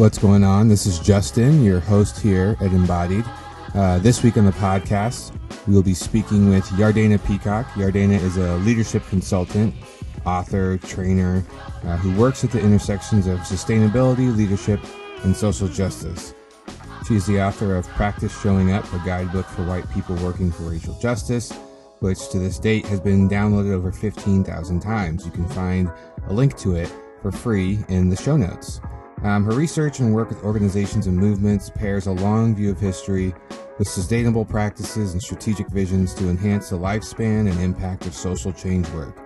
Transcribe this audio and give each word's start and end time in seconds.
What's 0.00 0.16
going 0.16 0.44
on? 0.44 0.68
This 0.68 0.86
is 0.86 0.98
Justin, 0.98 1.62
your 1.62 1.78
host 1.78 2.18
here 2.22 2.56
at 2.62 2.72
Embodied. 2.72 3.22
Uh, 3.74 3.98
this 3.98 4.22
week 4.22 4.38
on 4.38 4.46
the 4.46 4.52
podcast, 4.52 5.30
we 5.68 5.74
will 5.74 5.82
be 5.82 5.92
speaking 5.92 6.48
with 6.48 6.64
Jardana 6.68 7.22
Peacock. 7.26 7.66
Jardana 7.72 8.18
is 8.18 8.38
a 8.38 8.56
leadership 8.64 9.06
consultant, 9.10 9.74
author, 10.24 10.78
trainer 10.78 11.44
uh, 11.84 11.98
who 11.98 12.18
works 12.18 12.42
at 12.44 12.50
the 12.50 12.58
intersections 12.58 13.26
of 13.26 13.40
sustainability, 13.40 14.34
leadership, 14.34 14.80
and 15.22 15.36
social 15.36 15.68
justice. 15.68 16.32
She 17.06 17.16
is 17.16 17.26
the 17.26 17.42
author 17.42 17.76
of 17.76 17.86
Practice 17.88 18.32
Showing 18.40 18.72
Up, 18.72 18.90
a 18.94 19.02
guidebook 19.04 19.44
for 19.48 19.66
white 19.66 19.84
people 19.90 20.16
working 20.24 20.50
for 20.50 20.62
racial 20.62 20.98
justice, 20.98 21.52
which 21.98 22.30
to 22.30 22.38
this 22.38 22.58
date 22.58 22.86
has 22.86 23.00
been 23.00 23.28
downloaded 23.28 23.74
over 23.74 23.92
15,000 23.92 24.80
times. 24.80 25.26
You 25.26 25.30
can 25.30 25.46
find 25.50 25.92
a 26.26 26.32
link 26.32 26.56
to 26.56 26.76
it 26.76 26.90
for 27.20 27.30
free 27.30 27.80
in 27.90 28.08
the 28.08 28.16
show 28.16 28.38
notes. 28.38 28.80
Um, 29.22 29.44
her 29.44 29.52
research 29.52 30.00
and 30.00 30.14
work 30.14 30.30
with 30.30 30.42
organizations 30.44 31.06
and 31.06 31.16
movements 31.16 31.68
pairs 31.68 32.06
a 32.06 32.12
long 32.12 32.54
view 32.54 32.70
of 32.70 32.80
history 32.80 33.34
with 33.78 33.88
sustainable 33.88 34.44
practices 34.44 35.12
and 35.12 35.22
strategic 35.22 35.68
visions 35.68 36.14
to 36.14 36.28
enhance 36.28 36.70
the 36.70 36.76
lifespan 36.76 37.50
and 37.50 37.60
impact 37.60 38.06
of 38.06 38.14
social 38.14 38.52
change 38.52 38.88
work. 38.90 39.18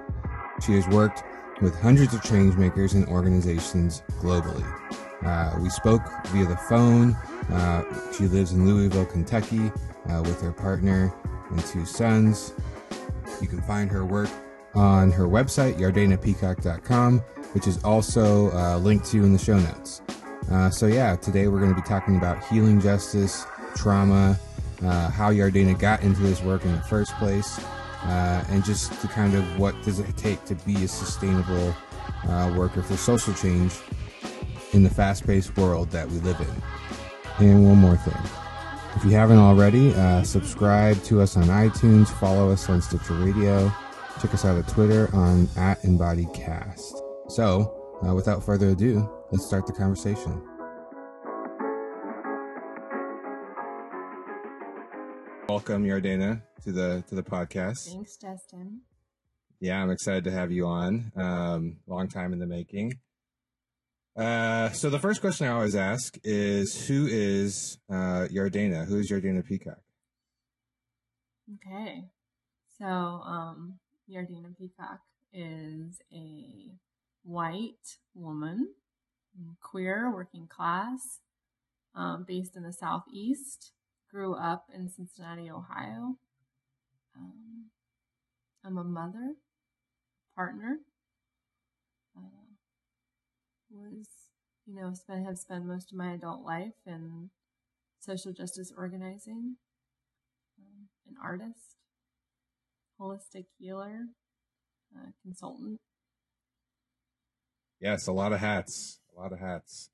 She 0.65 0.73
has 0.73 0.87
worked 0.89 1.23
with 1.61 1.75
hundreds 1.81 2.15
of 2.15 2.23
changemakers 2.23 2.95
and 2.95 3.07
organizations 3.07 4.03
globally. 4.21 4.65
Uh, 5.25 5.59
we 5.61 5.71
spoke 5.71 6.03
via 6.29 6.47
the 6.47 6.57
phone. 6.57 7.15
Uh, 7.51 7.83
she 8.13 8.27
lives 8.27 8.53
in 8.53 8.67
Louisville, 8.67 9.07
Kentucky, 9.07 9.73
uh, 10.09 10.23
with 10.23 10.41
her 10.41 10.53
partner 10.53 11.13
and 11.51 11.61
two 11.67 11.87
sons. 11.87 12.53
You 13.41 13.49
can 13.49 13.63
find 13.63 13.91
her 13.91 14.05
work 14.05 14.31
on 14.75 15.13
her 15.13 15.25
website, 15.25 15.79
jardanapeacock.com, 15.79 17.23
which 17.55 17.67
is 17.67 17.83
also 17.85 18.51
uh, 18.53 18.77
linked 18.79 19.07
to 19.07 19.23
in 19.23 19.33
the 19.33 19.39
show 19.39 19.59
notes. 19.59 20.03
Uh, 20.51 20.69
so, 20.69 20.87
yeah, 20.87 21.17
today 21.17 21.49
we're 21.49 21.61
going 21.61 21.75
to 21.75 21.81
be 21.81 21.87
talking 21.87 22.17
about 22.17 22.45
healing 22.45 22.81
justice, 22.81 23.47
trauma, 23.75 24.39
uh, 24.83 25.09
how 25.11 25.33
Jardana 25.33 25.79
got 25.79 26.03
into 26.03 26.21
this 26.21 26.43
work 26.43 26.65
in 26.65 26.73
the 26.73 26.83
first 26.83 27.13
place, 27.15 27.59
uh, 28.03 28.45
and 28.51 28.65
just 28.65 28.93
to 29.01 29.09
kind 29.09 29.35
of 29.35 29.59
what 29.59 29.75
does 29.83 30.01
it 30.01 30.17
take 30.17 30.45
to 30.45 30.55
be 30.67 30.85
a 30.85 30.89
sustainable 30.89 31.75
uh, 32.29 32.53
worker 32.57 32.83
for 32.83 32.97
social 32.97 33.33
change 33.35 33.73
in 34.73 34.83
the 34.83 34.91
fast-paced 34.91 35.57
world 35.57 35.91
that 35.91 36.09
we 36.11 36.19
live 36.21 36.39
in. 36.41 37.47
And 37.47 37.67
one 37.67 37.79
more 37.79 37.97
thing. 37.97 38.21
If 38.97 39.05
you 39.05 39.13
haven't 39.13 39.39
already, 39.39 39.95
uh, 39.95 40.23
subscribe 40.23 41.03
to 41.05 41.21
us 41.21 41.37
on 41.37 41.45
iTunes, 41.45 42.09
follow 42.09 42.51
us 42.51 42.69
on 42.69 42.83
Stitcher 42.83 43.15
Radio, 43.15 43.73
check 44.21 44.35
us 44.35 44.45
out 44.45 44.57
on 44.57 44.63
Twitter 44.65 45.09
on 45.15 45.49
at 45.57 45.83
EmbodiedCast. 45.83 47.04
So, 47.35 47.99
uh, 48.07 48.15
without 48.15 48.45
further 48.45 48.69
ado, 48.69 49.11
let's 49.33 49.45
start 49.45 49.67
the 49.67 49.73
conversation. 49.73 50.41
Welcome, 55.49 55.85
Jardana, 55.85 56.43
to 56.63 56.71
the 56.71 57.03
to 57.09 57.17
the 57.17 57.25
podcast. 57.25 57.89
Thanks, 57.91 58.17
Justin. 58.19 58.83
Yeah, 59.59 59.83
I'm 59.83 59.91
excited 59.91 60.23
to 60.25 60.31
have 60.31 60.53
you 60.53 60.67
on. 60.67 61.11
Um, 61.17 61.79
long 61.89 62.07
time 62.07 62.33
in 62.33 62.39
the 62.39 62.47
making. 62.47 63.01
Uh, 64.17 64.71
so 64.71 64.89
the 64.89 65.01
first 65.01 65.21
question 65.21 65.49
I 65.49 65.51
always 65.51 65.75
ask 65.75 66.17
is, 66.23 66.87
who 66.87 67.09
is 67.11 67.79
uh, 67.91 68.29
Jardana? 68.33 68.87
Who 68.87 69.01
is 69.01 69.11
Jardana 69.11 69.45
Peacock? 69.45 69.81
Okay, 71.57 72.05
so 72.79 72.87
um, 72.87 73.81
Jardana 74.09 74.57
Peacock 74.57 75.01
is 75.33 75.99
a 76.13 76.71
white 77.25 77.99
woman, 78.15 78.69
queer, 79.61 80.13
working 80.13 80.47
class, 80.47 81.21
um, 81.95 82.25
based 82.27 82.57
in 82.57 82.63
the 82.63 82.73
southeast. 82.73 83.73
Grew 84.11 84.35
up 84.35 84.67
in 84.73 84.89
Cincinnati, 84.89 85.51
Ohio. 85.51 86.19
Um, 87.17 87.71
I'm 88.65 88.79
a 88.79 88.85
mother, 88.85 89.35
partner. 90.37 90.79
Uh, 92.17 92.45
was, 93.71 94.07
you 94.67 94.75
know, 94.77 94.93
spent, 94.95 95.27
have 95.27 95.39
spent 95.39 95.67
most 95.67 95.91
of 95.91 95.99
my 95.99 96.13
adult 96.13 96.45
life 96.45 96.75
in 96.87 97.31
social 97.99 98.33
justice 98.33 98.73
organizing, 98.77 99.57
um, 100.59 100.89
an 101.09 101.17
artist, 101.23 101.77
holistic 103.01 103.47
healer, 103.59 104.07
uh, 104.97 105.11
consultant. 105.23 105.81
Yes, 107.85 108.07
a 108.07 108.13
lot 108.13 108.33
of 108.33 108.41
hats, 108.41 108.99
a 109.15 109.21
lot 109.21 109.35
of 109.35 109.39
hats. 109.41 109.91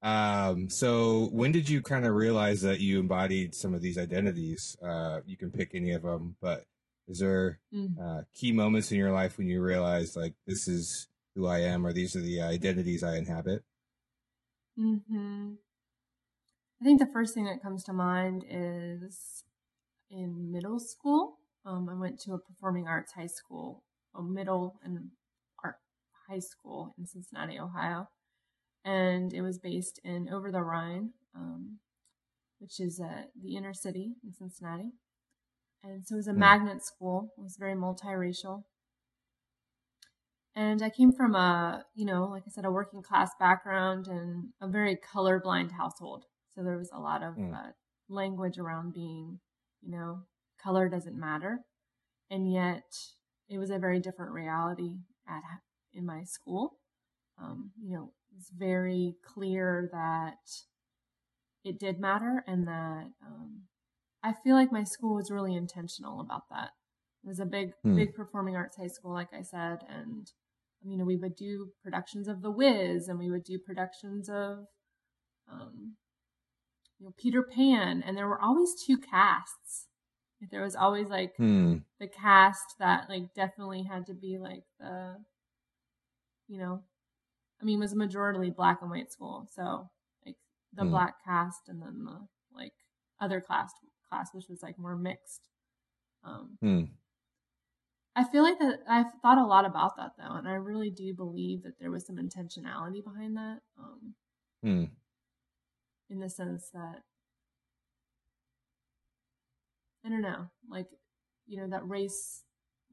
Um, 0.00 0.70
so 0.70 1.28
when 1.30 1.52
did 1.52 1.68
you 1.68 1.82
kind 1.82 2.06
of 2.06 2.14
realize 2.14 2.62
that 2.62 2.80
you 2.80 2.98
embodied 2.98 3.54
some 3.54 3.74
of 3.74 3.82
these 3.82 3.98
identities? 3.98 4.78
Uh, 4.82 5.20
you 5.26 5.36
can 5.36 5.50
pick 5.50 5.74
any 5.74 5.90
of 5.92 6.00
them, 6.00 6.36
but 6.40 6.64
is 7.06 7.18
there 7.18 7.60
Mm. 7.70 7.98
uh, 8.00 8.22
key 8.32 8.50
moments 8.50 8.90
in 8.92 8.96
your 8.98 9.12
life 9.12 9.36
when 9.36 9.46
you 9.46 9.60
realized 9.60 10.16
like 10.16 10.32
this 10.46 10.66
is 10.68 11.08
who 11.34 11.46
I 11.46 11.58
am, 11.60 11.84
or 11.86 11.92
these 11.92 12.16
are 12.16 12.22
the 12.22 12.40
identities 12.40 13.02
I 13.02 13.16
inhabit? 13.18 13.62
hmm 14.76 15.54
I 16.80 16.84
think 16.84 16.98
the 16.98 17.12
first 17.12 17.34
thing 17.34 17.44
that 17.44 17.62
comes 17.62 17.84
to 17.84 17.92
mind 17.92 18.44
is 18.48 19.44
in 20.10 20.50
middle 20.50 20.78
school. 20.80 21.40
Um, 21.66 21.90
I 21.90 21.94
went 21.94 22.20
to 22.20 22.32
a 22.32 22.38
performing 22.38 22.86
arts 22.88 23.12
high 23.12 23.26
school, 23.26 23.84
a 24.14 24.22
middle 24.22 24.80
and 24.82 25.10
high 26.28 26.40
school 26.40 26.94
in 26.98 27.06
Cincinnati, 27.06 27.58
Ohio, 27.58 28.08
and 28.84 29.32
it 29.32 29.42
was 29.42 29.58
based 29.58 30.00
in 30.04 30.28
Over 30.28 30.50
the 30.50 30.62
Rhine, 30.62 31.10
um, 31.34 31.78
which 32.58 32.80
is 32.80 33.00
uh, 33.00 33.24
the 33.40 33.56
inner 33.56 33.74
city 33.74 34.14
in 34.24 34.32
Cincinnati. 34.32 34.92
And 35.82 36.06
so 36.06 36.14
it 36.14 36.18
was 36.18 36.28
a 36.28 36.32
Hmm. 36.32 36.38
magnet 36.40 36.84
school. 36.84 37.32
It 37.36 37.42
was 37.42 37.56
very 37.58 37.74
multiracial. 37.74 38.64
And 40.56 40.82
I 40.82 40.90
came 40.90 41.12
from 41.12 41.34
a, 41.34 41.84
you 41.94 42.04
know, 42.04 42.26
like 42.26 42.44
I 42.46 42.50
said, 42.50 42.64
a 42.64 42.70
working 42.70 43.02
class 43.02 43.30
background 43.40 44.06
and 44.06 44.52
a 44.60 44.68
very 44.68 44.96
colorblind 44.96 45.72
household. 45.72 46.24
So 46.54 46.62
there 46.62 46.78
was 46.78 46.90
a 46.92 47.00
lot 47.00 47.22
of 47.22 47.34
Mm. 47.34 47.52
uh, 47.54 47.72
language 48.08 48.58
around 48.58 48.92
being, 48.94 49.40
you 49.82 49.90
know, 49.90 50.22
color 50.62 50.88
doesn't 50.88 51.18
matter. 51.18 51.64
And 52.30 52.50
yet 52.50 52.84
it 53.48 53.58
was 53.58 53.70
a 53.70 53.78
very 53.78 54.00
different 54.00 54.32
reality 54.32 55.00
at 55.26 55.42
in 55.94 56.06
my 56.06 56.24
school. 56.24 56.78
Um, 57.38 57.72
you 57.82 57.96
know, 57.96 58.12
it's 58.36 58.50
very 58.50 59.16
clear 59.24 59.88
that 59.92 60.38
it 61.64 61.78
did 61.78 61.98
matter 61.98 62.44
and 62.46 62.66
that 62.68 63.10
um, 63.26 63.62
I 64.22 64.32
feel 64.32 64.54
like 64.54 64.72
my 64.72 64.84
school 64.84 65.14
was 65.14 65.30
really 65.30 65.54
intentional 65.54 66.20
about 66.20 66.48
that. 66.50 66.70
It 67.24 67.28
was 67.28 67.40
a 67.40 67.46
big, 67.46 67.72
Hmm. 67.84 67.96
big 67.96 68.14
performing 68.14 68.56
arts 68.56 68.76
high 68.76 68.88
school, 68.88 69.12
like 69.12 69.32
I 69.32 69.42
said, 69.42 69.78
and 69.88 70.30
you 70.82 70.96
know 70.98 71.04
we 71.04 71.16
would 71.16 71.36
do 71.36 71.70
productions 71.82 72.28
of 72.28 72.42
The 72.42 72.50
Wiz, 72.50 73.08
and 73.08 73.18
we 73.18 73.30
would 73.30 73.44
do 73.44 73.58
productions 73.58 74.28
of, 74.28 74.66
um, 75.50 75.96
you 76.98 77.06
know, 77.06 77.14
Peter 77.16 77.42
Pan, 77.42 78.02
and 78.02 78.16
there 78.16 78.28
were 78.28 78.40
always 78.40 78.74
two 78.86 78.98
casts. 78.98 79.88
There 80.50 80.62
was 80.62 80.76
always 80.76 81.08
like 81.08 81.34
Hmm. 81.38 81.78
the 82.00 82.08
cast 82.08 82.76
that 82.78 83.08
like 83.08 83.34
definitely 83.34 83.84
had 83.84 84.06
to 84.06 84.14
be 84.14 84.38
like 84.38 84.64
the, 84.78 85.16
you 86.48 86.58
know, 86.58 86.82
I 87.60 87.64
mean, 87.64 87.78
it 87.78 87.82
was 87.82 87.92
a 87.92 87.96
majority 87.96 88.50
black 88.50 88.82
and 88.82 88.90
white 88.90 89.12
school, 89.12 89.48
so 89.52 89.90
like 90.26 90.36
the 90.72 90.84
Hmm. 90.84 90.90
black 90.90 91.24
cast 91.24 91.68
and 91.68 91.80
then 91.82 92.04
the 92.04 92.26
like 92.52 92.74
other 93.20 93.40
class 93.40 93.72
class 94.08 94.34
which 94.34 94.48
was 94.48 94.62
like 94.62 94.78
more 94.78 94.96
mixed. 94.96 95.48
Um, 96.24 96.58
Hmm. 96.60 96.84
I 98.16 98.24
feel 98.24 98.42
like 98.42 98.58
that 98.58 98.80
I've 98.88 99.12
thought 99.22 99.38
a 99.38 99.46
lot 99.46 99.64
about 99.64 99.96
that 99.96 100.12
though, 100.18 100.34
and 100.34 100.48
I 100.48 100.54
really 100.54 100.90
do 100.90 101.14
believe 101.14 101.62
that 101.62 101.78
there 101.78 101.90
was 101.92 102.04
some 102.06 102.16
intentionality 102.16 103.02
behind 103.04 103.36
that. 103.36 103.60
Um, 103.78 104.16
Hmm. 104.62 104.84
in 106.10 106.18
the 106.20 106.30
sense 106.30 106.70
that 106.70 107.02
I 110.04 110.08
don't 110.08 110.22
know, 110.22 110.50
like 110.68 110.88
you 111.46 111.56
know 111.56 111.68
that 111.68 111.88
race 111.88 112.43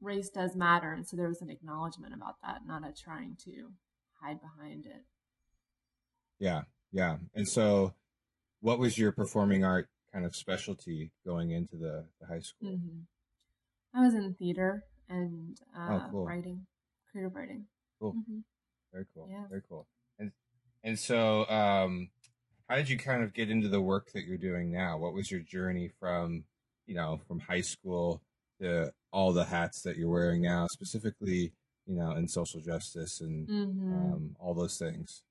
race 0.02 0.28
does 0.28 0.56
matter, 0.56 0.92
and 0.92 1.06
so 1.06 1.16
there 1.16 1.28
was 1.28 1.40
an 1.40 1.50
acknowledgement 1.50 2.12
about 2.14 2.36
that, 2.42 2.66
not 2.66 2.86
a 2.86 2.92
trying 2.92 3.36
to 3.44 3.70
hide 4.20 4.40
behind 4.40 4.86
it. 4.86 5.04
Yeah, 6.38 6.62
yeah. 6.90 7.18
And 7.34 7.48
so, 7.48 7.94
what 8.60 8.78
was 8.78 8.98
your 8.98 9.12
performing 9.12 9.64
art 9.64 9.88
kind 10.12 10.24
of 10.24 10.34
specialty 10.36 11.12
going 11.24 11.50
into 11.52 11.76
the, 11.76 12.06
the 12.20 12.26
high 12.26 12.40
school? 12.40 12.70
hmm 12.70 13.00
I 13.94 14.04
was 14.04 14.14
in 14.14 14.34
theater 14.34 14.84
and 15.08 15.60
uh, 15.76 15.92
Oh, 15.92 16.06
cool. 16.10 16.24
writing, 16.24 16.66
creative 17.10 17.34
writing. 17.34 17.66
Cool. 18.00 18.12
hmm 18.12 18.38
Very 18.92 19.04
cool. 19.14 19.28
Yeah. 19.30 19.44
Very 19.48 19.62
cool. 19.68 19.86
And 20.18 20.32
and 20.82 20.98
so, 20.98 21.48
um, 21.48 22.10
how 22.68 22.76
did 22.76 22.88
you 22.88 22.98
kind 22.98 23.22
of 23.22 23.34
get 23.34 23.50
into 23.50 23.68
the 23.68 23.80
work 23.82 24.12
that 24.12 24.24
you're 24.24 24.38
doing 24.38 24.72
now? 24.72 24.96
What 24.98 25.12
was 25.12 25.30
your 25.30 25.40
journey 25.40 25.90
from, 26.00 26.44
you 26.86 26.94
know, 26.94 27.20
from 27.28 27.40
high 27.40 27.60
school 27.60 28.22
to 28.62 28.92
all 29.12 29.32
the 29.32 29.44
hats 29.44 29.82
that 29.82 29.96
you're 29.96 30.10
wearing 30.10 30.42
now, 30.42 30.66
specifically, 30.70 31.52
you 31.86 31.96
know, 31.96 32.12
in 32.12 32.28
social 32.28 32.60
justice 32.60 33.20
and 33.20 33.48
hmm 33.48 33.92
um, 33.92 34.36
all 34.38 34.54
those 34.54 34.78
things? 34.78 35.22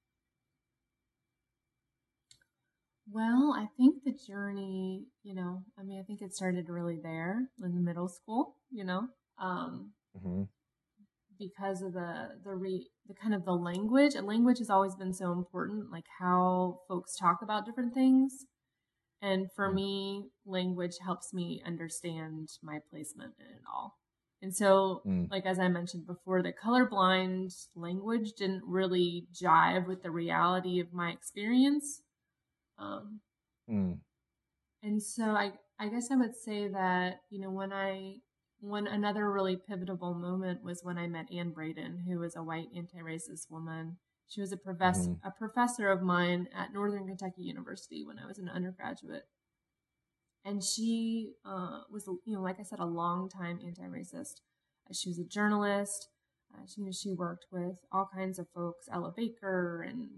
Well, 3.11 3.53
I 3.57 3.67
think 3.75 4.03
the 4.05 4.13
journey, 4.13 5.05
you 5.23 5.35
know, 5.35 5.63
I 5.77 5.83
mean, 5.83 5.99
I 5.99 6.03
think 6.03 6.21
it 6.21 6.33
started 6.33 6.69
really 6.69 6.97
there 7.01 7.49
in 7.61 7.75
the 7.75 7.81
middle 7.81 8.07
school, 8.07 8.55
you 8.71 8.85
know, 8.85 9.07
um, 9.37 9.91
mm-hmm. 10.17 10.43
because 11.37 11.81
of 11.81 11.93
the 11.93 12.29
the 12.45 12.55
re 12.55 12.87
the 13.07 13.13
kind 13.13 13.33
of 13.33 13.43
the 13.43 13.51
language. 13.51 14.15
And 14.15 14.27
language 14.27 14.59
has 14.59 14.69
always 14.69 14.95
been 14.95 15.13
so 15.13 15.33
important, 15.33 15.91
like 15.91 16.05
how 16.19 16.79
folks 16.87 17.17
talk 17.17 17.39
about 17.41 17.65
different 17.65 17.93
things. 17.93 18.45
And 19.21 19.51
for 19.55 19.67
mm-hmm. 19.67 19.75
me, 19.75 20.23
language 20.45 20.95
helps 21.03 21.33
me 21.33 21.61
understand 21.65 22.49
my 22.63 22.79
placement 22.89 23.33
in 23.39 23.45
it 23.45 23.61
all. 23.71 23.97
And 24.41 24.55
so, 24.55 25.03
mm. 25.05 25.29
like 25.29 25.45
as 25.45 25.59
I 25.59 25.67
mentioned 25.67 26.07
before, 26.07 26.41
the 26.41 26.51
colorblind 26.51 27.53
language 27.75 28.33
didn't 28.33 28.63
really 28.65 29.27
jive 29.39 29.87
with 29.87 30.01
the 30.01 30.09
reality 30.09 30.79
of 30.79 30.93
my 30.93 31.11
experience. 31.11 32.01
Um, 32.79 33.19
mm. 33.69 33.99
And 34.81 35.03
so, 35.03 35.25
I 35.25 35.51
I 35.77 35.89
guess 35.89 36.09
I 36.11 36.15
would 36.15 36.35
say 36.35 36.67
that 36.69 37.21
you 37.29 37.39
know 37.39 37.51
when 37.51 37.71
I 37.71 38.15
when 38.61 38.87
another 38.87 39.31
really 39.31 39.57
pivotal 39.57 40.15
moment 40.15 40.63
was 40.63 40.81
when 40.83 40.97
I 40.97 41.07
met 41.07 41.31
Anne 41.31 41.51
Braden, 41.51 42.05
who 42.07 42.19
was 42.19 42.35
a 42.35 42.43
white 42.43 42.67
anti-racist 42.75 43.49
woman. 43.49 43.97
She 44.31 44.39
was 44.39 44.51
a 44.51 44.57
professor 44.57 45.09
mm-hmm. 45.09 45.27
a 45.27 45.31
professor 45.31 45.91
of 45.91 46.01
mine 46.01 46.47
at 46.55 46.73
Northern 46.73 47.05
Kentucky 47.05 47.43
University 47.43 48.05
when 48.05 48.17
I 48.17 48.25
was 48.25 48.37
an 48.37 48.47
undergraduate 48.47 49.25
and 50.43 50.63
she 50.63 51.33
uh, 51.45 51.81
was, 51.91 52.07
you 52.25 52.33
know, 52.33 52.41
like 52.41 52.59
I 52.59 52.63
said, 52.63 52.79
a 52.79 52.85
long 52.85 53.29
time 53.29 53.59
anti-racist. 53.65 54.41
Uh, 54.89 54.93
she 54.93 55.09
was 55.09 55.19
a 55.19 55.23
journalist. 55.23 56.07
Uh, 56.53 56.65
she, 56.67 56.81
you 56.81 56.85
know, 56.85 56.91
she 56.91 57.11
worked 57.11 57.45
with 57.51 57.75
all 57.91 58.09
kinds 58.13 58.39
of 58.39 58.47
folks, 58.53 58.87
Ella 58.91 59.13
Baker 59.15 59.85
and 59.87 60.09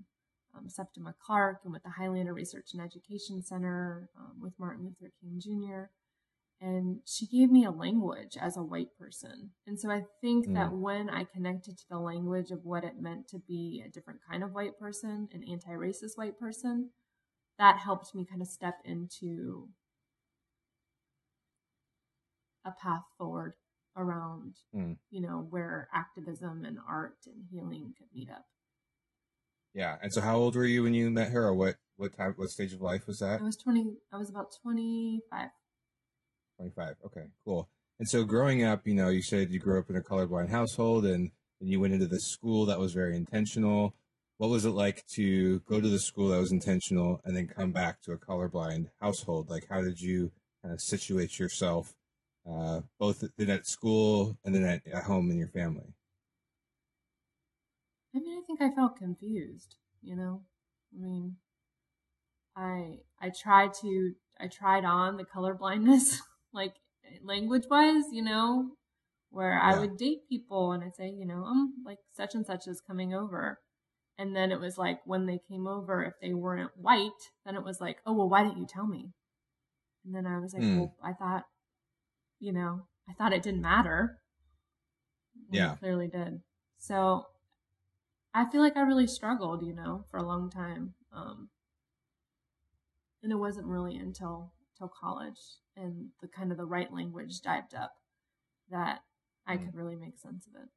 um, 0.55 0.69
Septima 0.69 1.13
Clark, 1.23 1.59
and 1.63 1.73
with 1.73 1.83
the 1.83 1.89
Highlander 1.89 2.33
Research 2.33 2.69
and 2.73 2.81
Education 2.81 3.43
Center, 3.43 4.09
um, 4.17 4.41
with 4.41 4.53
Martin 4.57 4.85
Luther 4.85 5.11
King 5.21 5.39
Jr. 5.39 5.89
And 6.63 6.99
she 7.05 7.27
gave 7.27 7.51
me 7.51 7.65
a 7.65 7.71
language 7.71 8.37
as 8.39 8.55
a 8.55 8.63
white 8.63 8.97
person. 8.97 9.49
And 9.67 9.77
so 9.77 9.91
I 9.91 10.03
think 10.21 10.47
mm. 10.47 10.53
that 10.53 10.71
when 10.71 11.09
I 11.09 11.25
connected 11.25 11.77
to 11.77 11.83
the 11.89 11.99
language 11.99 12.51
of 12.51 12.63
what 12.63 12.85
it 12.85 13.01
meant 13.01 13.27
to 13.29 13.39
be 13.45 13.83
a 13.85 13.89
different 13.89 14.21
kind 14.29 14.45
of 14.45 14.53
white 14.53 14.79
person, 14.79 15.27
an 15.33 15.43
anti 15.43 15.71
racist 15.71 16.15
white 16.15 16.39
person, 16.39 16.91
that 17.59 17.79
helped 17.79 18.15
me 18.15 18.25
kind 18.25 18.41
of 18.41 18.47
step 18.47 18.75
into 18.85 19.67
a 22.65 22.71
path 22.71 23.03
forward 23.17 23.55
around 23.97 24.55
mm. 24.73 24.95
you 25.11 25.21
know 25.21 25.45
where 25.49 25.89
activism 25.93 26.63
and 26.65 26.77
art 26.87 27.17
and 27.25 27.43
healing 27.51 27.93
could 27.97 28.07
meet 28.15 28.29
up 28.29 28.45
yeah 29.73 29.97
and 30.01 30.13
so 30.13 30.21
how 30.21 30.37
old 30.37 30.55
were 30.55 30.65
you 30.65 30.81
when 30.81 30.93
you 30.93 31.11
met 31.11 31.29
her 31.29 31.45
or 31.45 31.53
what 31.53 31.75
what 31.97 32.15
time 32.15 32.33
what 32.37 32.49
stage 32.49 32.73
of 32.73 32.81
life 32.81 33.05
was 33.05 33.19
that 33.19 33.39
i 33.39 33.43
was 33.43 33.57
20 33.57 33.97
i 34.11 34.17
was 34.17 34.29
about 34.29 34.47
25 34.63 35.49
25 36.71 36.95
okay 37.05 37.25
cool 37.45 37.69
and 37.99 38.07
so 38.07 38.23
growing 38.23 38.63
up 38.63 38.87
you 38.87 38.93
know 38.93 39.09
you 39.09 39.21
said 39.21 39.51
you 39.51 39.59
grew 39.59 39.79
up 39.79 39.89
in 39.89 39.95
a 39.95 40.01
colorblind 40.01 40.49
household 40.49 41.05
and 41.05 41.31
and 41.59 41.69
you 41.69 41.79
went 41.79 41.93
into 41.93 42.07
this 42.07 42.25
school 42.25 42.65
that 42.65 42.79
was 42.79 42.93
very 42.93 43.15
intentional 43.15 43.93
what 44.37 44.49
was 44.49 44.65
it 44.65 44.71
like 44.71 45.05
to 45.07 45.59
go 45.61 45.79
to 45.79 45.89
the 45.89 45.99
school 45.99 46.29
that 46.29 46.39
was 46.39 46.51
intentional 46.51 47.21
and 47.23 47.35
then 47.35 47.47
come 47.47 47.71
back 47.71 48.01
to 48.01 48.11
a 48.11 48.17
colorblind 48.17 48.87
household 49.01 49.49
like 49.49 49.67
how 49.69 49.81
did 49.81 49.99
you 49.99 50.31
kind 50.61 50.73
of 50.73 50.81
situate 50.81 51.37
yourself 51.39 51.93
uh, 52.49 52.81
both 52.99 53.23
then 53.37 53.49
at 53.49 53.65
school 53.65 54.37
and 54.43 54.53
then 54.53 54.63
at, 54.63 54.81
at 54.87 55.03
home 55.03 55.31
in 55.31 55.37
your 55.37 55.47
family? 55.47 55.93
I 58.15 58.19
mean, 58.19 58.37
I 58.37 58.41
think 58.45 58.61
I 58.61 58.75
felt 58.75 58.97
confused, 58.97 59.75
you 60.01 60.15
know? 60.15 60.43
I 60.93 61.01
mean, 61.01 61.37
I 62.55 62.99
I 63.19 63.29
tried 63.29 63.73
to 63.81 64.13
I 64.39 64.47
tried 64.47 64.85
on 64.85 65.17
the 65.17 65.25
color 65.25 65.55
blindness 65.55 66.21
like 66.53 66.75
language 67.23 67.65
wise, 67.69 68.05
you 68.11 68.23
know, 68.23 68.71
where 69.29 69.53
yeah. 69.53 69.75
I 69.75 69.79
would 69.79 69.97
date 69.97 70.29
people 70.29 70.71
and 70.71 70.83
I'd 70.83 70.95
say, 70.95 71.09
you 71.09 71.25
know, 71.25 71.43
um 71.43 71.73
like 71.85 71.99
such 72.15 72.35
and 72.35 72.45
such 72.45 72.67
is 72.67 72.81
coming 72.81 73.13
over. 73.13 73.59
And 74.17 74.35
then 74.35 74.51
it 74.51 74.59
was 74.59 74.77
like 74.77 74.99
when 75.05 75.25
they 75.25 75.39
came 75.49 75.67
over, 75.67 76.03
if 76.03 76.13
they 76.21 76.33
weren't 76.33 76.71
white, 76.75 77.09
then 77.45 77.55
it 77.55 77.63
was 77.63 77.81
like, 77.81 77.97
oh 78.05 78.13
well, 78.13 78.29
why 78.29 78.43
didn't 78.43 78.59
you 78.59 78.67
tell 78.67 78.87
me? 78.87 79.11
And 80.05 80.13
then 80.13 80.27
I 80.27 80.39
was 80.39 80.53
like, 80.53 80.63
mm. 80.63 80.77
well, 80.77 80.95
I 81.03 81.13
thought 81.13 81.43
you 82.39 82.51
know, 82.51 82.81
I 83.09 83.13
thought 83.13 83.33
it 83.33 83.43
didn't 83.43 83.61
matter. 83.61 84.17
Yeah. 85.49 85.73
It 85.73 85.79
clearly 85.79 86.07
did. 86.07 86.41
So 86.77 87.25
I 88.33 88.49
feel 88.49 88.61
like 88.61 88.75
I 88.75 88.81
really 88.81 89.07
struggled, 89.07 89.65
you 89.65 89.73
know, 89.73 90.05
for 90.11 90.17
a 90.17 90.27
long 90.27 90.49
time. 90.49 90.95
Um, 91.15 91.49
and 93.21 93.31
it 93.31 93.37
wasn't 93.37 93.67
really 93.67 93.95
until 93.95 94.51
till 94.77 94.91
college 95.01 95.39
and 95.75 96.09
the 96.21 96.27
kind 96.27 96.51
of 96.51 96.57
the 96.57 96.65
right 96.65 96.93
language 96.93 97.41
dived 97.41 97.73
up 97.73 97.93
that 98.69 98.99
I 99.47 99.57
mm. 99.57 99.65
could 99.65 99.75
really 99.75 99.95
make 99.95 100.17
sense 100.17 100.47
of 100.47 100.61
it. 100.61 100.69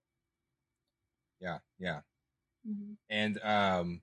Yeah, 1.40 1.58
yeah. 1.78 2.00
Mm-hmm. 2.68 2.92
And 3.10 3.38
um, 3.42 4.00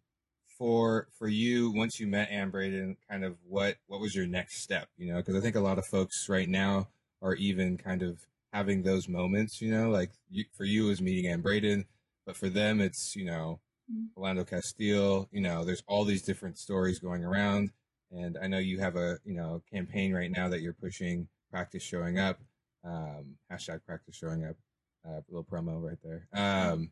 for 0.57 1.07
for 1.17 1.27
you, 1.27 1.71
once 1.71 1.99
you 1.99 2.07
met 2.07 2.29
Anne 2.29 2.49
Braden, 2.49 2.97
kind 3.09 3.25
of 3.25 3.35
what 3.47 3.77
what 3.87 3.99
was 3.99 4.15
your 4.15 4.27
next 4.27 4.61
step? 4.61 4.87
You 4.97 5.11
know, 5.11 5.17
because 5.17 5.35
I 5.35 5.41
think 5.41 5.55
a 5.55 5.61
lot 5.61 5.79
of 5.79 5.85
folks 5.85 6.27
right 6.29 6.47
now 6.47 6.89
are 7.21 7.35
even 7.35 7.77
kind 7.77 8.03
of 8.03 8.25
having 8.53 8.83
those 8.83 9.09
moments, 9.09 9.61
you 9.61 9.71
know, 9.71 9.89
like 9.89 10.11
you, 10.29 10.45
for 10.55 10.63
you 10.63 10.89
is 10.89 11.01
meeting 11.01 11.29
Anne 11.29 11.41
Braden, 11.41 11.85
but 12.25 12.37
for 12.37 12.49
them 12.49 12.79
it's, 12.79 13.15
you 13.15 13.25
know, 13.25 13.59
mm-hmm. 13.91 14.41
Castile, 14.43 15.27
you 15.31 15.41
know, 15.41 15.65
there's 15.65 15.83
all 15.87 16.05
these 16.05 16.21
different 16.21 16.57
stories 16.57 16.99
going 16.99 17.25
around. 17.25 17.71
And 18.15 18.37
I 18.41 18.47
know 18.47 18.59
you 18.59 18.79
have 18.79 18.95
a, 18.95 19.17
you 19.25 19.33
know, 19.33 19.61
campaign 19.71 20.13
right 20.13 20.31
now 20.31 20.49
that 20.49 20.61
you're 20.61 20.73
pushing 20.73 21.27
practice 21.51 21.83
showing 21.83 22.19
up, 22.19 22.39
um, 22.83 23.37
hashtag 23.51 23.83
practice 23.85 24.15
showing 24.15 24.45
up, 24.45 24.55
uh, 25.07 25.21
little 25.29 25.43
promo 25.43 25.81
right 25.81 25.97
there. 26.03 26.27
Um, 26.33 26.91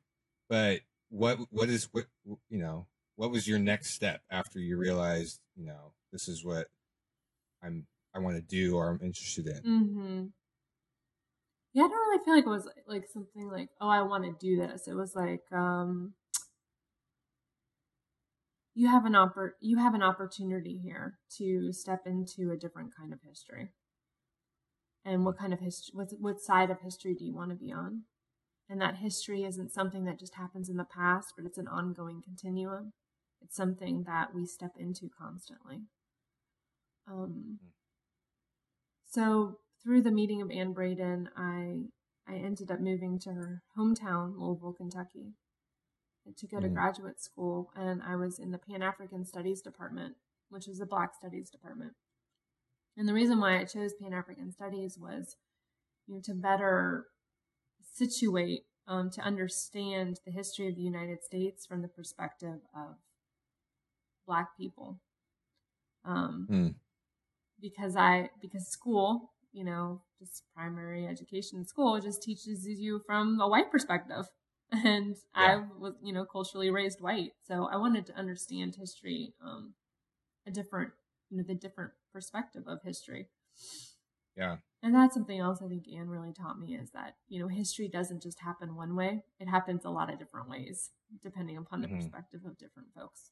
but 0.50 0.82
what, 1.10 1.38
what 1.52 1.70
is, 1.70 1.88
what, 1.92 2.06
you 2.26 2.58
know, 2.58 2.88
what 3.16 3.32
was 3.32 3.48
your 3.48 3.60
next 3.60 3.94
step 3.94 4.22
after 4.32 4.60
you 4.60 4.78
realized, 4.78 5.40
you 5.56 5.66
know, 5.66 5.94
this 6.12 6.28
is 6.28 6.44
what 6.44 6.68
I'm 7.64 7.86
I 8.14 8.20
want 8.20 8.36
to 8.36 8.42
do 8.42 8.76
or 8.76 8.90
I'm 8.90 9.00
interested 9.02 9.48
in. 9.48 9.62
Mm-hmm. 9.62 10.26
Yeah, 11.74 11.84
I 11.84 11.88
don't 11.88 11.92
really 11.92 12.26
feel 12.26 12.36
like 12.36 12.46
it 12.46 12.50
was 12.50 12.68
like 12.88 13.08
something 13.14 13.50
like, 13.50 13.70
oh, 13.80 13.88
I 13.88 14.02
want 14.02 14.26
to 14.26 14.36
do 14.46 14.58
this. 14.58 14.88
It 14.88 14.94
was 14.94 15.16
like, 15.16 15.44
um, 15.54 16.14
you 18.74 18.88
have 18.88 19.06
an 19.06 19.14
oppor- 19.14 19.54
you 19.60 19.78
have 19.78 19.94
an 19.94 20.04
opportunity 20.04 20.78
here 20.78 21.20
to 21.38 21.74
step 21.74 22.02
into 22.06 22.52
a 22.52 22.58
different 22.58 22.96
kind 22.96 23.14
of 23.14 23.20
history. 23.24 23.70
And 25.04 25.26
what 25.26 25.38
kind 25.38 25.52
of 25.52 25.60
history, 25.60 25.92
what, 25.94 26.10
what 26.20 26.40
side 26.40 26.70
of 26.70 26.82
history 26.82 27.16
do 27.16 27.26
you 27.26 27.34
want 27.34 27.50
to 27.50 27.56
be 27.56 27.72
on? 27.72 28.04
And 28.70 28.80
that 28.80 28.98
history 28.98 29.44
isn't 29.44 29.74
something 29.74 30.06
that 30.06 30.20
just 30.20 30.36
happens 30.36 30.70
in 30.70 30.78
the 30.78 30.86
past, 30.86 31.34
but 31.36 31.46
it's 31.46 31.58
an 31.58 31.68
ongoing 31.68 32.22
continuum. 32.24 32.94
It's 33.42 33.56
something 33.56 34.04
that 34.06 34.34
we 34.34 34.46
step 34.46 34.72
into 34.78 35.10
constantly. 35.20 35.82
Um. 37.12 37.60
So 39.08 39.58
through 39.84 40.04
the 40.04 40.12
meeting 40.12 40.42
of 40.42 40.52
Anne 40.52 40.74
Braden, 40.74 41.30
I 41.36 41.88
I 42.28 42.36
ended 42.36 42.72
up 42.72 42.80
moving 42.80 43.20
to 43.20 43.32
her 43.32 43.64
hometown, 43.78 44.36
Louisville, 44.38 44.74
Kentucky, 44.74 45.34
to 46.38 46.48
go 46.48 46.60
to 46.60 46.68
mm. 46.68 46.74
graduate 46.74 47.22
school, 47.22 47.72
and 47.76 48.02
I 48.06 48.16
was 48.16 48.40
in 48.40 48.52
the 48.52 48.58
Pan 48.58 48.82
African 48.82 49.26
Studies 49.26 49.62
department, 49.62 50.16
which 50.50 50.68
is 50.68 50.80
the 50.80 50.86
Black 50.86 51.16
Studies 51.16 51.50
department. 51.50 51.94
And 52.98 53.08
the 53.08 53.14
reason 53.14 53.40
why 53.40 53.60
I 53.60 53.64
chose 53.64 53.94
Pan 54.00 54.14
African 54.14 54.52
Studies 54.52 54.98
was, 55.00 55.36
you 56.08 56.16
know, 56.16 56.22
to 56.26 56.34
better 56.34 57.08
situate, 57.94 58.66
um, 58.88 59.10
to 59.12 59.22
understand 59.22 60.20
the 60.26 60.32
history 60.32 60.68
of 60.68 60.76
the 60.76 60.82
United 60.82 61.24
States 61.24 61.66
from 61.66 61.82
the 61.82 61.88
perspective 61.88 62.60
of 62.76 62.96
Black 64.28 64.58
people. 64.58 65.00
Um, 66.04 66.48
mm 66.50 66.76
because 67.62 67.96
I 67.96 68.30
because 68.42 68.68
school, 68.68 69.32
you 69.54 69.64
know, 69.64 70.02
just 70.20 70.44
primary 70.56 71.08
education 71.08 71.66
school 71.66 72.00
just 72.00 72.22
teaches 72.24 72.66
you 72.68 73.02
from 73.06 73.40
a 73.40 73.48
white 73.48 73.72
perspective. 73.72 74.26
And 74.86 75.18
yeah. 75.36 75.42
I 75.42 75.64
was, 75.78 75.96
you 76.02 76.14
know, 76.14 76.24
culturally 76.24 76.70
raised 76.70 77.02
white. 77.02 77.32
So 77.46 77.68
I 77.70 77.76
wanted 77.76 78.06
to 78.06 78.18
understand 78.18 78.78
history, 78.80 79.34
um, 79.46 79.74
a 80.48 80.52
different, 80.52 80.92
you 81.30 81.38
know, 81.38 81.44
the 81.46 81.56
different 81.56 81.92
perspective 82.14 82.64
of 82.68 82.80
history. 82.82 83.28
Yeah. 84.38 84.58
And 84.84 84.96
that's 84.96 85.14
something 85.14 85.40
else 85.40 85.62
I 85.64 85.68
think 85.68 85.86
Anne 85.94 86.10
really 86.10 86.34
taught 86.34 86.60
me 86.60 86.76
is 86.76 86.92
that, 86.92 87.16
you 87.28 87.40
know, 87.40 87.48
history 87.48 87.88
doesn't 87.88 88.24
just 88.24 88.40
happen 88.40 88.76
one 88.76 88.96
way. 88.96 89.24
It 89.40 89.48
happens 89.48 89.86
a 89.86 89.90
lot 89.90 90.12
of 90.12 90.18
different 90.18 90.50
ways, 90.50 90.90
depending 91.22 91.58
upon 91.58 91.82
the 91.82 91.88
mm-hmm. 91.88 91.98
perspective 91.98 92.42
of 92.46 92.58
different 92.58 92.90
folks. 92.96 93.32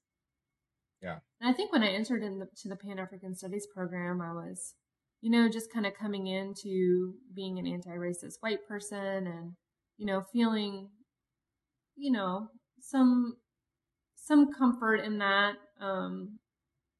Yeah. 1.01 1.19
And 1.39 1.49
I 1.49 1.53
think 1.53 1.71
when 1.71 1.83
I 1.83 1.89
entered 1.89 2.21
into 2.21 2.45
the, 2.45 2.69
the 2.69 2.75
Pan 2.75 2.99
African 2.99 3.33
Studies 3.33 3.67
program, 3.73 4.21
I 4.21 4.33
was, 4.33 4.75
you 5.21 5.31
know, 5.31 5.49
just 5.49 5.71
kind 5.73 5.85
of 5.85 5.95
coming 5.95 6.27
into 6.27 7.13
being 7.33 7.57
an 7.57 7.65
anti 7.65 7.91
racist 7.91 8.35
white 8.41 8.67
person 8.67 9.25
and, 9.25 9.53
you 9.97 10.05
know, 10.05 10.21
feeling, 10.31 10.89
you 11.99 12.11
know, 12.11 12.47
some 12.81 13.35
some 14.15 14.53
comfort 14.53 14.97
in 14.97 15.19
that. 15.19 15.55
Um, 15.81 16.39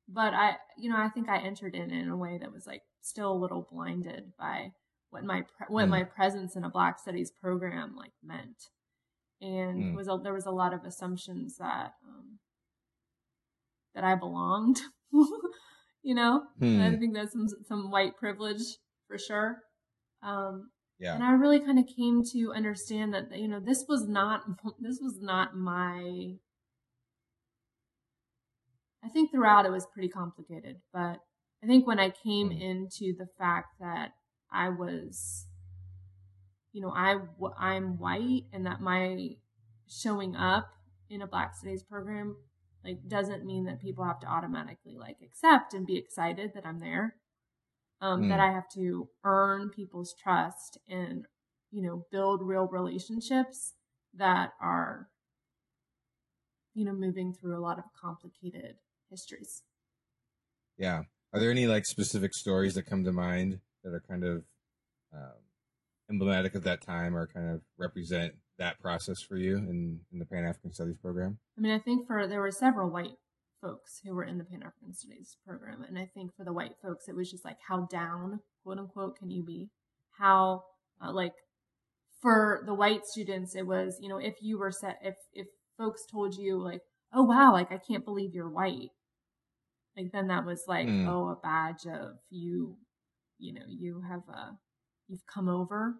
but 0.08 0.34
I, 0.34 0.58
you 0.77 0.89
know, 0.89 0.98
I 0.98 1.10
think 1.10 1.29
I 1.29 1.39
entered 1.39 1.75
in 1.75 1.91
in 1.91 2.10
a 2.10 2.18
way 2.18 2.38
that 2.39 2.51
was 2.51 2.68
like 2.68 2.82
still 3.01 3.32
a 3.32 3.41
little 3.41 3.68
blinded 3.72 4.34
by 4.38 4.72
what 5.10 5.24
my 5.24 5.44
what 5.68 5.86
mm. 5.86 5.89
my 5.89 6.03
presence 6.03 6.56
in 6.56 6.63
a 6.63 6.70
Black 6.70 7.00
Studies 7.00 7.32
program 7.32 7.96
like 7.96 8.12
meant, 8.24 8.70
and 9.41 9.84
mm. 9.84 9.96
was 9.96 10.08
a, 10.08 10.20
there 10.22 10.34
was 10.34 10.46
a 10.46 10.51
lot 10.51 10.74
of 10.74 10.84
assumptions 10.84 11.58
that 11.58 11.94
um, 12.08 12.39
that 13.96 14.03
I 14.03 14.15
belonged. 14.15 14.82
you 16.03 16.15
know, 16.15 16.44
mm. 16.62 16.82
I 16.82 16.98
think 16.98 17.13
that's 17.13 17.34
some 17.34 17.48
some 17.68 17.91
white 17.91 18.18
privilege 18.18 18.77
for 19.08 19.18
sure. 19.18 19.60
Um, 20.22 20.70
yeah. 21.00 21.15
And 21.15 21.24
I 21.24 21.32
really 21.32 21.60
kind 21.60 21.79
of 21.79 21.86
came 21.88 22.24
to 22.34 22.51
understand 22.53 23.13
that 23.13 23.38
you 23.38 23.48
know 23.48 23.60
this 23.60 23.86
was 23.88 24.08
not 24.08 24.44
this 24.79 25.00
was 25.01 25.20
not 25.22 25.56
my. 25.56 26.36
I 29.01 29.08
think 29.08 29.32
throughout 29.32 29.65
it 29.65 29.72
was 29.72 29.88
pretty 29.94 30.10
complicated, 30.10 30.82
but 30.91 31.20
I 31.63 31.68
think 31.68 31.88
when 31.88 32.00
I 32.00 32.10
came 32.10 32.50
mm. 32.50 32.62
into 32.62 33.18
the 33.18 33.27
fact 33.38 33.79
that 33.79 34.12
I 34.51 34.70
was, 34.70 35.46
you 36.74 36.82
know, 36.82 36.91
I 36.94 37.15
I'm 37.58 37.98
white 37.98 38.44
and 38.51 38.65
that 38.65 38.82
my 38.82 39.38
showing 39.88 40.36
up 40.36 40.70
in 41.10 41.22
a 41.22 41.27
Black 41.27 41.56
Studies 41.56 41.84
program 41.84 42.36
like 42.84 43.08
doesn't 43.08 43.46
mean 43.46 43.65
that 43.65 43.82
people 43.82 44.03
have 44.03 44.20
to 44.20 44.27
automatically 44.27 44.98
like 44.98 45.18
accept 45.24 45.74
and 45.74 45.88
be 45.88 45.98
excited 45.98 46.51
that 46.56 46.65
I'm 46.65 46.79
there. 46.79 47.15
Um, 48.01 48.24
mm. 48.24 48.29
That 48.29 48.39
I 48.39 48.51
have 48.51 48.70
to 48.75 49.10
earn 49.25 49.70
people's 49.70 50.13
trust 50.22 50.77
and 50.88 51.25
you 51.72 51.82
know 51.82 52.06
build 52.12 52.41
real 52.41 52.68
relationships 52.68 53.74
that 54.13 54.51
are 54.62 55.10
you 56.74 56.86
know 56.86 56.94
moving 56.94 57.34
through 57.34 57.58
a 57.58 57.62
lot 57.62 57.77
of 57.77 57.86
complicated 58.00 58.75
histories. 59.10 59.63
Yeah. 60.77 61.03
Are 61.34 61.39
there 61.39 61.51
any 61.51 61.68
like 61.68 61.86
specific 61.86 62.34
stories 62.34 62.74
that 62.75 62.84
come 62.84 63.03
to 63.03 63.12
mind 63.12 63.60
that 63.84 63.94
are 63.94 64.03
kind 64.08 64.24
of 64.24 64.44
um, 65.13 65.44
emblematic 66.10 66.56
of 66.56 66.63
that 66.63 66.82
time 66.82 67.15
or 67.15 67.27
kind 67.27 67.50
of 67.50 67.62
represent 67.77 68.34
that 68.58 68.79
process 68.79 69.22
for 69.22 69.38
you 69.38 69.58
in, 69.58 70.00
in 70.12 70.20
the 70.20 70.25
Pan 70.25 70.46
African 70.46 70.74
Studies 70.74 70.98
program? 71.01 71.38
I 71.58 71.62
mean, 71.62 71.74
I 71.74 71.79
think 71.79 72.08
for 72.08 72.27
there 72.27 72.41
were 72.41 72.51
several 72.51 72.89
white 72.89 73.18
folks 73.62 74.01
who 74.04 74.13
were 74.13 74.24
in 74.24 74.38
the 74.38 74.44
Pan 74.44 74.63
African 74.63 74.94
Studies 74.94 75.38
program, 75.46 75.84
and 75.88 75.98
I 75.98 76.10
think 76.13 76.36
for 76.36 76.44
the 76.44 76.54
white 76.54 76.75
folks, 76.82 77.08
it 77.08 77.16
was 77.16 77.30
just 77.30 77.46
like, 77.46 77.58
how 77.68 77.88
down, 77.92 78.39
quote 78.63 78.78
unquote, 78.78 79.18
can 79.18 79.30
you 79.30 79.44
be? 79.44 79.70
How, 80.18 80.63
uh, 81.04 81.13
like, 81.13 81.34
for 82.22 82.63
the 82.66 82.74
white 82.74 83.06
students, 83.06 83.56
it 83.56 83.66
was, 83.66 83.98
you 84.01 84.10
know, 84.10 84.18
if 84.18 84.36
you 84.42 84.60
were 84.60 84.72
set, 84.72 84.98
if 85.04 85.16
if 85.34 85.48
folks 85.78 86.06
told 86.12 86.36
you 86.36 86.62
like, 86.62 86.82
oh 87.13 87.24
wow, 87.24 87.54
like 87.54 87.72
I 87.72 87.80
can't 87.80 88.04
believe 88.04 88.34
you're 88.34 88.50
white, 88.50 88.89
like 89.96 90.12
then 90.12 90.28
that 90.28 90.46
was 90.46 90.63
like, 90.68 90.88
mm. 90.88 91.08
oh, 91.08 91.30
a 91.30 91.36
badge 91.42 91.86
of 91.86 92.18
you, 92.30 92.78
you 93.38 93.54
know, 93.54 93.66
you 93.68 94.04
have 94.10 94.24
a, 94.28 94.58
you've 95.08 95.25
come 95.34 95.48
over 95.48 95.96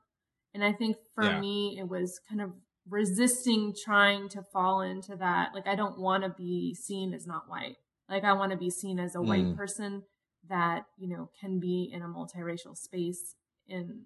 and 0.54 0.64
I 0.64 0.74
think 0.74 0.98
for 1.14 1.24
yeah. 1.24 1.40
me, 1.40 1.78
it 1.80 1.88
was 1.88 2.20
kind 2.28 2.42
of 2.42 2.52
resisting 2.90 3.74
trying 3.86 4.30
to 4.30 4.42
fall 4.54 4.82
into 4.82 5.16
that. 5.16 5.50
Like, 5.54 5.68
I 5.68 5.76
don't 5.76 6.00
want 6.00 6.24
to 6.24 6.30
be 6.30 6.74
seen 6.74 7.14
as 7.14 7.28
not 7.28 7.50
white. 7.50 7.76
Like, 8.10 8.24
I 8.24 8.34
want 8.34 8.52
to 8.52 8.58
be 8.58 8.70
seen 8.70 9.00
as 9.00 9.16
a 9.16 9.20
mm. 9.20 9.28
white 9.28 9.56
person 9.56 10.04
that, 10.50 10.84
you 10.98 11.08
know, 11.08 11.30
can 11.40 11.60
be 11.60 11.90
in 11.94 12.02
a 12.02 12.08
multiracial 12.08 12.76
space 12.76 13.36
in 13.68 14.06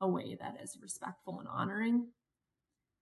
a 0.00 0.08
way 0.08 0.36
that 0.40 0.56
is 0.62 0.78
respectful 0.80 1.38
and 1.38 1.48
honoring. 1.48 2.08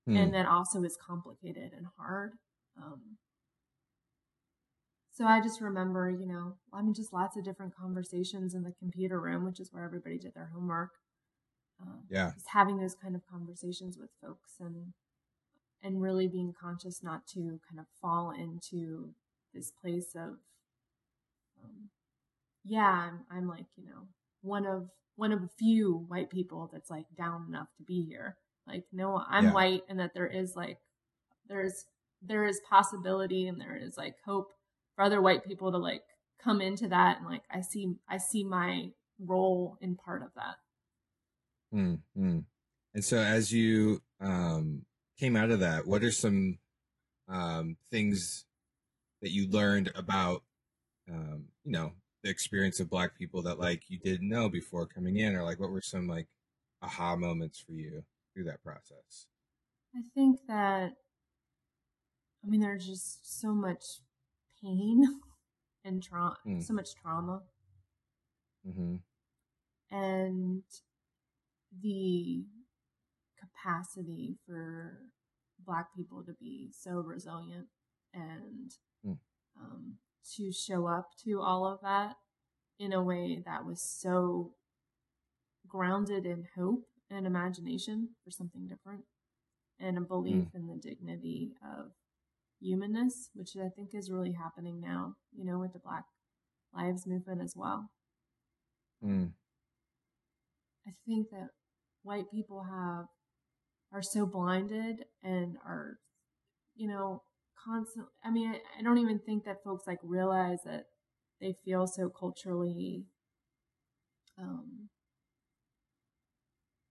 Mm. 0.09 0.17
And 0.17 0.35
that 0.35 0.47
also 0.47 0.83
is 0.83 0.97
complicated 1.05 1.73
and 1.77 1.87
hard. 1.99 2.33
Um, 2.81 3.17
so 5.13 5.25
I 5.25 5.41
just 5.41 5.61
remember, 5.61 6.11
you 6.11 6.27
know, 6.27 6.57
I 6.73 6.83
mean, 6.83 6.95
just 6.95 7.13
lots 7.13 7.37
of 7.37 7.45
different 7.45 7.75
conversations 7.75 8.55
in 8.55 8.63
the 8.63 8.75
computer 8.79 9.19
room, 9.21 9.45
which 9.45 9.59
is 9.59 9.73
where 9.73 9.85
everybody 9.85 10.19
did 10.19 10.35
their 10.35 10.51
homework. 10.55 10.91
Um, 11.81 12.03
yeah. 12.11 12.33
Just 12.35 12.49
having 12.53 12.79
those 12.79 12.95
kind 12.95 13.15
of 13.15 13.23
conversations 13.31 13.99
with 13.99 14.11
folks 14.23 14.53
and 14.61 14.93
and 15.83 16.03
really 16.03 16.27
being 16.27 16.55
conscious 16.59 17.03
not 17.03 17.27
to 17.27 17.61
kind 17.69 17.79
of 17.79 17.87
fall 18.01 18.33
into 18.33 19.11
this 19.55 19.71
place 19.71 20.15
of 20.15 20.39
um, 21.63 21.89
yeah 22.65 23.09
I'm, 23.11 23.21
I'm 23.31 23.49
like 23.49 23.67
you 23.77 23.85
know 23.85 24.09
one 24.43 24.67
of 24.67 24.89
one 25.17 25.33
of 25.33 25.43
a 25.43 25.51
few 25.59 26.05
white 26.09 26.31
people 26.31 26.69
that's 26.73 26.91
like 26.91 27.07
down 27.17 27.47
enough 27.49 27.69
to 27.79 27.83
be 27.83 28.05
here 28.05 28.37
like 28.67 28.85
no 28.93 29.23
i'm 29.29 29.47
yeah. 29.47 29.53
white 29.53 29.83
and 29.89 29.99
that 29.99 30.15
there 30.15 30.27
is 30.27 30.55
like 30.57 30.79
there's 31.49 31.87
there 32.23 32.45
is 32.45 32.61
possibility 32.69 33.47
and 33.47 33.61
there 33.61 33.77
is 33.77 33.97
like 33.97 34.17
hope 34.25 34.53
for 34.95 35.05
other 35.05 35.23
white 35.23 35.45
people 35.45 35.71
to 35.71 35.79
like 35.79 36.03
come 36.43 36.61
into 36.61 36.89
that 36.89 37.19
and 37.19 37.27
like 37.27 37.43
i 37.51 37.61
see 37.61 37.95
i 38.09 38.19
see 38.19 38.45
my 38.45 38.91
role 39.19 39.79
in 39.81 39.97
part 39.97 40.23
of 40.23 40.29
that 40.35 40.57
Mm, 41.75 41.99
mm. 42.17 42.45
And 42.95 43.05
so, 43.05 43.19
as 43.19 43.53
you 43.53 44.01
um, 44.21 44.83
came 45.19 45.37
out 45.37 45.51
of 45.51 45.61
that, 45.61 45.87
what 45.87 46.03
are 46.03 46.13
some 46.13 46.59
um, 47.29 47.77
things 47.91 48.45
that 49.23 49.31
you 49.31 49.49
learned 49.49 49.91
about, 49.95 50.43
um, 51.11 51.47
you 51.65 51.73
know, 51.73 51.93
the 52.23 52.31
experience 52.31 52.81
of 52.81 52.91
Black 52.91 53.17
people 53.17 53.43
that 53.43 53.59
like 53.59 53.85
you 53.89 53.99
didn't 53.99 54.29
know 54.29 54.49
before 54.49 54.87
coming 54.87 55.17
in, 55.17 55.35
or 55.35 55.43
like 55.43 55.61
what 55.61 55.71
were 55.71 55.81
some 55.81 56.07
like 56.07 56.27
aha 56.83 57.17
moments 57.17 57.61
for 57.61 57.73
you 57.73 58.05
through 58.35 58.45
that 58.45 58.63
process? 58.63 59.27
I 59.95 60.01
think 60.15 60.41
that, 60.49 60.93
I 62.45 62.49
mean, 62.49 62.61
there's 62.61 62.87
just 62.87 63.41
so 63.41 63.55
much 63.55 63.85
pain 64.63 65.05
and 65.85 66.03
trauma, 66.03 66.37
mm. 66.47 66.63
so 66.63 66.75
much 66.75 66.95
trauma. 67.01 67.43
Mm-hmm. 68.69 68.97
And 69.97 70.63
the 71.83 72.45
capacity 73.57 74.37
for 74.47 74.99
black 75.65 75.87
people 75.97 76.23
to 76.25 76.33
be 76.39 76.71
so 76.73 77.01
resilient 77.01 77.67
and 78.13 78.73
mm. 79.07 79.17
um, 79.61 79.95
to 80.37 80.53
show 80.53 80.87
up 80.87 81.11
to 81.25 81.41
all 81.41 81.67
of 81.67 81.81
that 81.83 82.17
in 82.79 82.93
a 82.93 83.03
way 83.03 83.43
that 83.45 83.65
was 83.65 83.81
so 83.81 84.53
grounded 85.67 86.27
in 86.27 86.47
hope 86.57 86.85
and 87.11 87.27
imagination 87.27 88.11
for 88.25 88.31
something 88.31 88.67
different 88.67 89.05
and 89.81 89.99
a 89.99 90.01
belief 90.01 90.45
mm. 90.45 90.55
in 90.55 90.67
the 90.67 90.77
dignity 90.77 91.53
of 91.63 91.93
humanness, 92.61 93.31
which 93.35 93.51
I 93.57 93.69
think 93.69 93.91
is 93.95 94.11
really 94.11 94.33
happening 94.33 94.81
now, 94.81 95.15
you 95.33 95.45
know, 95.45 95.59
with 95.59 95.73
the 95.73 95.79
Black 95.79 96.05
Lives 96.75 97.07
Movement 97.07 97.43
as 97.43 97.55
well. 97.57 97.91
Mm. 99.05 99.31
I 100.87 100.93
think 101.07 101.31
that 101.31 101.49
white 102.03 102.31
people 102.31 102.65
have 102.65 103.07
are 103.93 104.03
so 104.03 104.27
blinded 104.27 105.05
and 105.23 105.57
are, 105.65 105.99
you 106.75 106.89
know, 106.89 107.23
constantly. 107.65 108.11
I 108.25 108.31
mean, 108.31 108.49
I, 108.49 108.61
I 108.79 108.83
don't 108.83 108.99
even 108.99 109.21
think 109.25 109.45
that 109.45 109.63
folks 109.65 109.87
like 109.87 109.99
realize 110.03 110.59
that 110.65 110.85
they 111.41 111.55
feel 111.65 111.87
so 111.87 112.09
culturally, 112.09 113.05
um, 114.39 114.89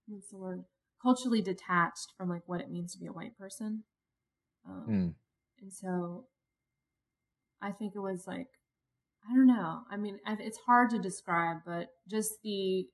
what's 0.06 0.30
the 0.30 0.38
word? 0.38 0.64
Culturally 1.02 1.42
detached 1.42 2.12
from 2.16 2.28
like 2.28 2.42
what 2.46 2.60
it 2.60 2.70
means 2.70 2.92
to 2.92 2.98
be 2.98 3.06
a 3.06 3.12
white 3.12 3.36
person. 3.38 3.84
Um, 4.68 4.86
mm. 4.88 5.14
And 5.62 5.72
so 5.72 6.26
I 7.62 7.72
think 7.72 7.92
it 7.94 8.00
was 8.00 8.24
like, 8.26 8.48
I 9.28 9.34
don't 9.34 9.46
know. 9.46 9.80
I 9.90 9.96
mean, 9.96 10.18
it's 10.26 10.58
hard 10.66 10.90
to 10.90 10.98
describe, 10.98 11.58
but 11.66 11.88
just 12.08 12.34
the 12.44 12.86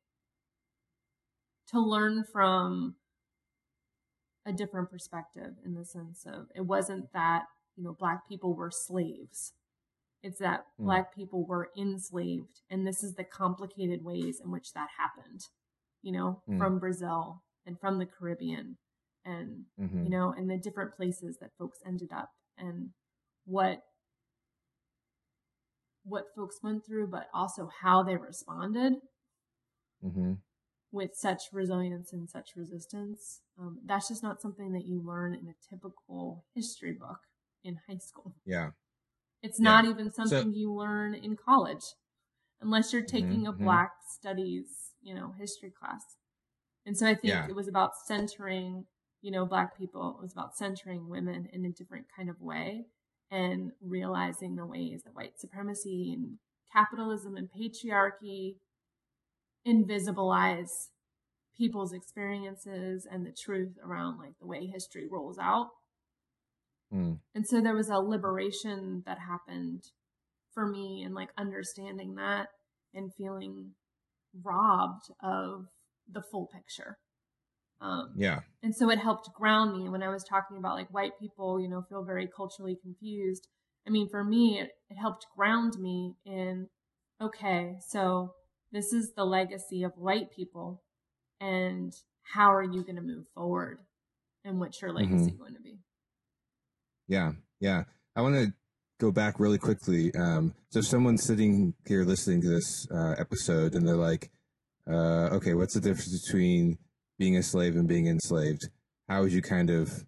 to 1.68 1.80
learn 1.80 2.24
from 2.32 2.96
a 4.46 4.52
different 4.52 4.90
perspective 4.90 5.52
in 5.64 5.74
the 5.74 5.84
sense 5.84 6.24
of 6.26 6.46
it 6.54 6.62
wasn't 6.62 7.12
that 7.12 7.42
you 7.76 7.84
know 7.84 7.96
black 7.98 8.28
people 8.28 8.54
were 8.54 8.70
slaves 8.70 9.52
it's 10.22 10.38
that 10.38 10.60
mm. 10.80 10.84
black 10.84 11.14
people 11.14 11.46
were 11.46 11.70
enslaved 11.78 12.60
and 12.70 12.86
this 12.86 13.02
is 13.02 13.14
the 13.14 13.24
complicated 13.24 14.04
ways 14.04 14.40
in 14.44 14.50
which 14.50 14.72
that 14.72 14.88
happened 14.98 15.40
you 16.02 16.12
know 16.12 16.42
mm. 16.48 16.58
from 16.58 16.78
brazil 16.78 17.42
and 17.66 17.78
from 17.80 17.98
the 17.98 18.06
caribbean 18.06 18.76
and 19.24 19.64
mm-hmm. 19.80 20.04
you 20.04 20.10
know 20.10 20.34
and 20.36 20.50
the 20.50 20.56
different 20.56 20.94
places 20.94 21.38
that 21.40 21.50
folks 21.58 21.78
ended 21.86 22.10
up 22.14 22.30
and 22.58 22.90
what 23.44 23.82
what 26.04 26.24
folks 26.34 26.58
went 26.62 26.84
through 26.84 27.06
but 27.06 27.28
also 27.32 27.70
how 27.82 28.02
they 28.02 28.16
responded 28.16 28.94
mm-hmm 30.04 30.32
with 30.92 31.14
such 31.14 31.44
resilience 31.52 32.12
and 32.12 32.28
such 32.28 32.50
resistance. 32.54 33.40
Um, 33.58 33.78
that's 33.84 34.08
just 34.08 34.22
not 34.22 34.40
something 34.40 34.72
that 34.72 34.86
you 34.86 35.02
learn 35.04 35.34
in 35.34 35.48
a 35.48 35.74
typical 35.74 36.44
history 36.54 36.92
book 36.92 37.18
in 37.64 37.78
high 37.88 37.98
school. 37.98 38.34
Yeah. 38.44 38.70
It's 39.42 39.58
yeah. 39.58 39.64
not 39.64 39.84
even 39.86 40.12
something 40.12 40.52
so, 40.52 40.58
you 40.58 40.72
learn 40.72 41.14
in 41.14 41.36
college 41.36 41.84
unless 42.60 42.92
you're 42.92 43.02
taking 43.02 43.40
mm-hmm, 43.40 43.46
a 43.46 43.52
mm-hmm. 43.52 43.64
black 43.64 43.92
studies, 44.08 44.92
you 45.02 45.14
know, 45.14 45.34
history 45.40 45.70
class. 45.70 46.04
And 46.86 46.96
so 46.96 47.06
I 47.06 47.14
think 47.14 47.32
yeah. 47.32 47.46
it 47.48 47.54
was 47.54 47.68
about 47.68 47.92
centering, 48.06 48.84
you 49.22 49.30
know, 49.30 49.46
black 49.46 49.76
people. 49.76 50.16
It 50.18 50.22
was 50.22 50.32
about 50.32 50.56
centering 50.56 51.08
women 51.08 51.48
in 51.52 51.64
a 51.64 51.70
different 51.70 52.06
kind 52.14 52.28
of 52.28 52.40
way 52.40 52.86
and 53.30 53.72
realizing 53.80 54.56
the 54.56 54.66
ways 54.66 55.02
that 55.04 55.14
white 55.14 55.38
supremacy 55.38 56.12
and 56.12 56.38
capitalism 56.72 57.36
and 57.36 57.48
patriarchy 57.48 58.56
invisibilize 59.66 60.88
people's 61.56 61.92
experiences 61.92 63.06
and 63.10 63.26
the 63.26 63.32
truth 63.32 63.74
around 63.84 64.18
like 64.18 64.32
the 64.40 64.46
way 64.46 64.66
history 64.66 65.06
rolls 65.10 65.38
out. 65.38 65.68
Mm. 66.92 67.18
And 67.34 67.46
so 67.46 67.60
there 67.60 67.74
was 67.74 67.88
a 67.88 67.98
liberation 67.98 69.02
that 69.06 69.18
happened 69.18 69.82
for 70.52 70.66
me 70.66 71.02
and 71.04 71.14
like 71.14 71.30
understanding 71.38 72.14
that 72.16 72.48
and 72.94 73.12
feeling 73.14 73.72
robbed 74.42 75.04
of 75.22 75.66
the 76.10 76.22
full 76.22 76.48
picture. 76.52 76.98
Um, 77.80 78.12
yeah. 78.16 78.40
And 78.62 78.74
so 78.74 78.90
it 78.90 78.98
helped 78.98 79.32
ground 79.34 79.76
me 79.76 79.88
when 79.88 80.02
I 80.02 80.08
was 80.08 80.24
talking 80.24 80.56
about 80.56 80.76
like 80.76 80.92
white 80.92 81.18
people, 81.20 81.60
you 81.60 81.68
know, 81.68 81.82
feel 81.88 82.04
very 82.04 82.28
culturally 82.34 82.78
confused. 82.80 83.48
I 83.86 83.90
mean, 83.90 84.08
for 84.08 84.22
me, 84.22 84.60
it, 84.60 84.70
it 84.88 84.96
helped 84.96 85.26
ground 85.36 85.78
me 85.80 86.14
in, 86.24 86.68
okay, 87.20 87.74
so 87.88 88.34
this 88.72 88.92
is 88.92 89.12
the 89.16 89.24
legacy 89.24 89.82
of 89.82 89.92
white 89.96 90.30
people 90.34 90.82
and 91.40 91.92
how 92.22 92.52
are 92.54 92.62
you 92.62 92.82
going 92.82 92.96
to 92.96 93.02
move 93.02 93.26
forward 93.34 93.78
and 94.44 94.58
what's 94.58 94.80
your 94.80 94.92
mm-hmm. 94.92 95.12
legacy 95.12 95.30
mm-hmm. 95.30 95.42
going 95.42 95.54
to 95.54 95.60
be? 95.60 95.78
Yeah. 97.06 97.32
Yeah. 97.60 97.84
I 98.16 98.22
want 98.22 98.34
to 98.36 98.52
go 98.98 99.12
back 99.12 99.38
really 99.38 99.58
quickly. 99.58 100.14
Um, 100.14 100.54
so 100.70 100.78
if 100.78 100.86
someone's 100.86 101.24
sitting 101.24 101.74
here 101.86 102.04
listening 102.04 102.40
to 102.42 102.48
this 102.48 102.86
uh, 102.90 103.14
episode 103.18 103.74
and 103.74 103.86
they're 103.86 103.96
like, 103.96 104.30
uh, 104.90 105.28
okay, 105.36 105.54
what's 105.54 105.74
the 105.74 105.80
difference 105.80 106.26
between 106.26 106.78
being 107.18 107.36
a 107.36 107.42
slave 107.42 107.76
and 107.76 107.88
being 107.88 108.06
enslaved? 108.06 108.68
How 109.08 109.22
would 109.22 109.32
you 109.32 109.42
kind 109.42 109.70
of 109.70 110.04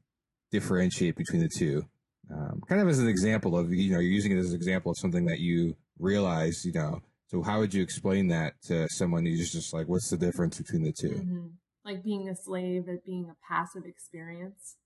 differentiate 0.50 1.16
between 1.16 1.42
the 1.42 1.48
two? 1.48 1.84
Um, 2.32 2.62
kind 2.68 2.80
of 2.80 2.88
as 2.88 2.98
an 2.98 3.08
example 3.08 3.58
of, 3.58 3.72
you 3.72 3.92
know, 3.92 3.98
you're 3.98 4.12
using 4.12 4.32
it 4.32 4.38
as 4.38 4.50
an 4.50 4.56
example 4.56 4.90
of 4.90 4.98
something 4.98 5.26
that 5.26 5.40
you 5.40 5.76
realize, 5.98 6.64
you 6.64 6.72
know, 6.72 7.02
so 7.34 7.42
how 7.42 7.58
would 7.58 7.74
you 7.74 7.82
explain 7.82 8.28
that 8.28 8.62
to 8.66 8.88
someone 8.90 9.26
who's 9.26 9.50
just 9.50 9.74
like, 9.74 9.88
what's 9.88 10.08
the 10.08 10.16
difference 10.16 10.56
between 10.56 10.84
the 10.84 10.92
2 10.92 11.08
mm-hmm. 11.08 11.46
Like 11.84 12.04
being 12.04 12.28
a 12.28 12.36
slave, 12.36 12.84
it 12.86 13.04
being 13.04 13.28
a 13.28 13.52
passive 13.52 13.84
experience, 13.84 14.76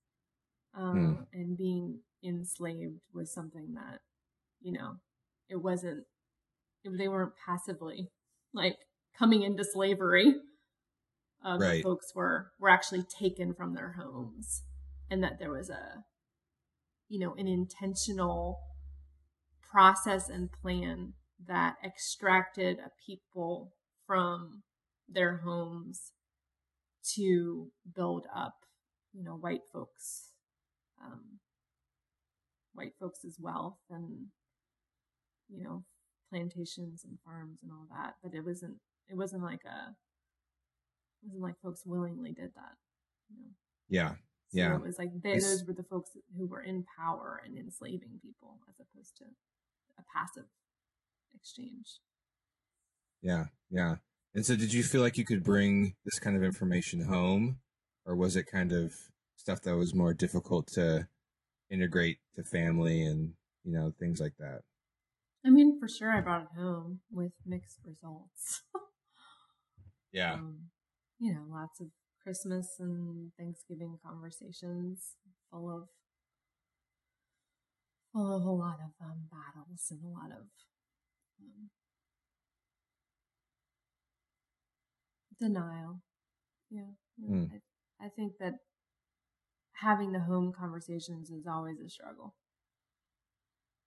um, 0.75 0.97
mm. 1.35 1.39
and 1.39 1.59
being 1.59 2.01
enslaved 2.25 3.01
was 3.15 3.33
something 3.33 3.75
that, 3.75 4.01
you 4.61 4.73
know, 4.73 4.95
it 5.49 5.63
wasn't. 5.63 6.05
They 6.85 7.07
weren't 7.07 7.35
passively 7.47 8.11
like 8.53 8.79
coming 9.17 9.43
into 9.43 9.63
slavery. 9.63 10.35
Uh, 11.45 11.57
right. 11.57 11.85
Folks 11.85 12.13
were 12.17 12.51
were 12.59 12.69
actually 12.69 13.05
taken 13.05 13.55
from 13.55 13.75
their 13.75 13.95
homes, 13.97 14.65
and 15.09 15.23
that 15.23 15.39
there 15.39 15.53
was 15.53 15.71
a, 15.71 16.03
you 17.09 17.21
know, 17.21 17.33
an 17.39 17.47
intentional 17.47 18.59
process 19.71 20.29
and 20.29 20.51
plan 20.51 21.13
that 21.47 21.77
extracted 21.85 22.79
a 22.79 22.91
people 23.07 23.73
from 24.07 24.63
their 25.09 25.39
homes 25.39 26.13
to 27.15 27.71
build 27.95 28.27
up, 28.35 28.55
you 29.13 29.23
know, 29.23 29.37
white 29.37 29.63
folks, 29.73 30.33
um, 31.03 31.39
white 32.75 32.93
folks' 32.99 33.39
wealth 33.39 33.79
and, 33.91 34.27
you 35.49 35.63
know, 35.63 35.85
plantations 36.31 37.05
and 37.05 37.19
farms 37.25 37.61
and 37.63 37.73
all 37.73 37.87
that. 37.91 38.15
But 38.23 38.35
it 38.35 38.45
wasn't, 38.45 38.77
it 39.09 39.17
wasn't 39.17 39.43
like 39.43 39.63
a, 39.65 39.95
it 41.23 41.29
wasn't 41.29 41.43
like 41.43 41.61
folks 41.63 41.87
willingly 41.87 42.33
did 42.33 42.51
that. 42.55 42.77
You 43.31 43.37
know? 43.41 43.51
Yeah. 43.89 44.11
So 44.51 44.59
yeah. 44.59 44.75
It 44.75 44.83
was 44.83 44.99
like 44.99 45.11
they, 45.23 45.35
those 45.35 45.65
were 45.67 45.75
the 45.75 45.83
folks 45.83 46.11
who 46.37 46.47
were 46.47 46.63
in 46.63 46.85
power 46.99 47.41
and 47.45 47.57
enslaving 47.57 48.21
people 48.23 48.59
as 48.69 48.77
opposed 48.81 49.17
to 49.19 49.25
a 49.99 50.03
passive 50.15 50.45
exchange. 51.35 52.01
Yeah, 53.23 53.47
yeah. 53.71 53.97
And 54.35 54.45
so, 54.45 54.57
did 54.57 54.73
you 54.73 54.83
feel 54.83 55.01
like 55.01 55.19
you 55.19 55.25
could 55.25 55.43
bring 55.43 55.95
this 56.05 56.19
kind 56.19 56.37
of 56.37 56.43
information 56.43 57.03
home, 57.03 57.59
or 58.05 58.15
was 58.15 58.37
it 58.37 58.51
kind 58.51 58.73
of 58.73 58.93
stuff 59.37 59.63
that 59.63 59.77
was 59.77 59.95
more 59.95 60.15
difficult 60.15 60.67
to 60.69 61.09
integrate 61.71 62.19
to 62.35 62.43
family 62.43 63.05
and 63.05 63.33
you 63.65 63.73
know 63.73 63.93
things 63.99 64.21
like 64.21 64.35
that? 64.39 64.61
I 65.45 65.51
mean, 65.51 65.79
for 65.79 65.89
sure, 65.89 66.11
I 66.11 66.21
brought 66.21 66.43
it 66.43 66.61
home 66.61 67.01
with 67.11 67.33
mixed 67.47 67.79
results. 67.85 68.63
yeah. 70.13 70.35
Um, 70.35 70.69
you 71.19 71.33
know, 71.33 71.45
lots 71.51 71.81
of 71.81 71.89
Christmas 72.23 72.77
and 72.79 73.33
Thanksgiving 73.39 73.99
conversations 74.05 75.15
full 75.51 75.71
of 75.71 75.89
full 78.13 78.37
of 78.37 78.43
a 78.45 78.51
lot 78.51 78.79
of 78.81 78.93
um, 79.05 79.29
battles 79.31 79.87
and 79.91 80.01
a 80.05 80.09
lot 80.09 80.31
of 80.31 80.47
um, 81.41 81.71
denial. 85.39 86.01
Yeah. 86.71 86.83
Mm. 87.23 87.51
I, 88.01 88.07
I 88.07 88.09
think 88.09 88.35
that 88.41 88.55
having 89.73 90.13
the 90.13 90.21
home 90.21 90.53
conversations 90.53 91.31
is 91.31 91.47
always 91.47 91.81
a 91.81 91.89
struggle. 91.89 92.35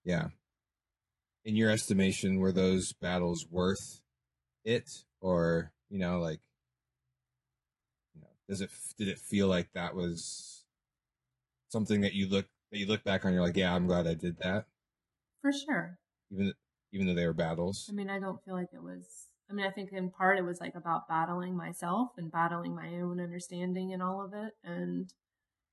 Yeah. 0.04 0.28
In 1.44 1.56
your 1.56 1.70
estimation, 1.70 2.40
were 2.40 2.52
those 2.52 2.94
battles 2.94 3.48
worth 3.50 4.02
it, 4.64 5.04
or 5.20 5.72
you 5.90 5.98
know, 5.98 6.20
like, 6.20 6.40
you 8.14 8.22
know, 8.22 8.28
does 8.48 8.62
it 8.62 8.70
did 8.98 9.08
it 9.08 9.18
feel 9.18 9.48
like 9.48 9.70
that 9.74 9.96
was 9.96 10.64
something 11.70 12.02
that 12.02 12.14
you 12.14 12.28
look 12.28 12.46
that 12.72 12.78
you 12.78 12.86
look 12.86 13.04
back 13.04 13.26
on? 13.26 13.34
You're 13.34 13.42
like, 13.42 13.58
yeah, 13.58 13.74
I'm 13.74 13.88
glad 13.88 14.08
I 14.08 14.14
did 14.14 14.38
that. 14.40 14.66
For 15.42 15.52
sure. 15.52 15.98
Even 16.32 16.54
even 16.92 17.08
though 17.08 17.16
they 17.16 17.26
were 17.26 17.34
battles? 17.34 17.88
I 17.90 17.94
mean, 17.94 18.10
I 18.10 18.20
don't 18.20 18.44
feel 18.44 18.56
like 18.56 18.74
it 18.74 18.84
was. 18.84 19.28
I 19.50 19.54
mean, 19.54 19.66
I 19.66 19.72
think 19.72 19.92
in 19.92 20.10
part 20.10 20.38
it 20.38 20.46
was 20.46 20.62
like 20.62 20.76
about 20.76 21.10
battling 21.10 21.56
myself 21.56 22.10
and 22.18 22.32
battling 22.32 22.74
my 22.74 22.88
own 23.02 23.20
understanding 23.20 23.94
and 23.94 24.02
all 24.02 24.24
of 24.24 24.34
it, 24.34 24.54
and 24.64 25.12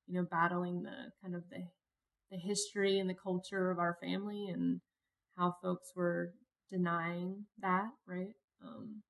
you 0.07 0.15
know, 0.21 0.27
battling 0.29 0.83
the 0.83 1.13
kind 1.23 1.35
of 1.35 1.45
the 1.51 1.69
the 2.31 2.37
history 2.37 2.99
and 2.99 3.09
the 3.09 3.15
culture 3.15 3.71
of 3.71 3.79
our 3.79 3.97
family 4.03 4.49
and 4.53 4.81
how 5.37 5.55
folks 5.63 5.93
were 5.95 6.33
denying 6.71 7.47
that, 7.61 7.89
right? 8.07 8.35
Um, 8.63 9.03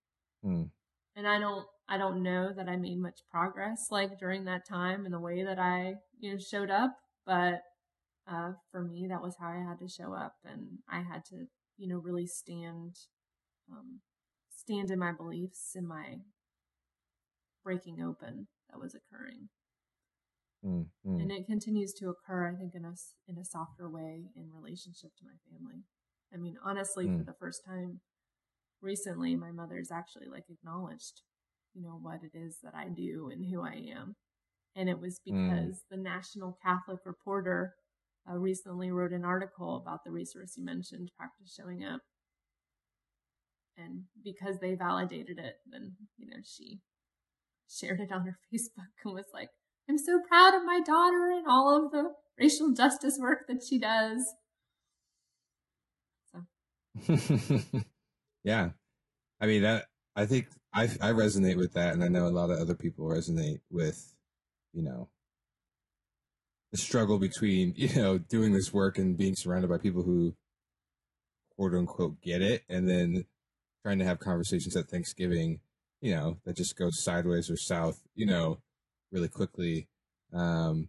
hmm. 0.43 0.63
And 1.17 1.27
I 1.27 1.41
don't, 1.41 1.67
I 1.89 1.99
don't 1.99 2.23
know 2.23 2.53
that 2.55 2.69
I 2.69 2.77
made 2.77 2.99
much 3.01 3.21
progress 3.31 3.89
like 3.91 4.21
during 4.21 4.45
that 4.45 4.69
time 4.69 5.05
in 5.05 5.11
the 5.11 5.19
way 5.19 5.43
that 5.43 5.59
I, 5.59 5.95
you 6.21 6.33
know, 6.33 6.39
showed 6.39 6.71
up, 6.71 6.93
but 7.27 7.63
uh, 8.31 8.53
for 8.71 8.83
me, 8.83 9.07
that 9.09 9.23
was 9.23 9.37
how 9.41 9.49
I 9.49 9.69
had 9.69 9.79
to 9.81 9.89
show 9.89 10.13
up, 10.13 10.35
and 10.45 10.79
I 10.89 10.99
had 10.99 11.25
to 11.31 11.47
you 11.79 11.89
know, 11.89 11.99
really 11.99 12.27
stand, 12.27 12.97
um, 13.71 14.01
stand 14.51 14.91
in 14.91 14.99
my 14.99 15.13
beliefs 15.13 15.73
in 15.75 15.87
my 15.87 16.19
breaking 17.65 18.03
open 18.03 18.49
that 18.71 18.81
was 18.81 18.95
occurring. 18.95 19.49
Mm-hmm. 20.65 21.21
And 21.21 21.31
it 21.31 21.47
continues 21.47 21.95
to 21.95 22.11
occur, 22.11 22.49
I 22.49 22.59
think, 22.59 22.75
in 22.75 22.85
a, 22.85 22.93
in 23.29 23.39
a 23.39 23.45
softer 23.45 23.89
way 23.89 24.25
in 24.37 24.51
relationship 24.53 25.11
to 25.19 25.25
my 25.25 25.39
family. 25.51 25.85
I 26.35 26.37
mean, 26.37 26.57
honestly, 26.65 27.07
mm. 27.07 27.17
for 27.17 27.25
the 27.25 27.37
first 27.39 27.63
time 27.65 28.01
recently, 28.83 29.37
my 29.37 29.51
mother's 29.51 29.91
actually 29.91 30.27
like 30.31 30.45
acknowledged, 30.51 31.23
you 31.75 31.83
know, 31.83 31.99
what 32.03 32.21
it 32.23 32.37
is 32.37 32.59
that 32.63 32.75
I 32.75 32.89
do 32.89 33.31
and 33.33 33.45
who 33.47 33.63
I 33.63 33.85
am. 33.97 34.17
And 34.75 34.89
it 34.89 35.01
was 35.01 35.21
mm. 35.21 35.49
because 35.49 35.77
mm. 35.77 35.83
the 35.91 35.97
National 35.97 36.59
Catholic 36.63 37.01
Reporter 37.05 37.75
uh, 38.31 38.37
recently 38.37 38.91
wrote 38.91 39.13
an 39.13 39.25
article 39.25 39.77
about 39.77 40.05
the 40.05 40.11
resource 40.11 40.55
you 40.57 40.65
mentioned, 40.65 41.11
Practice 41.17 41.55
Showing 41.55 41.85
Up. 41.85 42.01
And 43.77 44.05
because 44.25 44.59
they 44.59 44.75
validated 44.75 45.39
it, 45.39 45.57
then, 45.71 45.93
you 46.17 46.29
know, 46.29 46.39
she 46.45 46.81
shared 47.71 48.01
it 48.01 48.13
on 48.13 48.23
her 48.23 48.39
Facebook 48.53 49.05
and 49.05 49.15
was 49.15 49.27
like, 49.33 49.51
I'm 49.89 49.99
so 49.99 50.21
proud 50.29 50.55
of 50.55 50.65
my 50.65 50.81
daughter 50.81 51.31
and 51.31 51.47
all 51.49 51.85
of 51.85 51.93
the 51.93 52.13
racial 52.39 52.73
justice 52.73 53.19
work 53.19 53.47
that 53.49 53.63
she 53.67 53.79
does. 53.79 54.35
So. 56.33 57.17
yeah. 58.45 58.71
I 59.41 59.47
mean, 59.47 59.63
that, 59.63 59.87
I 60.17 60.27
think 60.27 60.49
I, 60.75 60.85
I 61.01 61.13
resonate 61.13 61.57
with 61.57 61.73
that. 61.75 61.95
And 61.95 62.05
I 62.05 62.09
know 62.09 62.27
a 62.27 62.29
lot 62.29 62.51
of 62.51 62.59
other 62.59 62.75
people 62.75 63.07
resonate 63.07 63.61
with, 63.71 64.15
you 64.75 64.83
know, 64.83 65.09
the 66.71 66.79
struggle 66.79 67.19
between 67.19 67.73
you 67.77 67.95
know 67.95 68.19
doing 68.19 68.53
this 68.53 68.73
work 68.73 68.99
and 68.99 69.17
being 69.17 69.35
surrounded 69.37 69.69
by 69.69 69.79
people 69.79 70.03
who 70.03 70.35
quote 71.57 71.75
unquote 71.75 72.21
get 72.23 72.43
it 72.43 72.63
and 72.69 72.89
then 72.89 73.25
trying 73.83 73.99
to 73.99 74.05
have 74.05 74.19
conversations 74.19 74.77
at 74.77 74.89
thanksgiving 74.89 75.61
you 76.01 76.15
know 76.15 76.39
that 76.45 76.57
just 76.57 76.77
goes 76.77 77.03
sideways 77.03 77.51
or 77.51 77.57
south 77.57 78.01
you 78.15 78.27
know 78.27 78.59
really 79.11 79.29
quickly 79.29 79.89
um 80.33 80.89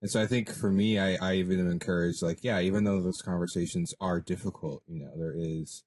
and 0.00 0.10
so 0.10 0.20
i 0.20 0.26
think 0.26 0.52
for 0.52 0.70
me 0.70 0.98
i 0.98 1.16
i 1.22 1.34
even 1.34 1.70
encourage 1.70 2.16
like 2.20 2.38
yeah 2.42 2.60
even 2.60 2.84
though 2.84 3.00
those 3.00 3.22
conversations 3.24 3.94
are 4.00 4.20
difficult 4.20 4.82
you 4.86 5.00
know 5.00 5.12
there 5.16 5.34
is 5.36 5.84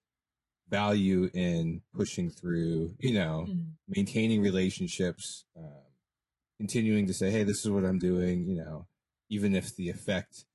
value 0.69 1.29
in 1.33 1.81
pushing 1.93 2.29
through 2.29 2.95
you 2.99 3.13
know 3.13 3.45
mm-hmm. 3.47 3.61
maintaining 3.87 4.41
relationships 4.41 5.45
um, 5.57 5.83
continuing 6.57 7.05
to 7.05 7.13
say 7.13 7.29
hey 7.29 7.43
this 7.43 7.63
is 7.63 7.69
what 7.69 7.85
i'm 7.85 7.99
doing 7.99 8.47
you 8.47 8.55
know 8.55 8.87
even 9.29 9.55
if 9.55 9.75
the 9.75 9.89
effect 9.89 10.45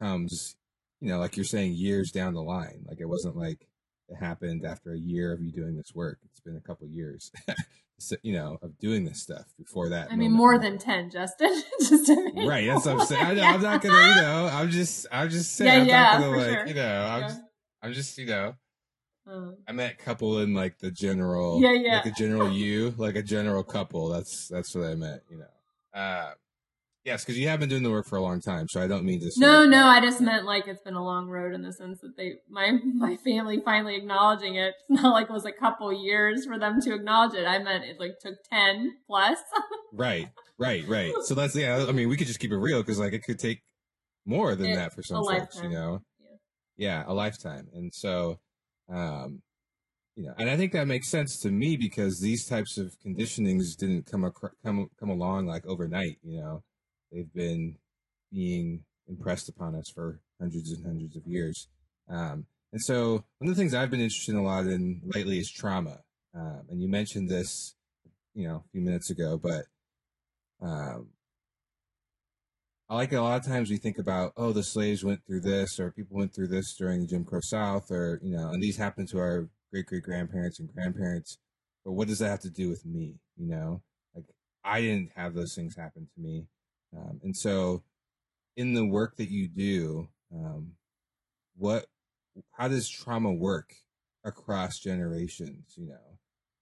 comes, 0.00 0.56
you 1.00 1.08
know, 1.08 1.18
like 1.18 1.36
you're 1.36 1.44
saying, 1.44 1.74
years 1.74 2.10
down 2.10 2.34
the 2.34 2.42
line. 2.42 2.84
Like 2.86 3.00
it 3.00 3.08
wasn't 3.08 3.36
like 3.36 3.68
it 4.08 4.16
happened 4.16 4.64
after 4.64 4.92
a 4.92 4.98
year 4.98 5.32
of 5.32 5.40
you 5.40 5.52
doing 5.52 5.76
this 5.76 5.94
work. 5.94 6.18
It's 6.30 6.40
been 6.40 6.56
a 6.56 6.60
couple 6.60 6.86
years, 6.88 7.30
so, 7.98 8.16
you 8.22 8.32
know, 8.32 8.58
of 8.62 8.78
doing 8.78 9.04
this 9.04 9.20
stuff 9.20 9.44
before 9.58 9.90
that. 9.90 10.10
I 10.10 10.16
mean, 10.16 10.32
more 10.32 10.58
than 10.58 10.78
10, 10.78 11.10
Justin. 11.10 11.62
just 11.80 12.08
right. 12.36 12.66
That's 12.66 12.86
what 12.86 13.00
I'm 13.00 13.06
saying. 13.06 13.26
I 13.26 13.34
know, 13.34 13.42
I'm 13.42 13.62
not 13.62 13.82
going 13.82 13.94
to, 13.94 14.00
you 14.00 14.14
know, 14.22 14.48
I'm 14.52 14.70
just, 14.70 15.06
I'm 15.12 15.28
just 15.30 15.54
saying, 15.56 15.86
yeah, 15.86 16.12
I'm 16.12 16.12
yeah, 16.12 16.12
not 16.12 16.20
going 16.20 16.32
to 16.32 16.38
like, 16.38 16.58
sure. 16.58 16.66
you 16.68 16.74
know, 16.74 17.06
I'm, 17.06 17.20
Yeah. 17.20 17.28
just, 17.28 17.40
I'm 17.82 17.92
just, 17.92 18.18
you 18.18 18.26
know, 18.26 18.54
Um, 19.26 19.56
I 19.68 19.72
met 19.72 19.98
couple 19.98 20.38
in 20.38 20.54
like 20.54 20.78
the 20.78 20.90
general, 20.90 21.60
Yeah, 21.60 21.72
yeah. 21.72 21.96
like 21.96 22.06
a 22.06 22.10
general 22.12 22.50
you, 22.50 22.94
like 22.96 23.16
a 23.16 23.22
general 23.22 23.62
couple. 23.62 24.08
That's, 24.08 24.48
that's 24.48 24.74
what 24.74 24.84
I 24.86 24.94
meant, 24.94 25.22
you 25.30 25.38
know. 25.38 26.00
Uh, 26.00 26.30
yes, 27.04 27.24
because 27.24 27.38
you 27.38 27.48
have 27.48 27.60
been 27.60 27.68
doing 27.68 27.82
the 27.82 27.90
work 27.90 28.06
for 28.06 28.16
a 28.16 28.20
long 28.22 28.40
time, 28.40 28.66
so 28.68 28.80
I 28.82 28.86
don't 28.86 29.04
mean 29.04 29.20
to. 29.20 29.30
no, 29.38 29.64
no, 29.64 29.86
I 29.86 30.00
just 30.00 30.20
meant 30.20 30.44
like 30.44 30.66
it's 30.68 30.82
been 30.82 30.94
a 30.94 31.04
long 31.04 31.28
road 31.28 31.54
in 31.54 31.62
the 31.62 31.72
sense 31.72 32.00
that 32.00 32.16
they, 32.16 32.34
my, 32.48 32.72
my 32.94 33.16
family 33.16 33.60
finally 33.64 33.96
acknowledging 33.96 34.54
it. 34.56 34.74
It's 34.88 35.02
not 35.02 35.12
like 35.12 35.28
it 35.30 35.32
was 35.32 35.44
a 35.44 35.52
couple 35.52 35.92
years 35.92 36.44
for 36.46 36.58
them 36.58 36.80
to 36.82 36.94
acknowledge 36.94 37.34
it. 37.34 37.46
I 37.46 37.58
meant 37.58 37.84
it 37.84 37.98
like 38.00 38.18
took 38.20 38.34
10 38.52 38.96
plus. 39.06 39.38
Right, 39.90 40.28
right, 40.58 40.86
right. 40.86 41.14
So 41.24 41.34
that's 41.34 41.56
yeah. 41.56 41.86
I 41.88 41.92
mean, 41.92 42.10
we 42.10 42.18
could 42.18 42.26
just 42.26 42.40
keep 42.40 42.52
it 42.52 42.58
real 42.58 42.82
because 42.82 42.98
like 42.98 43.14
it 43.14 43.24
could 43.24 43.38
take 43.38 43.62
more 44.26 44.54
than 44.54 44.66
It- 44.72 44.76
that 44.76 44.92
for 44.92 45.02
some 45.02 45.24
folks, 45.24 45.28
lifetime. 45.32 45.64
you 45.64 45.70
know. 45.70 46.02
Yeah. 46.20 46.36
Yeah, 46.76 47.04
a 47.06 47.14
lifetime, 47.14 47.68
and 47.72 47.90
so, 47.94 48.38
um, 48.92 49.40
you 50.14 50.24
know, 50.24 50.34
and 50.38 50.50
I 50.50 50.56
think 50.58 50.72
that 50.72 50.86
makes 50.86 51.08
sense 51.08 51.38
to 51.40 51.50
me 51.50 51.76
because 51.78 52.20
these 52.20 52.44
types 52.44 52.76
of 52.76 52.96
conditionings 53.04 53.76
didn't 53.78 54.04
come 54.10 54.24
acro- 54.26 54.50
come 54.62 54.88
come 55.00 55.08
along 55.08 55.46
like 55.46 55.66
overnight. 55.66 56.18
You 56.22 56.40
know, 56.40 56.62
they've 57.10 57.32
been 57.32 57.76
being 58.32 58.84
impressed 59.08 59.48
upon 59.48 59.74
us 59.74 59.90
for 59.90 60.20
hundreds 60.40 60.70
and 60.72 60.84
hundreds 60.84 61.16
of 61.16 61.26
years. 61.26 61.68
Um, 62.08 62.46
and 62.72 62.82
so, 62.82 63.24
one 63.38 63.48
of 63.48 63.56
the 63.56 63.60
things 63.60 63.74
I've 63.74 63.90
been 63.90 64.00
interested 64.00 64.32
in 64.32 64.38
a 64.38 64.44
lot 64.44 64.66
in 64.66 65.00
lately 65.04 65.38
is 65.38 65.50
trauma. 65.50 66.00
Um, 66.34 66.62
and 66.68 66.82
you 66.82 66.88
mentioned 66.88 67.30
this, 67.30 67.74
you 68.34 68.46
know, 68.46 68.56
a 68.56 68.68
few 68.70 68.82
minutes 68.82 69.10
ago, 69.10 69.40
but 69.42 69.64
um, 70.60 71.08
I 72.90 72.94
like 72.94 73.12
it. 73.12 73.16
a 73.16 73.22
lot 73.22 73.40
of 73.40 73.46
times 73.46 73.70
we 73.70 73.76
think 73.76 73.98
about, 73.98 74.32
oh, 74.36 74.52
the 74.52 74.62
slaves 74.62 75.04
went 75.04 75.24
through 75.26 75.40
this, 75.40 75.78
or 75.78 75.90
people 75.90 76.16
went 76.16 76.34
through 76.34 76.48
this 76.48 76.74
during 76.74 77.00
the 77.00 77.06
Jim 77.06 77.24
Crow 77.24 77.40
South, 77.40 77.90
or 77.90 78.18
you 78.22 78.34
know, 78.34 78.48
and 78.50 78.62
these 78.62 78.76
happened 78.76 79.08
to 79.10 79.18
our 79.18 79.48
great 79.70 79.86
great 79.86 80.02
grandparents 80.02 80.58
and 80.58 80.72
grandparents. 80.72 81.38
But 81.84 81.92
what 81.92 82.08
does 82.08 82.18
that 82.20 82.28
have 82.28 82.40
to 82.40 82.50
do 82.50 82.68
with 82.68 82.86
me? 82.86 83.16
You 83.36 83.48
know, 83.48 83.82
like 84.14 84.24
I 84.64 84.80
didn't 84.80 85.12
have 85.16 85.34
those 85.34 85.54
things 85.54 85.76
happen 85.76 86.08
to 86.14 86.20
me, 86.20 86.46
um, 86.96 87.20
and 87.22 87.36
so 87.36 87.82
in 88.56 88.74
the 88.74 88.84
work 88.84 89.16
that 89.16 89.30
you 89.30 89.48
do, 89.48 90.08
um, 90.34 90.72
what, 91.56 91.86
how 92.52 92.68
does 92.68 92.88
trauma 92.88 93.32
work 93.32 93.74
across 94.24 94.78
generations? 94.78 95.74
You 95.76 95.88
know, 95.88 96.18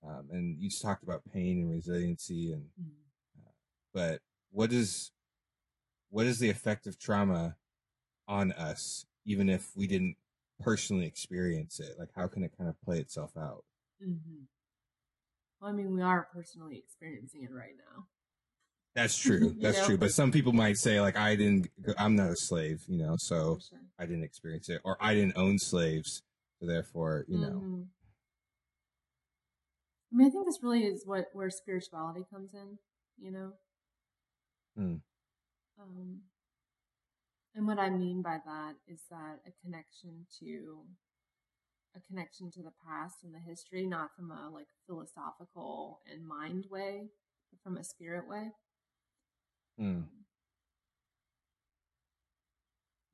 um, 0.09 0.29
and 0.31 0.61
you 0.61 0.69
just 0.69 0.83
talked 0.83 1.03
about 1.03 1.23
pain 1.33 1.61
and 1.61 1.71
resiliency 1.71 2.53
and 2.53 2.65
but 3.95 4.21
what 4.51 4.73
is 4.73 5.11
what 6.11 6.27
is 6.27 6.39
the 6.39 6.51
effect 6.51 6.87
of 6.87 6.99
trauma 6.99 7.57
on 8.29 8.53
us 8.53 9.07
even 9.25 9.49
if 9.49 9.71
we 9.75 9.87
didn't 9.87 10.17
personally 10.61 11.07
experience 11.07 11.81
it 11.81 11.97
like 11.99 12.11
how 12.15 12.27
can 12.27 12.43
it 12.43 12.53
kind 12.57 12.69
of 12.69 12.81
play 12.83 12.99
itself 12.99 13.33
out 13.37 13.65
hmm 14.03 14.45
Well, 15.61 15.71
I 15.71 15.73
mean, 15.73 15.93
we 15.95 16.03
are 16.03 16.29
personally 16.33 16.77
experiencing 16.77 17.43
it 17.43 17.53
right 17.53 17.75
now. 17.77 18.07
That's 18.97 19.17
true 19.17 19.55
that's 19.61 19.79
know? 19.79 19.87
true 19.87 19.99
but 19.99 20.11
some 20.11 20.33
people 20.33 20.53
might 20.53 20.77
say 20.77 21.01
like 21.01 21.17
i 21.17 21.37
didn't 21.37 21.69
i'm 21.99 22.17
not 22.17 22.31
a 22.31 22.37
slave 22.37 22.83
you 22.89 22.99
know 22.99 23.15
so 23.17 23.59
sure. 23.69 23.79
i 24.01 24.05
didn't 24.05 24.25
experience 24.25 24.69
it 24.69 24.81
or 24.85 24.97
i 25.01 25.15
didn't 25.15 25.37
own 25.37 25.59
slaves 25.59 26.23
so 26.59 26.67
therefore 26.67 27.25
you 27.29 27.39
know 27.39 27.63
Mhm. 27.63 27.87
I 30.13 30.17
mean, 30.17 30.29
I 30.29 30.31
think 30.31 30.47
this 30.47 30.63
really 30.63 30.85
is 30.85 31.03
what 31.05 31.27
where 31.33 31.51
spirituality 31.51 32.25
comes 32.33 32.55
in. 32.55 32.79
You 33.19 33.33
know. 33.33 33.53
Hmm. 34.77 34.97
Um, 35.81 36.21
and 37.55 37.67
what 37.67 37.79
I 37.79 37.91
mean 37.91 38.23
by 38.23 38.39
that 38.45 38.75
is 38.87 39.01
that 39.11 39.41
a 39.47 39.53
connection 39.63 40.27
to 40.41 40.85
a 41.95 42.01
connection 42.01 42.51
to 42.53 42.63
the 42.63 42.73
past 42.87 43.25
and 43.25 43.35
the 43.35 43.41
history, 43.41 43.87
not 43.87 44.15
from 44.15 44.31
a 44.31 44.51
like 44.51 44.69
philosophical 44.87 46.01
and 46.11 46.27
mind 46.27 46.67
way, 46.71 47.09
but 47.51 47.61
from 47.63 47.79
a 47.79 47.85
spirit 47.85 48.29
way. 48.29 48.53
Hmm. 49.79 50.01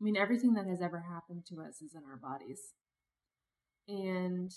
I 0.01 0.05
mean, 0.05 0.17
everything 0.17 0.55
that 0.55 0.67
has 0.67 0.81
ever 0.83 1.01
happened 1.01 1.45
to 1.49 1.61
us 1.61 1.81
is 1.81 1.95
in 1.95 2.03
our 2.11 2.17
bodies. 2.17 2.61
And 3.87 4.51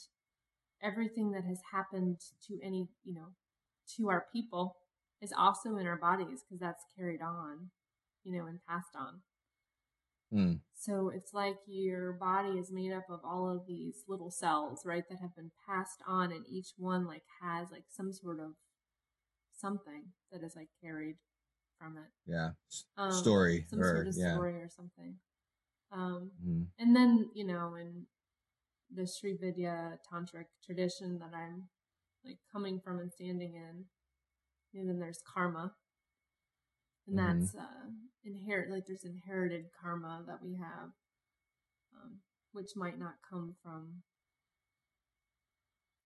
everything 0.81 1.31
that 1.31 1.43
has 1.43 1.59
happened 1.71 2.19
to 2.47 2.59
any, 2.63 2.87
you 3.03 3.13
know, 3.13 3.27
to 3.97 4.09
our 4.09 4.25
people 4.33 4.77
is 5.21 5.31
also 5.37 5.77
in 5.77 5.85
our 5.85 5.97
bodies 5.97 6.43
because 6.43 6.59
that's 6.59 6.83
carried 6.97 7.21
on, 7.21 7.69
you 8.23 8.35
know, 8.35 8.47
and 8.47 8.59
passed 8.67 8.95
on. 8.95 9.21
Hmm. 10.31 10.53
So 10.73 11.11
it's 11.13 11.33
like 11.33 11.57
your 11.67 12.13
body 12.13 12.57
is 12.57 12.71
made 12.71 12.91
up 12.91 13.05
of 13.09 13.19
all 13.23 13.49
of 13.49 13.67
these 13.67 14.03
little 14.07 14.31
cells, 14.31 14.81
right, 14.83 15.03
that 15.09 15.19
have 15.21 15.35
been 15.35 15.51
passed 15.67 16.01
on, 16.07 16.31
and 16.31 16.45
each 16.49 16.69
one 16.77 17.05
like 17.05 17.23
has 17.41 17.69
like 17.71 17.85
some 17.89 18.11
sort 18.11 18.39
of 18.39 18.53
something 19.53 20.05
that 20.31 20.43
is 20.43 20.55
like 20.55 20.69
carried 20.83 21.15
from 21.77 21.97
it. 21.97 22.11
yeah 22.27 22.49
Um, 22.97 23.11
story 23.11 23.65
some 23.69 23.79
or 23.79 23.93
sort 23.93 24.07
of 24.07 24.15
yeah 24.15 24.37
or 24.37 24.69
something. 24.69 25.15
Um, 25.91 26.31
Hmm. 26.43 26.63
and 26.79 26.95
then 26.95 27.29
you 27.33 27.45
know, 27.45 27.75
in 27.75 28.05
the 28.93 29.07
Sri 29.07 29.35
Vidya 29.37 29.99
tantric 30.11 30.45
tradition 30.65 31.19
that 31.19 31.31
I'm 31.35 31.69
like 32.25 32.37
coming 32.51 32.79
from 32.79 32.99
and 32.99 33.11
standing 33.11 33.55
in, 33.55 33.85
and 34.79 34.89
then 34.89 34.99
there's 34.99 35.21
karma, 35.33 35.73
and 37.07 37.17
Mhm. 37.17 37.19
that's 37.19 37.55
uh, 37.55 37.89
inherit 38.23 38.69
like 38.69 38.85
there's 38.85 39.03
inherited 39.05 39.65
karma 39.81 40.23
that 40.27 40.41
we 40.41 40.55
have, 40.55 40.91
um, 41.95 42.19
which 42.51 42.75
might 42.75 42.99
not 42.99 43.15
come 43.29 43.55
from 43.63 44.03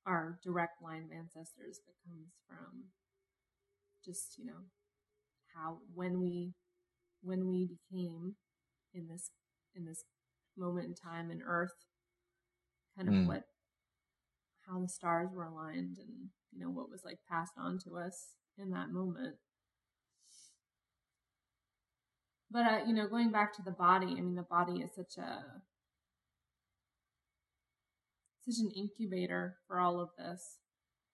our 0.05 0.39
direct 0.43 0.81
line 0.81 1.03
of 1.03 1.11
ancestors, 1.11 1.79
but 1.85 1.95
comes 2.05 2.33
from 2.47 2.85
just 4.03 4.37
you 4.37 4.45
know 4.45 4.63
how 5.55 5.79
when 5.93 6.19
we 6.21 6.53
when 7.21 7.47
we 7.47 7.65
became 7.67 8.35
in 8.93 9.07
this 9.07 9.31
in 9.75 9.85
this 9.85 10.03
moment 10.57 10.87
in 10.87 10.93
time 10.95 11.31
in 11.31 11.41
earth 11.41 11.73
kind 12.95 13.07
of 13.09 13.15
Mm. 13.15 13.27
what 13.27 13.43
how 14.67 14.79
the 14.79 14.87
stars 14.87 15.29
were 15.33 15.45
aligned 15.45 15.97
and 15.97 16.29
you 16.51 16.59
know 16.59 16.69
what 16.69 16.89
was 16.89 17.03
like 17.03 17.19
passed 17.29 17.53
on 17.57 17.79
to 17.79 17.97
us 17.97 18.35
in 18.57 18.69
that 18.71 18.91
moment 18.91 19.35
but 22.51 22.65
uh, 22.65 22.79
you 22.85 22.93
know 22.93 23.07
going 23.07 23.31
back 23.31 23.53
to 23.53 23.61
the 23.63 23.71
body 23.71 24.07
i 24.17 24.21
mean 24.21 24.35
the 24.35 24.43
body 24.43 24.81
is 24.81 24.91
such 24.95 25.17
a 25.17 25.43
such 28.45 28.59
an 28.59 28.71
incubator 28.71 29.57
for 29.67 29.79
all 29.79 29.99
of 29.99 30.09
this 30.17 30.57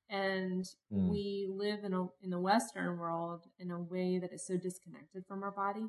and 0.10 0.66
Mm. 0.92 1.10
we 1.10 1.48
live 1.50 1.84
in 1.84 1.94
a 1.94 2.04
in 2.22 2.30
the 2.30 2.40
western 2.40 2.98
world 2.98 3.48
in 3.60 3.72
a 3.72 3.80
way 3.80 4.20
that 4.20 4.32
is 4.34 4.46
so 4.46 4.58
disconnected 4.58 5.26
from 5.28 5.44
our 5.44 5.52
body 5.52 5.86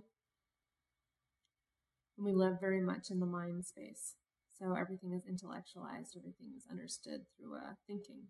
and 2.17 2.25
we 2.27 2.33
live 2.33 2.61
very 2.61 2.81
much 2.81 3.11
in 3.11 3.21
the 3.21 3.27
mind 3.27 3.65
space 3.65 4.15
so 4.59 4.75
everything 4.75 5.13
is 5.13 5.25
intellectualized 5.29 6.17
everything 6.17 6.53
is 6.57 6.65
understood 6.71 7.23
through 7.37 7.57
uh, 7.57 7.75
thinking 7.87 8.23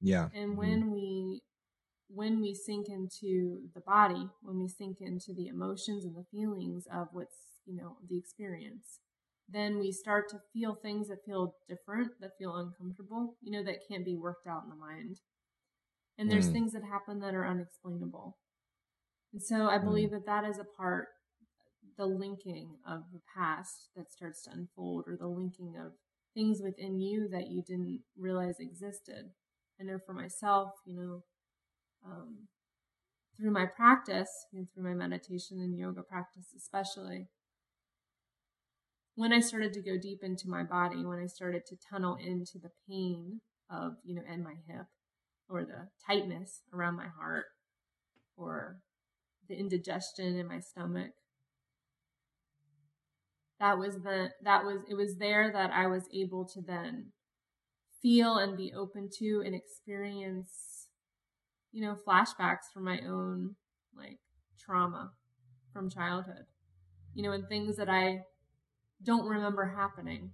yeah 0.00 0.28
and 0.34 0.52
Mhm. 0.52 0.56
when 0.56 0.90
we 0.92 1.42
when 2.08 2.40
we 2.40 2.54
sink 2.54 2.88
into 2.88 3.68
the 3.74 3.80
body 3.80 4.28
when 4.42 4.58
we 4.58 4.68
sink 4.68 5.00
into 5.00 5.32
the 5.34 5.48
emotions 5.48 6.04
and 6.04 6.14
the 6.16 6.24
feelings 6.30 6.86
of 6.92 7.08
what's 7.12 7.60
you 7.66 7.74
know 7.76 7.96
the 8.08 8.18
experience 8.18 9.00
then 9.52 9.78
we 9.78 9.92
start 9.92 10.28
to 10.30 10.40
feel 10.52 10.74
things 10.74 11.08
that 11.08 11.24
feel 11.24 11.56
different 11.68 12.12
that 12.20 12.36
feel 12.38 12.56
uncomfortable 12.56 13.36
you 13.42 13.50
know 13.52 13.64
that 13.64 13.86
can't 13.88 14.04
be 14.04 14.16
worked 14.16 14.46
out 14.46 14.62
in 14.64 14.70
the 14.70 14.76
mind. 14.76 15.20
And 16.18 16.30
there's 16.30 16.48
Mm. 16.48 16.52
things 16.52 16.72
that 16.72 16.84
happen 16.84 17.20
that 17.20 17.34
are 17.34 17.46
unexplainable. 17.46 18.38
And 19.32 19.42
so 19.42 19.68
i 19.68 19.78
believe 19.78 20.10
that 20.10 20.26
that 20.26 20.44
is 20.44 20.58
a 20.58 20.64
part 20.64 21.08
the 21.96 22.06
linking 22.06 22.78
of 22.86 23.04
the 23.12 23.20
past 23.36 23.90
that 23.96 24.10
starts 24.12 24.42
to 24.44 24.50
unfold 24.52 25.04
or 25.06 25.16
the 25.16 25.26
linking 25.28 25.76
of 25.76 25.92
things 26.34 26.60
within 26.62 27.00
you 27.00 27.28
that 27.28 27.48
you 27.50 27.62
didn't 27.62 28.02
realize 28.16 28.56
existed. 28.60 29.32
I 29.80 29.84
know 29.84 29.98
for 29.98 30.14
myself, 30.14 30.70
you 30.86 30.94
know, 30.96 31.24
um, 32.04 32.48
through 33.36 33.50
my 33.50 33.66
practice, 33.66 34.30
you 34.52 34.60
know, 34.60 34.66
through 34.72 34.84
my 34.84 34.94
meditation 34.94 35.60
and 35.60 35.76
yoga 35.78 36.02
practice, 36.02 36.52
especially, 36.56 37.28
when 39.14 39.32
I 39.32 39.40
started 39.40 39.72
to 39.74 39.82
go 39.82 39.98
deep 40.00 40.20
into 40.22 40.48
my 40.48 40.62
body, 40.62 41.04
when 41.04 41.18
I 41.18 41.26
started 41.26 41.66
to 41.66 41.76
tunnel 41.76 42.16
into 42.16 42.58
the 42.58 42.70
pain 42.88 43.40
of, 43.70 43.96
you 44.04 44.14
know, 44.14 44.22
in 44.32 44.42
my 44.42 44.54
hip 44.66 44.86
or 45.48 45.64
the 45.64 45.88
tightness 46.06 46.62
around 46.72 46.96
my 46.96 47.08
heart 47.08 47.46
or 48.36 48.78
the 49.48 49.58
indigestion 49.58 50.38
in 50.38 50.46
my 50.46 50.60
stomach, 50.60 51.12
that 53.58 53.78
was 53.78 53.96
the 53.96 54.30
that 54.42 54.64
was 54.64 54.78
it 54.88 54.94
was 54.94 55.16
there 55.18 55.52
that 55.52 55.70
I 55.70 55.86
was 55.86 56.04
able 56.14 56.46
to 56.46 56.62
then 56.62 57.12
feel 58.00 58.38
and 58.38 58.56
be 58.56 58.72
open 58.74 59.10
to 59.18 59.42
and 59.44 59.54
experience 59.54 60.88
you 61.70 61.82
know 61.82 61.94
flashbacks 62.06 62.72
from 62.72 62.84
my 62.84 63.00
own 63.06 63.54
like 63.96 64.18
trauma 64.58 65.12
from 65.72 65.90
childhood. 65.90 66.46
You 67.14 67.22
know 67.24 67.32
and 67.32 67.46
things 67.48 67.76
that 67.76 67.90
I 67.90 68.22
don't 69.04 69.26
remember 69.26 69.74
happening 69.76 70.30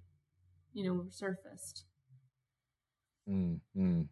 you 0.72 0.84
know 0.84 1.04
surfaced 1.10 1.84
mm, 3.28 3.58
mm. 3.76 4.06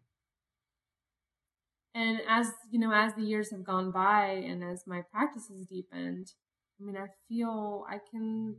and 1.93 2.21
as 2.27 2.51
you 2.71 2.79
know 2.79 2.91
as 2.93 3.13
the 3.15 3.23
years 3.23 3.51
have 3.51 3.63
gone 3.63 3.91
by 3.91 4.27
and 4.27 4.63
as 4.63 4.83
my 4.87 5.01
practice 5.11 5.47
has 5.49 5.65
deepened 5.65 6.27
i 6.79 6.83
mean 6.83 6.97
i 6.97 7.07
feel 7.27 7.85
i 7.89 7.97
can 8.11 8.55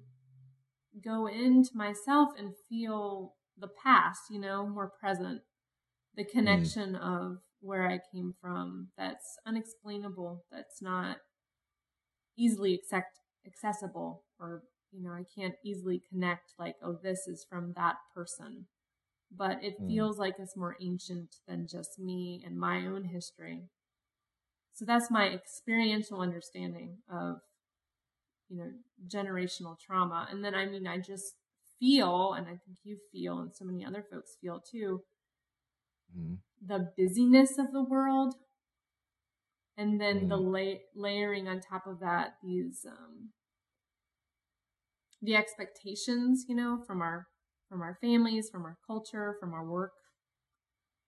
go 1.04 1.26
into 1.26 1.70
myself 1.74 2.30
and 2.38 2.54
feel 2.68 3.34
the 3.58 3.68
past, 3.68 4.22
you 4.30 4.38
know, 4.38 4.66
more 4.66 4.90
present, 5.00 5.42
the 6.14 6.24
mm. 6.24 6.30
connection 6.30 6.92
mm. 6.92 7.00
of 7.00 7.38
where 7.60 7.88
I 7.88 8.00
came 8.12 8.34
from 8.40 8.88
that's 8.96 9.38
unexplainable, 9.46 10.44
that's 10.50 10.80
not 10.82 11.18
easily 12.38 12.74
accept, 12.74 13.18
accessible, 13.46 14.24
or, 14.38 14.62
you 14.96 15.02
know, 15.02 15.12
I 15.12 15.24
can't 15.38 15.54
easily 15.64 16.00
connect 16.08 16.54
like, 16.58 16.76
oh, 16.82 16.98
this 17.02 17.26
is 17.26 17.44
from 17.48 17.74
that 17.76 17.96
person. 18.14 18.66
But 19.36 19.62
it 19.62 19.80
mm. 19.80 19.88
feels 19.88 20.18
like 20.18 20.36
it's 20.38 20.56
more 20.56 20.76
ancient 20.80 21.36
than 21.46 21.66
just 21.66 21.98
me 21.98 22.42
and 22.46 22.58
my 22.58 22.86
own 22.86 23.04
history. 23.04 23.64
So 24.72 24.84
that's 24.84 25.10
my 25.10 25.28
experiential 25.28 26.20
understanding 26.20 26.98
of 27.10 27.40
you 28.48 28.58
know, 28.58 28.70
generational 29.08 29.78
trauma. 29.78 30.28
And 30.30 30.44
then, 30.44 30.54
I 30.54 30.66
mean, 30.66 30.86
I 30.86 30.98
just 30.98 31.34
feel, 31.78 32.34
and 32.34 32.46
I 32.46 32.58
think 32.64 32.78
you 32.84 32.98
feel, 33.12 33.38
and 33.38 33.54
so 33.54 33.64
many 33.64 33.84
other 33.84 34.04
folks 34.10 34.36
feel 34.40 34.60
too, 34.60 35.02
mm-hmm. 36.16 36.34
the 36.64 36.92
busyness 36.96 37.58
of 37.58 37.72
the 37.72 37.82
world. 37.82 38.34
And 39.76 40.00
then 40.00 40.20
mm-hmm. 40.20 40.28
the 40.28 40.36
la- 40.36 40.80
layering 40.94 41.48
on 41.48 41.60
top 41.60 41.86
of 41.86 42.00
that, 42.00 42.36
these, 42.42 42.86
um, 42.88 43.30
the 45.26 45.36
expectations, 45.36 46.46
you 46.48 46.54
know, 46.54 46.78
from 46.86 47.02
our, 47.02 47.26
from 47.68 47.82
our 47.82 47.98
families, 48.00 48.48
from 48.48 48.64
our 48.64 48.78
culture, 48.86 49.36
from 49.40 49.52
our 49.52 49.64
work, 49.64 49.92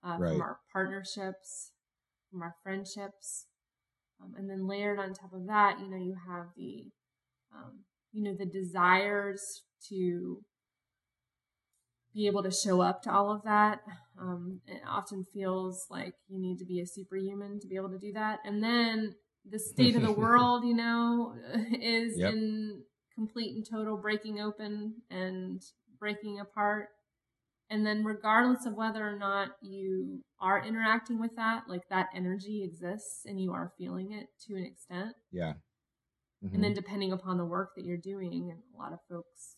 uh, 0.07 0.17
right. 0.19 0.33
from 0.33 0.43
our 0.43 0.59
partnerships, 0.73 1.73
from 2.31 2.43
our 2.43 2.55
friendships. 2.63 3.47
Um, 4.21 4.35
and 4.37 4.51
then 4.51 4.67
layered 4.67 4.99
on 4.99 5.15
top 5.15 5.33
of 5.33 5.47
that, 5.47 5.79
you 5.81 5.89
know, 5.89 5.97
you 5.97 6.17
have 6.29 6.47
the 6.57 6.87
um, 7.55 7.85
you 8.13 8.23
know, 8.23 8.35
the 8.35 8.47
desires 8.47 9.63
to 9.89 10.43
be 12.15 12.27
able 12.27 12.43
to 12.43 12.51
show 12.51 12.81
up 12.81 13.03
to 13.03 13.13
all 13.13 13.31
of 13.31 13.43
that. 13.45 13.81
Um, 14.21 14.61
it 14.67 14.81
often 14.89 15.25
feels 15.33 15.87
like 15.91 16.15
you 16.29 16.41
need 16.41 16.59
to 16.59 16.65
be 16.65 16.81
a 16.81 16.87
superhuman 16.87 17.61
to 17.61 17.69
be 17.69 17.77
able 17.77 17.91
to 17.91 17.99
do 17.99 18.13
that. 18.15 18.41
And 18.45 18.63
then 18.63 19.15
the 19.49 19.59
state 19.59 19.95
of 19.95 20.03
the 20.03 20.13
world, 20.25 20.65
you 20.65 20.75
know, 20.75 21.35
is 21.81 22.19
yep. 22.19 22.33
in 22.33 22.78
complete 23.19 23.57
and 23.57 23.67
total 23.69 23.97
breaking 23.97 24.41
open 24.41 24.95
and 25.11 25.61
breaking 25.99 26.39
apart. 26.39 26.89
And 27.69 27.85
then, 27.85 28.05
regardless 28.05 28.65
of 28.65 28.75
whether 28.75 29.07
or 29.07 29.19
not 29.19 29.51
you 29.61 30.23
are 30.41 30.65
interacting 30.65 31.21
with 31.21 31.35
that, 31.37 31.65
like 31.69 31.89
that 31.91 32.07
energy 32.15 32.63
exists 32.65 33.27
and 33.27 33.41
you 33.41 33.53
are 33.53 33.73
feeling 33.77 34.13
it 34.13 34.29
to 34.47 34.55
an 34.55 34.65
extent. 34.65 35.17
Yeah. 35.33 35.55
Mm-hmm. 36.45 36.55
And 36.55 36.65
then 36.65 36.73
depending 36.73 37.13
upon 37.13 37.37
the 37.37 37.45
work 37.45 37.71
that 37.77 37.85
you're 37.85 37.97
doing, 37.97 38.51
and 38.51 38.61
a 38.75 38.79
lot 38.79 38.93
of 38.93 39.01
folks, 39.11 39.57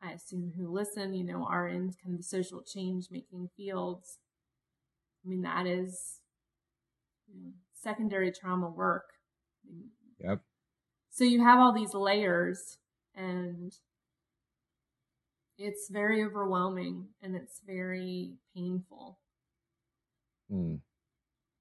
I 0.00 0.12
assume, 0.12 0.52
who 0.56 0.72
listen, 0.72 1.12
you 1.12 1.24
know, 1.24 1.44
are 1.44 1.66
in 1.68 1.92
kind 2.02 2.14
of 2.14 2.18
the 2.18 2.22
social 2.22 2.62
change 2.62 3.08
making 3.10 3.48
fields. 3.56 4.18
I 5.24 5.28
mean, 5.28 5.42
that 5.42 5.66
is 5.66 6.20
you 7.28 7.42
know, 7.42 7.50
secondary 7.74 8.32
trauma 8.32 8.70
work. 8.70 9.04
Yep. 10.20 10.40
So 11.20 11.26
you 11.26 11.44
have 11.44 11.58
all 11.58 11.74
these 11.74 11.92
layers, 11.92 12.78
and 13.14 13.70
it's 15.58 15.90
very 15.90 16.24
overwhelming 16.24 17.08
and 17.20 17.36
it's 17.36 17.60
very 17.66 18.36
painful. 18.56 19.18
Hmm. 20.48 20.76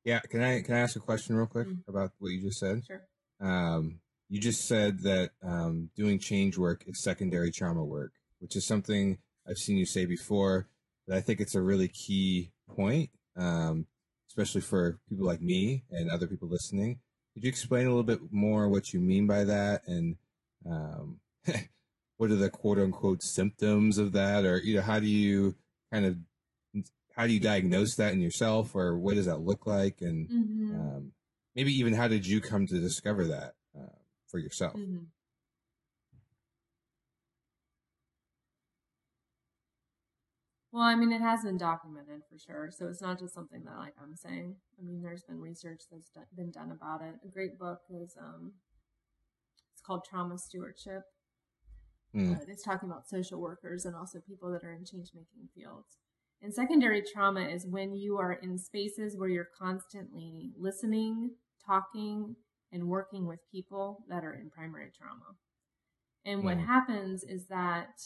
Yeah, 0.05 0.21
can 0.21 0.41
I 0.41 0.61
can 0.61 0.75
I 0.75 0.79
ask 0.79 0.95
a 0.95 1.01
question 1.01 1.35
real 1.35 1.45
quick 1.45 1.67
mm-hmm. 1.67 1.89
about 1.89 2.11
what 2.19 2.29
you 2.29 2.41
just 2.41 2.57
said? 2.57 2.83
Sure. 2.87 3.01
Um, 3.41 3.99
you 4.29 4.39
just 4.39 4.65
said 4.65 4.99
that 4.99 5.31
um, 5.43 5.89
doing 5.93 6.19
change 6.19 6.57
work 6.57 6.85
is 6.87 7.03
secondary 7.03 7.51
trauma 7.51 7.83
work, 7.83 8.13
which 8.39 8.55
is 8.55 8.65
something 8.65 9.17
I've 9.45 9.57
seen 9.57 9.75
you 9.75 9.85
say 9.85 10.05
before. 10.05 10.69
But 11.05 11.17
I 11.17 11.21
think 11.21 11.41
it's 11.41 11.55
a 11.55 11.61
really 11.61 11.89
key 11.89 12.53
point, 12.73 13.09
um, 13.35 13.87
especially 14.29 14.61
for 14.61 14.99
people 15.09 15.25
like 15.25 15.41
me 15.41 15.83
and 15.91 16.09
other 16.09 16.27
people 16.27 16.47
listening. 16.47 17.01
Could 17.33 17.43
you 17.43 17.49
explain 17.49 17.85
a 17.85 17.89
little 17.89 18.03
bit 18.03 18.19
more 18.31 18.67
what 18.67 18.93
you 18.93 18.99
mean 18.99 19.27
by 19.27 19.43
that, 19.43 19.87
and 19.87 20.15
um, 20.69 21.19
what 22.17 22.31
are 22.31 22.35
the 22.35 22.49
quote 22.49 22.79
unquote 22.79 23.23
symptoms 23.23 23.97
of 23.97 24.11
that, 24.13 24.45
or 24.45 24.57
you 24.57 24.75
know, 24.75 24.81
how 24.81 24.99
do 24.99 25.07
you 25.07 25.55
kind 25.91 26.05
of 26.05 26.17
how 27.15 27.27
do 27.27 27.33
you 27.33 27.39
diagnose 27.39 27.95
that 27.95 28.13
in 28.13 28.21
yourself, 28.21 28.75
or 28.75 28.97
what 28.97 29.15
does 29.15 29.25
that 29.25 29.41
look 29.41 29.65
like, 29.65 30.01
and 30.01 30.29
mm-hmm. 30.29 30.75
Um, 30.75 31.11
maybe 31.55 31.73
even 31.73 31.93
how 31.93 32.07
did 32.07 32.25
you 32.25 32.41
come 32.41 32.65
to 32.67 32.79
discover 32.79 33.25
that? 33.25 33.55
Uh, 33.77 33.99
for 34.29 34.39
yourself. 34.39 34.75
Mm-hmm. 34.75 35.05
Well, 40.71 40.83
I 40.83 40.95
mean, 40.95 41.11
it 41.11 41.21
has 41.21 41.43
been 41.43 41.57
documented 41.57 42.21
for 42.29 42.37
sure. 42.37 42.69
So 42.71 42.87
it's 42.87 43.01
not 43.01 43.19
just 43.19 43.33
something 43.33 43.63
that 43.65 43.77
like 43.77 43.95
I'm 44.01 44.15
saying. 44.15 44.55
I 44.79 44.85
mean, 44.85 45.01
there's 45.01 45.23
been 45.23 45.39
research 45.39 45.81
that's 45.91 46.11
been 46.35 46.51
done 46.51 46.71
about 46.71 47.01
it. 47.01 47.15
A 47.25 47.31
great 47.31 47.57
book 47.57 47.79
is 47.89 48.15
um, 48.19 48.53
it's 49.73 49.81
called 49.81 50.05
Trauma 50.07 50.37
Stewardship. 50.37 51.01
Mm. 52.15 52.35
Uh, 52.35 52.39
it's 52.47 52.63
talking 52.63 52.89
about 52.89 53.09
social 53.09 53.39
workers 53.39 53.85
and 53.85 53.95
also 53.95 54.19
people 54.19 54.51
that 54.51 54.63
are 54.63 54.73
in 54.73 54.85
change 54.85 55.09
making 55.13 55.49
fields. 55.55 55.97
And 56.41 56.53
secondary 56.53 57.01
trauma 57.01 57.41
is 57.41 57.65
when 57.65 57.95
you 57.95 58.17
are 58.17 58.33
in 58.33 58.57
spaces 58.57 59.17
where 59.17 59.29
you're 59.29 59.49
constantly 59.59 60.51
listening, 60.57 61.31
talking, 61.65 62.35
and 62.71 62.87
working 62.87 63.27
with 63.27 63.39
people 63.51 64.05
that 64.07 64.23
are 64.23 64.33
in 64.33 64.49
primary 64.49 64.91
trauma. 64.97 65.35
And 66.25 66.43
what 66.43 66.57
mm. 66.57 66.65
happens 66.65 67.23
is 67.23 67.47
that 67.47 68.01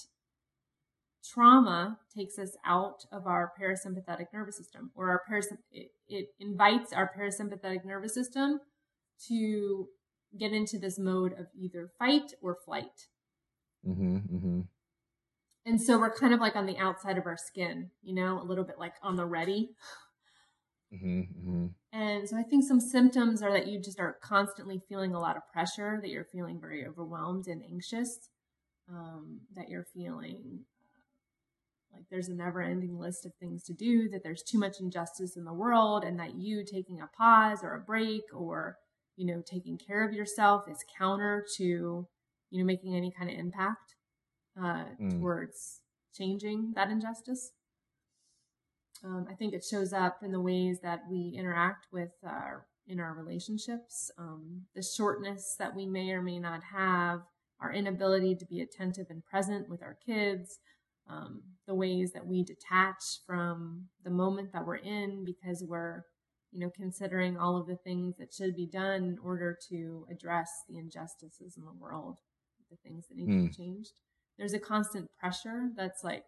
trauma 1.23 1.97
takes 2.15 2.37
us 2.37 2.55
out 2.65 3.05
of 3.11 3.27
our 3.27 3.51
parasympathetic 3.59 4.27
nervous 4.33 4.57
system 4.57 4.91
or 4.95 5.09
our 5.09 5.21
parasymp- 5.29 5.57
it, 5.71 5.91
it 6.07 6.27
invites 6.39 6.91
our 6.93 7.09
parasympathetic 7.17 7.85
nervous 7.85 8.13
system 8.13 8.59
to 9.27 9.87
get 10.37 10.51
into 10.51 10.77
this 10.77 10.99
mode 10.99 11.33
of 11.33 11.47
either 11.55 11.89
fight 11.97 12.33
or 12.41 12.57
flight. 12.65 13.07
Mm-hmm, 13.87 14.15
mm-hmm. 14.17 14.61
And 15.65 15.81
so 15.81 15.97
we're 15.97 16.13
kind 16.13 16.33
of 16.33 16.41
like 16.41 16.55
on 16.55 16.65
the 16.65 16.77
outside 16.77 17.17
of 17.17 17.25
our 17.25 17.37
skin, 17.37 17.91
you 18.01 18.13
know, 18.13 18.41
a 18.41 18.43
little 18.43 18.65
bit 18.65 18.79
like 18.79 18.95
on 19.01 19.15
the 19.15 19.25
ready. 19.25 19.69
Mm-hmm, 20.93 21.19
mm-hmm. 21.21 21.65
And 21.91 22.27
so 22.27 22.37
I 22.37 22.43
think 22.43 22.63
some 22.65 22.79
symptoms 22.79 23.41
are 23.41 23.51
that 23.51 23.67
you 23.67 23.79
just 23.79 23.99
are 23.99 24.17
constantly 24.21 24.81
feeling 24.89 25.15
a 25.15 25.19
lot 25.19 25.37
of 25.37 25.47
pressure, 25.51 25.99
that 26.01 26.09
you're 26.09 26.25
feeling 26.25 26.59
very 26.59 26.85
overwhelmed 26.85 27.47
and 27.47 27.63
anxious, 27.63 28.29
um, 28.89 29.41
that 29.55 29.69
you're 29.69 29.87
feeling 29.93 30.65
like 31.93 32.05
there's 32.09 32.29
a 32.29 32.33
never 32.33 32.61
ending 32.61 32.97
list 32.97 33.25
of 33.25 33.33
things 33.35 33.63
to 33.63 33.73
do, 33.73 34.09
that 34.09 34.23
there's 34.23 34.43
too 34.43 34.57
much 34.59 34.79
injustice 34.79 35.37
in 35.37 35.45
the 35.45 35.53
world, 35.53 36.03
and 36.03 36.19
that 36.19 36.35
you 36.35 36.63
taking 36.65 37.01
a 37.01 37.09
pause 37.15 37.59
or 37.63 37.75
a 37.75 37.79
break 37.79 38.23
or, 38.33 38.77
you 39.15 39.25
know, 39.25 39.41
taking 39.45 39.77
care 39.77 40.07
of 40.07 40.13
yourself 40.13 40.65
is 40.67 40.83
counter 40.97 41.45
to, 41.57 42.07
you 42.49 42.59
know, 42.59 42.65
making 42.65 42.95
any 42.95 43.11
kind 43.11 43.29
of 43.29 43.37
impact 43.37 43.95
uh, 44.59 44.85
mm. 44.99 45.11
towards 45.11 45.81
changing 46.15 46.73
that 46.75 46.89
injustice. 46.89 47.51
Um, 49.03 49.27
I 49.29 49.33
think 49.33 49.53
it 49.53 49.63
shows 49.63 49.91
up 49.91 50.19
in 50.23 50.31
the 50.31 50.39
ways 50.39 50.79
that 50.81 51.01
we 51.09 51.35
interact 51.37 51.87
with 51.91 52.13
our 52.23 52.65
in 52.85 52.99
our 52.99 53.13
relationships, 53.13 54.11
um, 54.17 54.63
the 54.75 54.83
shortness 54.83 55.55
that 55.57 55.73
we 55.73 55.85
may 55.85 56.11
or 56.11 56.21
may 56.21 56.37
not 56.37 56.61
have, 56.63 57.21
our 57.61 57.71
inability 57.71 58.35
to 58.35 58.45
be 58.45 58.59
attentive 58.59 59.07
and 59.09 59.23
present 59.23 59.69
with 59.69 59.81
our 59.81 59.97
kids, 60.05 60.59
um, 61.09 61.41
the 61.67 61.75
ways 61.75 62.11
that 62.13 62.25
we 62.25 62.43
detach 62.43 63.03
from 63.25 63.85
the 64.03 64.09
moment 64.09 64.51
that 64.53 64.65
we're 64.65 64.75
in 64.77 65.25
because 65.25 65.63
we're, 65.67 66.03
you 66.51 66.59
know, 66.59 66.71
considering 66.75 67.37
all 67.37 67.57
of 67.57 67.67
the 67.67 67.75
things 67.75 68.15
that 68.17 68.33
should 68.33 68.55
be 68.55 68.67
done 68.67 69.03
in 69.03 69.17
order 69.23 69.57
to 69.69 70.05
address 70.11 70.49
the 70.69 70.77
injustices 70.77 71.57
in 71.57 71.65
the 71.65 71.73
world, 71.79 72.17
the 72.69 72.77
things 72.87 73.05
that 73.07 73.17
need 73.17 73.27
mm. 73.27 73.31
to 73.31 73.41
be 73.41 73.53
hmm. 73.53 73.63
changed. 73.63 73.93
There's 74.37 74.53
a 74.53 74.59
constant 74.59 75.09
pressure 75.19 75.69
that's 75.75 76.03
like 76.03 76.23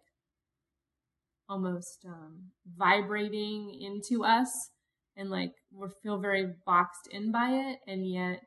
almost 1.49 2.05
um, 2.05 2.51
vibrating 2.77 3.79
into 3.81 4.23
us 4.23 4.69
and 5.15 5.29
like 5.29 5.53
we 5.71 5.87
feel 6.03 6.17
very 6.17 6.53
boxed 6.65 7.07
in 7.11 7.31
by 7.31 7.49
it 7.49 7.79
and 7.87 8.09
yet 8.09 8.43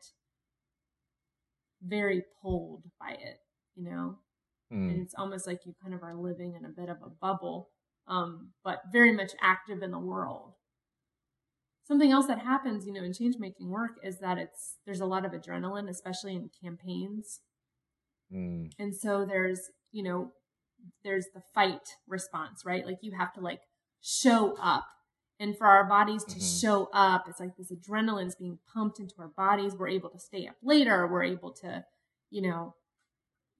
very 1.83 2.23
pulled 2.43 2.83
by 3.01 3.11
it 3.11 3.39
you 3.77 3.89
know 3.89 4.17
Mm. 4.73 4.91
And 4.91 5.03
it's 5.03 5.15
almost 5.17 5.47
like 5.47 5.61
you 5.65 5.75
kind 5.83 5.95
of 5.95 6.03
are 6.03 6.15
living 6.15 6.55
in 6.55 6.65
a 6.65 6.69
bit 6.69 6.89
of 6.89 6.99
a 7.05 7.11
bubble, 7.11 7.71
um, 8.07 8.51
but 8.65 8.81
very 8.93 9.13
much 9.13 9.33
active 9.41 9.83
in 9.83 9.91
the 9.91 9.99
world. 9.99 10.53
Something 11.87 12.13
else 12.13 12.27
that 12.27 12.41
happens, 12.41 12.87
you 12.87 12.93
know, 12.93 13.03
in 13.03 13.15
change 13.15 13.37
making 13.39 13.71
work 13.71 13.93
is 14.05 14.19
that 14.19 14.37
it's 14.37 14.77
there's 14.85 15.01
a 15.01 15.07
lot 15.07 15.25
of 15.25 15.33
adrenaline, 15.33 15.89
especially 15.89 16.35
in 16.35 16.51
campaigns. 16.63 17.41
Mm. 18.33 18.73
And 18.79 18.95
so 18.95 19.25
there's, 19.25 19.71
you 19.91 20.03
know, 20.03 20.33
there's 21.03 21.27
the 21.35 21.41
fight 21.55 21.97
response, 22.07 22.63
right? 22.65 22.85
Like 22.85 22.99
you 23.01 23.13
have 23.17 23.33
to 23.35 23.41
like 23.41 23.61
show 24.03 24.55
up. 24.61 24.87
And 25.41 25.57
for 25.57 25.67
our 25.67 25.89
bodies 25.89 26.25
to 26.25 26.37
mm-hmm. 26.37 26.67
show 26.67 26.91
up, 26.93 27.25
it's 27.29 27.41
like 27.41 27.57
this 27.57 27.73
adrenaline's 27.73 28.35
being 28.35 28.59
pumped 28.75 28.99
into 28.99 29.15
our 29.19 29.29
bodies. 29.29 29.75
We're 29.75 29.89
able 29.89 30.11
to 30.11 30.19
stay 30.19 30.47
up 30.49 30.57
later. 30.63 31.07
We're 31.07 31.23
able 31.23 31.53
to, 31.63 31.85
you 32.31 32.43
know, 32.43 32.75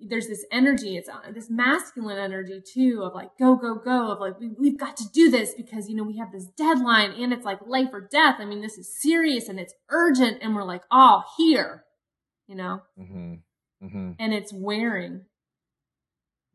there's 0.01 0.29
this 0.29 0.45
energy. 0.53 0.97
It's 0.97 1.09
uh, 1.09 1.33
this 1.33 1.51
masculine 1.51 2.19
energy 2.19 2.63
too 2.65 3.03
of 3.03 3.15
like, 3.15 3.31
go, 3.39 3.57
go, 3.57 3.75
go 3.75 4.13
of 4.13 4.21
like, 4.21 4.39
we, 4.39 4.51
we've 4.59 4.79
got 4.79 4.97
to 4.99 5.09
do 5.13 5.31
this 5.31 5.55
because, 5.55 5.89
you 5.89 5.97
know, 5.97 6.05
we 6.05 6.19
have 6.19 6.33
this 6.33 6.47
deadline 6.47 7.13
and 7.13 7.33
it's 7.33 7.45
like 7.45 7.59
life 7.67 7.89
or 7.93 8.01
death. 8.01 8.37
I 8.39 8.45
mean, 8.45 8.63
this 8.63 8.79
is 8.79 9.01
serious 9.01 9.49
and 9.49 9.59
it's 9.59 9.75
urgent. 9.91 10.39
And 10.41 10.55
we're 10.55 10.65
like, 10.65 10.83
oh, 10.91 11.23
here, 11.37 11.85
you 12.47 12.55
know, 12.55 12.83
mm-hmm. 12.99 13.35
Mm-hmm. 13.85 14.13
and 14.19 14.35
it's 14.35 14.53
wearing 14.53 15.23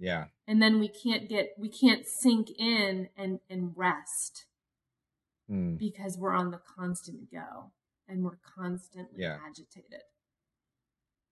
yeah. 0.04 0.26
And 0.48 0.62
then 0.62 0.82
we 0.82 0.90
can't 0.90 1.30
get, 1.30 1.52
we 1.58 1.70
can't 1.70 2.06
sink 2.06 2.50
in 2.60 3.08
and, 3.18 3.40
and 3.50 3.72
rest 3.76 4.46
mm. 5.50 5.78
because 5.78 6.18
we're 6.18 6.34
on 6.34 6.52
the 6.52 6.60
constant 6.78 7.32
go 7.32 7.72
and 8.08 8.24
we're 8.24 8.40
constantly 8.58 9.24
yeah. 9.24 9.38
agitated. 9.48 10.02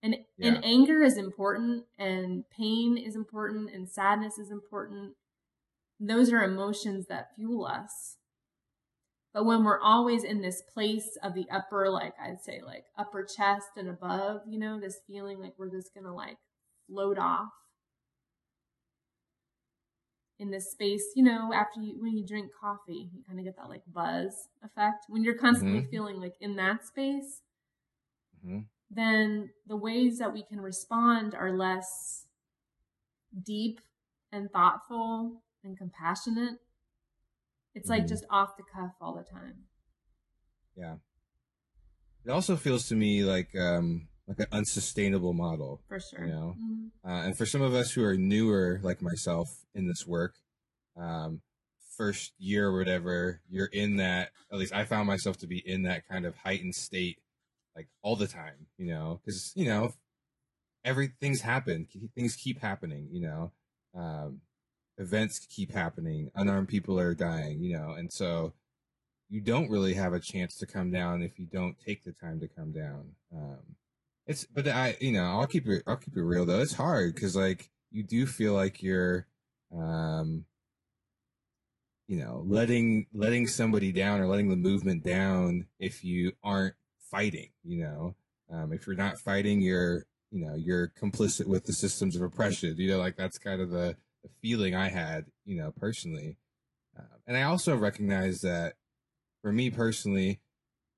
And, 0.02 0.16
yeah. 0.36 0.48
and 0.48 0.64
anger 0.64 1.02
is 1.02 1.16
important 1.16 1.84
and 1.98 2.44
pain 2.50 2.96
is 2.96 3.14
important 3.14 3.70
and 3.72 3.88
sadness 3.88 4.36
is 4.36 4.50
important. 4.50 5.12
Those 6.00 6.32
are 6.32 6.42
emotions 6.42 7.06
that 7.06 7.28
fuel 7.36 7.64
us. 7.64 8.16
But 9.32 9.46
when 9.46 9.64
we're 9.64 9.80
always 9.80 10.24
in 10.24 10.42
this 10.42 10.62
place 10.74 11.16
of 11.22 11.34
the 11.34 11.46
upper, 11.50 11.88
like 11.88 12.14
I'd 12.22 12.42
say, 12.42 12.60
like 12.64 12.84
upper 12.98 13.24
chest 13.24 13.68
and 13.76 13.88
above, 13.88 14.42
you 14.46 14.58
know, 14.58 14.78
this 14.78 15.00
feeling 15.06 15.40
like 15.40 15.54
we're 15.56 15.70
just 15.70 15.94
gonna 15.94 16.14
like 16.14 16.36
float 16.86 17.18
off 17.18 17.48
in 20.38 20.50
this 20.50 20.70
space, 20.70 21.04
you 21.14 21.22
know, 21.22 21.52
after 21.54 21.80
you, 21.80 21.94
when 22.00 22.16
you 22.16 22.26
drink 22.26 22.50
coffee, 22.60 23.08
you 23.14 23.22
kind 23.26 23.38
of 23.38 23.44
get 23.44 23.56
that 23.56 23.68
like 23.68 23.82
buzz 23.86 24.48
effect. 24.62 25.06
When 25.08 25.22
you're 25.22 25.38
constantly 25.38 25.80
mm-hmm. 25.80 25.90
feeling 25.90 26.20
like 26.20 26.34
in 26.40 26.56
that 26.56 26.84
space, 26.84 27.42
mm-hmm. 28.44 28.62
Then 28.94 29.50
the 29.66 29.76
ways 29.76 30.18
that 30.18 30.32
we 30.32 30.42
can 30.42 30.60
respond 30.60 31.34
are 31.34 31.52
less 31.52 32.26
deep 33.44 33.80
and 34.30 34.50
thoughtful 34.50 35.42
and 35.64 35.76
compassionate. 35.76 36.58
It's 37.74 37.88
mm-hmm. 37.88 38.00
like 38.00 38.08
just 38.08 38.24
off 38.30 38.56
the 38.56 38.62
cuff 38.62 38.92
all 39.00 39.14
the 39.14 39.22
time. 39.24 39.64
Yeah. 40.76 40.96
It 42.24 42.30
also 42.30 42.56
feels 42.56 42.88
to 42.88 42.94
me 42.94 43.24
like 43.24 43.48
um 43.58 44.08
like 44.26 44.38
an 44.38 44.46
unsustainable 44.52 45.32
model. 45.32 45.80
For 45.88 46.00
sure. 46.00 46.24
You 46.24 46.32
know, 46.32 46.56
mm-hmm. 46.58 47.10
uh, 47.10 47.22
and 47.26 47.36
for 47.36 47.46
some 47.46 47.62
of 47.62 47.74
us 47.74 47.92
who 47.92 48.04
are 48.04 48.16
newer, 48.16 48.80
like 48.82 49.02
myself, 49.02 49.48
in 49.74 49.88
this 49.88 50.06
work, 50.06 50.34
um, 50.96 51.40
first 51.96 52.32
year 52.38 52.68
or 52.68 52.78
whatever, 52.78 53.40
you're 53.50 53.66
in 53.72 53.96
that. 53.96 54.30
At 54.52 54.58
least 54.58 54.74
I 54.74 54.84
found 54.84 55.06
myself 55.06 55.38
to 55.38 55.46
be 55.46 55.62
in 55.64 55.82
that 55.82 56.06
kind 56.08 56.24
of 56.24 56.36
heightened 56.36 56.74
state, 56.74 57.18
like 57.76 57.88
all 58.02 58.16
the 58.16 58.26
time. 58.26 58.66
You 58.78 58.88
know, 58.88 59.20
because 59.24 59.52
you 59.54 59.66
know, 59.66 59.94
everything's 60.84 61.40
happened. 61.40 61.88
Things 62.14 62.36
keep 62.36 62.60
happening. 62.60 63.08
You 63.10 63.22
know, 63.22 63.52
um, 63.94 64.40
events 64.98 65.46
keep 65.50 65.72
happening. 65.72 66.30
Unarmed 66.34 66.68
people 66.68 66.98
are 66.98 67.14
dying. 67.14 67.62
You 67.62 67.78
know, 67.78 67.90
and 67.92 68.12
so 68.12 68.52
you 69.28 69.40
don't 69.40 69.70
really 69.70 69.94
have 69.94 70.12
a 70.12 70.20
chance 70.20 70.56
to 70.58 70.66
come 70.66 70.90
down 70.90 71.22
if 71.22 71.38
you 71.38 71.46
don't 71.46 71.78
take 71.78 72.04
the 72.04 72.12
time 72.12 72.40
to 72.40 72.48
come 72.48 72.72
down. 72.72 73.12
Um, 73.34 73.76
it's 74.26 74.44
but 74.44 74.68
I 74.68 74.96
you 75.00 75.12
know 75.12 75.24
I'll 75.24 75.46
keep 75.46 75.66
it 75.66 75.82
I'll 75.86 75.96
keep 75.96 76.16
it 76.16 76.22
real 76.22 76.44
though. 76.44 76.60
It's 76.60 76.74
hard 76.74 77.14
because 77.14 77.34
like 77.34 77.70
you 77.90 78.02
do 78.02 78.26
feel 78.26 78.54
like 78.54 78.82
you're 78.82 79.26
um 79.74 80.44
you 82.08 82.18
know 82.18 82.44
letting 82.46 83.06
letting 83.12 83.46
somebody 83.46 83.90
down 83.90 84.20
or 84.20 84.26
letting 84.26 84.50
the 84.50 84.56
movement 84.56 85.02
down 85.02 85.66
if 85.78 86.04
you 86.04 86.32
aren't 86.44 86.74
fighting. 87.12 87.50
You 87.62 87.84
know 87.84 88.14
um, 88.52 88.72
if 88.72 88.86
you're 88.86 88.96
not 88.96 89.18
fighting, 89.18 89.60
you're 89.60 90.06
you 90.30 90.44
know 90.44 90.54
you're 90.56 90.88
complicit 90.88 91.46
with 91.46 91.64
the 91.66 91.72
systems 91.72 92.16
of 92.16 92.22
oppression. 92.22 92.74
You 92.76 92.88
know 92.90 92.98
like 92.98 93.16
that's 93.16 93.38
kind 93.38 93.60
of 93.60 93.70
the, 93.70 93.96
the 94.24 94.30
feeling 94.40 94.74
I 94.74 94.88
had 94.88 95.26
you 95.44 95.56
know 95.56 95.72
personally, 95.78 96.38
um, 96.98 97.20
and 97.26 97.36
I 97.36 97.42
also 97.42 97.76
recognize 97.76 98.40
that 98.40 98.74
for 99.42 99.52
me 99.52 99.70
personally 99.70 100.40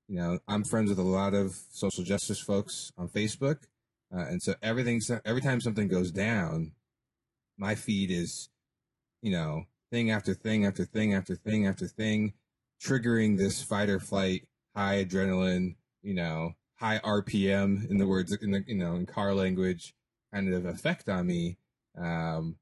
you 0.09 0.17
know, 0.17 0.39
I'm 0.47 0.65
friends 0.65 0.91
with 0.91 0.99
a 0.99 1.03
lot 1.03 1.35
of 1.35 1.59
social 1.71 2.05
justice 2.05 2.41
folks 2.41 2.93
on 2.97 3.09
Facebook, 3.09 3.65
uh, 4.15 4.21
and 4.21 4.43
so 4.43 4.55
everything 4.63 5.01
every 5.25 5.41
time 5.41 5.61
something 5.61 5.89
goes 5.89 6.11
down, 6.11 6.73
my 7.57 7.75
feed 7.75 8.11
is, 8.11 8.51
you 9.23 9.33
know, 9.33 9.65
thing 9.91 10.11
after 10.11 10.35
thing 10.35 10.67
after 10.67 10.85
thing 10.85 11.15
after 11.15 11.37
thing 11.37 11.67
after 11.67 11.87
thing, 11.87 12.35
triggering 12.83 13.39
this 13.39 13.63
fight 13.63 13.89
or 13.89 13.99
flight, 13.99 14.47
high 14.77 15.05
adrenaline, 15.05 15.77
you 16.05 16.15
know, 16.15 16.53
high 16.77 17.01
RPM 17.01 17.91
in 17.91 17.99
the 17.99 18.07
words 18.07 18.37
in 18.41 18.51
the 18.53 18.65
you 18.67 18.77
know 18.77 18.95
in 18.95 19.07
car 19.07 19.35
language 19.35 19.95
kind 20.33 20.53
of 20.53 20.67
effect 20.67 21.09
on 21.09 21.27
me, 21.27 21.59
um, 22.01 22.57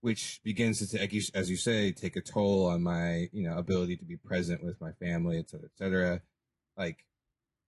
which 0.00 0.40
begins 0.44 0.88
to, 0.90 1.00
as 1.34 1.50
you 1.50 1.56
say, 1.56 1.92
take 1.92 2.16
a 2.16 2.20
toll 2.20 2.66
on 2.66 2.82
my 2.82 3.28
you 3.32 3.48
know 3.48 3.56
ability 3.56 3.96
to 3.96 4.04
be 4.04 4.16
present 4.16 4.64
with 4.64 4.80
my 4.80 4.92
family, 4.92 5.38
et 5.38 5.50
cetera, 5.50 5.66
et 5.66 5.78
cetera. 5.78 6.20
Like 6.76 7.04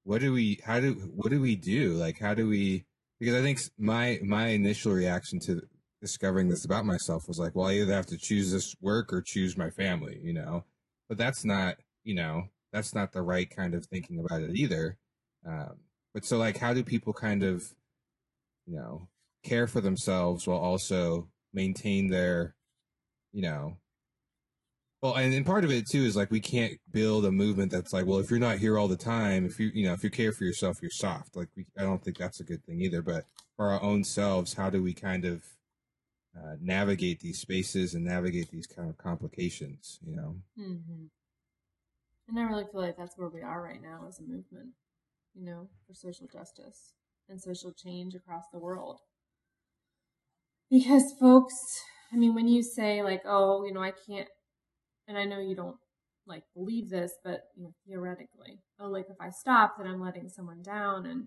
what 0.04 0.20
do 0.20 0.32
we 0.32 0.60
how 0.64 0.80
do 0.80 0.94
what 1.14 1.30
do 1.30 1.40
we 1.40 1.56
do? 1.56 1.94
Like 1.94 2.18
how 2.18 2.34
do 2.34 2.48
we 2.48 2.86
because 3.18 3.34
i 3.34 3.42
think 3.42 3.60
my 3.78 4.18
my 4.22 4.48
initial 4.48 4.92
reaction 4.92 5.38
to 5.40 5.62
discovering 6.00 6.48
this 6.48 6.64
about 6.64 6.86
myself 6.86 7.28
was 7.28 7.38
like 7.38 7.54
well 7.54 7.68
i 7.68 7.74
either 7.74 7.92
have 7.92 8.06
to 8.06 8.16
choose 8.16 8.50
this 8.50 8.74
work 8.80 9.12
or 9.12 9.20
choose 9.20 9.56
my 9.56 9.70
family 9.70 10.18
you 10.22 10.32
know? 10.32 10.64
But 11.08 11.18
that's 11.18 11.44
not 11.44 11.76
you 12.02 12.14
know 12.14 12.44
that's 12.72 12.94
not 12.94 13.12
the 13.12 13.22
right 13.22 13.54
kind 13.54 13.74
of 13.74 13.86
thinking 13.86 14.18
about 14.20 14.42
it 14.42 14.54
either 14.54 14.96
um, 15.46 15.76
but 16.14 16.24
so 16.24 16.38
like 16.38 16.58
how 16.58 16.72
do 16.72 16.82
people 16.82 17.12
kind 17.12 17.42
of 17.42 17.74
you 18.66 18.76
know 18.76 19.08
care 19.42 19.66
for 19.66 19.80
themselves 19.80 20.46
while 20.46 20.58
also 20.58 21.28
maintain 21.52 22.08
their 22.08 22.54
you 23.32 23.42
know 23.42 23.76
well, 25.02 25.14
and, 25.14 25.32
and 25.32 25.46
part 25.46 25.64
of 25.64 25.70
it 25.70 25.88
too 25.88 26.02
is 26.02 26.14
like 26.14 26.30
we 26.30 26.40
can't 26.40 26.78
build 26.92 27.24
a 27.24 27.32
movement 27.32 27.72
that's 27.72 27.92
like, 27.92 28.04
well, 28.04 28.18
if 28.18 28.30
you're 28.30 28.38
not 28.38 28.58
here 28.58 28.78
all 28.78 28.88
the 28.88 28.96
time, 28.96 29.46
if 29.46 29.58
you 29.58 29.70
you 29.72 29.86
know 29.86 29.94
if 29.94 30.04
you 30.04 30.10
care 30.10 30.32
for 30.32 30.44
yourself, 30.44 30.78
you're 30.82 30.90
soft. 30.90 31.36
Like 31.36 31.48
we, 31.56 31.64
I 31.78 31.82
don't 31.82 32.02
think 32.04 32.18
that's 32.18 32.40
a 32.40 32.44
good 32.44 32.62
thing 32.64 32.82
either. 32.82 33.00
But 33.00 33.24
for 33.56 33.70
our 33.70 33.82
own 33.82 34.04
selves, 34.04 34.54
how 34.54 34.68
do 34.68 34.82
we 34.82 34.92
kind 34.92 35.24
of 35.24 35.42
uh, 36.36 36.56
navigate 36.60 37.20
these 37.20 37.40
spaces 37.40 37.94
and 37.94 38.04
navigate 38.04 38.50
these 38.50 38.66
kind 38.66 38.90
of 38.90 38.98
complications? 38.98 39.98
You 40.06 40.16
know. 40.16 40.36
Mm-hmm. 40.58 41.06
And 42.30 42.38
I 42.38 42.44
really 42.44 42.64
feel 42.70 42.80
like 42.80 42.96
that's 42.96 43.18
where 43.18 43.28
we 43.28 43.42
are 43.42 43.62
right 43.62 43.82
now 43.82 44.06
as 44.08 44.18
a 44.18 44.22
movement. 44.22 44.70
You 45.34 45.44
know, 45.44 45.68
for 45.86 45.94
social 45.94 46.26
justice 46.26 46.94
and 47.28 47.40
social 47.40 47.72
change 47.72 48.14
across 48.14 48.44
the 48.52 48.58
world. 48.58 48.98
Because 50.70 51.12
folks, 51.18 51.54
I 52.12 52.16
mean, 52.16 52.34
when 52.34 52.48
you 52.48 52.62
say 52.62 53.02
like, 53.02 53.22
oh, 53.24 53.64
you 53.64 53.72
know, 53.72 53.82
I 53.82 53.92
can't 54.06 54.28
and 55.10 55.18
I 55.18 55.24
know 55.24 55.40
you 55.40 55.56
don't 55.56 55.76
like 56.26 56.44
believe 56.54 56.88
this, 56.88 57.12
but 57.24 57.42
you 57.56 57.64
know, 57.64 57.74
theoretically, 57.86 58.62
oh, 58.78 58.88
like 58.88 59.06
if 59.10 59.16
I 59.20 59.30
stop, 59.30 59.74
then 59.76 59.86
I'm 59.86 60.00
letting 60.00 60.28
someone 60.28 60.62
down, 60.62 61.04
and 61.04 61.26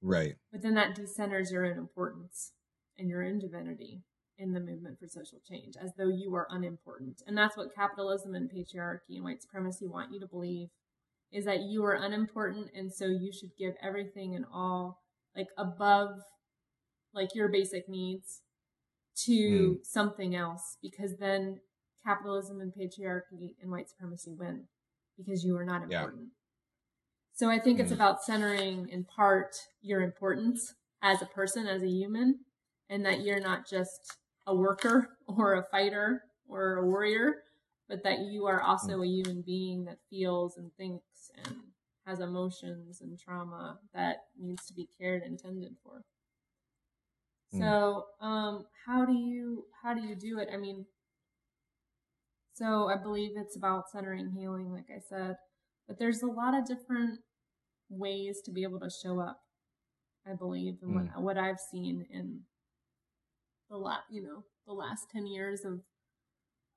right. 0.00 0.34
But 0.50 0.62
then 0.62 0.74
that 0.74 0.96
decenters 0.96 1.52
your 1.52 1.66
own 1.66 1.78
importance 1.78 2.52
and 2.98 3.08
your 3.08 3.22
own 3.22 3.38
divinity 3.38 4.02
in 4.42 4.52
the 4.52 4.60
movement 4.60 4.98
for 4.98 5.06
social 5.06 5.38
change, 5.48 5.74
as 5.80 5.92
though 5.96 6.08
you 6.08 6.34
are 6.34 6.48
unimportant, 6.50 7.22
and 7.26 7.38
that's 7.38 7.56
what 7.56 7.74
capitalism 7.74 8.34
and 8.34 8.50
patriarchy 8.50 9.14
and 9.14 9.24
white 9.24 9.40
supremacy 9.40 9.86
want 9.86 10.12
you 10.12 10.20
to 10.20 10.26
believe 10.26 10.68
is 11.32 11.46
that 11.46 11.60
you 11.62 11.84
are 11.84 11.94
unimportant, 11.94 12.68
and 12.74 12.92
so 12.92 13.06
you 13.06 13.32
should 13.32 13.56
give 13.58 13.74
everything 13.82 14.34
and 14.34 14.44
all 14.52 14.98
like 15.36 15.48
above 15.56 16.20
like 17.14 17.34
your 17.34 17.48
basic 17.48 17.88
needs 17.88 18.42
to 19.24 19.32
mm. 19.32 19.76
something 19.84 20.34
else 20.34 20.76
because 20.82 21.16
then 21.18 21.60
capitalism 22.04 22.60
and 22.60 22.72
patriarchy 22.72 23.54
and 23.60 23.70
white 23.70 23.88
supremacy 23.88 24.34
win 24.36 24.64
because 25.16 25.44
you 25.44 25.56
are 25.56 25.64
not 25.64 25.82
important. 25.82 26.22
Yeah. 26.22 26.38
So 27.34 27.48
I 27.48 27.58
think 27.58 27.78
mm. 27.78 27.82
it's 27.82 27.92
about 27.92 28.22
centering 28.22 28.88
in 28.88 29.04
part 29.04 29.54
your 29.80 30.00
importance 30.00 30.74
as 31.02 31.22
a 31.22 31.26
person, 31.26 31.66
as 31.66 31.82
a 31.82 31.88
human, 31.88 32.40
and 32.88 33.04
that 33.04 33.22
you're 33.22 33.40
not 33.40 33.68
just 33.68 34.18
a 34.46 34.54
worker 34.54 35.16
or 35.26 35.54
a 35.54 35.64
fighter 35.70 36.22
or 36.48 36.76
a 36.76 36.86
warrior, 36.86 37.36
but 37.88 38.02
that 38.04 38.20
you 38.20 38.46
are 38.46 38.60
also 38.60 38.98
mm. 38.98 39.04
a 39.04 39.08
human 39.08 39.42
being 39.42 39.84
that 39.84 39.98
feels 40.10 40.56
and 40.56 40.70
thinks 40.76 41.30
and 41.44 41.56
has 42.06 42.20
emotions 42.20 43.00
and 43.00 43.18
trauma 43.18 43.78
that 43.94 44.24
needs 44.38 44.66
to 44.66 44.74
be 44.74 44.88
cared 44.98 45.22
and 45.22 45.38
tended 45.38 45.76
for. 45.82 46.02
Mm. 47.54 47.60
So, 47.60 48.04
um, 48.20 48.66
how 48.86 49.04
do 49.04 49.12
you 49.12 49.64
how 49.82 49.94
do 49.94 50.00
you 50.00 50.14
do 50.16 50.38
it? 50.38 50.48
I 50.52 50.56
mean, 50.56 50.86
so 52.54 52.88
I 52.88 52.96
believe 52.96 53.32
it's 53.36 53.56
about 53.56 53.90
centering 53.90 54.30
healing, 54.30 54.72
like 54.72 54.86
I 54.90 55.00
said, 55.08 55.36
but 55.86 55.98
there's 55.98 56.22
a 56.22 56.26
lot 56.26 56.54
of 56.54 56.66
different 56.66 57.20
ways 57.88 58.40
to 58.44 58.50
be 58.50 58.62
able 58.62 58.80
to 58.80 58.90
show 58.90 59.20
up. 59.20 59.38
I 60.24 60.34
believe, 60.34 60.74
and 60.82 60.92
mm. 60.92 61.14
what 61.14 61.22
what 61.22 61.38
I've 61.38 61.58
seen 61.58 62.06
in 62.10 62.40
the 63.72 63.78
last, 63.78 64.02
you 64.10 64.22
know, 64.22 64.44
the 64.66 64.74
last 64.74 65.06
ten 65.10 65.26
years 65.26 65.64
of 65.64 65.80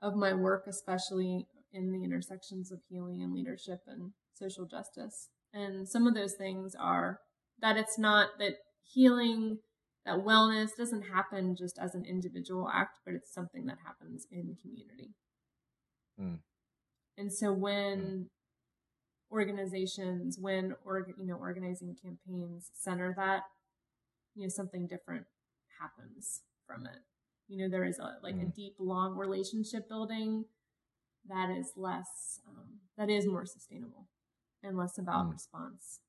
of 0.02 0.16
my 0.16 0.34
work, 0.34 0.66
especially 0.68 1.48
in 1.72 1.92
the 1.92 2.04
intersections 2.04 2.72
of 2.72 2.80
healing 2.90 3.22
and 3.22 3.34
leadership 3.34 3.82
and 3.86 4.12
social 4.34 4.66
justice. 4.66 5.30
And 5.54 5.88
some 5.88 6.08
of 6.08 6.16
those 6.16 6.34
things 6.34 6.74
are 6.80 7.20
that 7.62 7.78
it's 7.78 8.00
not 8.00 8.30
that 8.40 8.56
healing, 8.82 9.60
that 10.06 10.20
wellness 10.20 10.70
doesn't 10.78 11.04
happen 11.04 11.56
just 11.56 11.78
as 11.78 11.96
an 11.96 12.06
individual 12.06 12.70
act, 12.74 13.00
but 13.06 13.14
it's 13.14 13.34
something 13.34 13.66
that 13.66 13.78
happens 13.86 14.26
in 14.32 14.56
community. 14.62 15.16
Mm. 16.20 16.40
And 17.18 17.34
so 17.34 17.52
when 17.52 18.00
mm. 18.00 18.26
organizations, 19.32 20.38
when 20.40 20.76
or 20.86 21.08
you 21.18 21.26
know 21.26 21.36
organizing 21.36 21.96
campaigns 22.02 22.70
center 22.74 23.14
that, 23.18 23.44
you 24.34 24.44
know 24.44 24.50
something 24.50 24.88
different 24.88 25.26
happens 25.82 26.42
from 26.66 26.86
it. 26.86 27.00
You 27.48 27.60
know 27.60 27.70
there 27.70 27.86
is 27.86 28.00
a, 28.00 28.18
like 28.24 28.36
mm. 28.36 28.44
a 28.44 28.56
deep, 28.56 28.76
long 28.80 29.16
relationship 29.16 29.88
building 29.88 30.46
that 31.28 31.50
is 31.50 31.72
less, 31.76 32.40
um, 32.48 32.80
that 32.98 33.10
is 33.10 33.28
more 33.28 33.46
sustainable 33.46 34.08
and 34.64 34.78
less 34.78 34.98
about 34.98 35.28
mm. 35.28 35.34
response. 35.34 36.00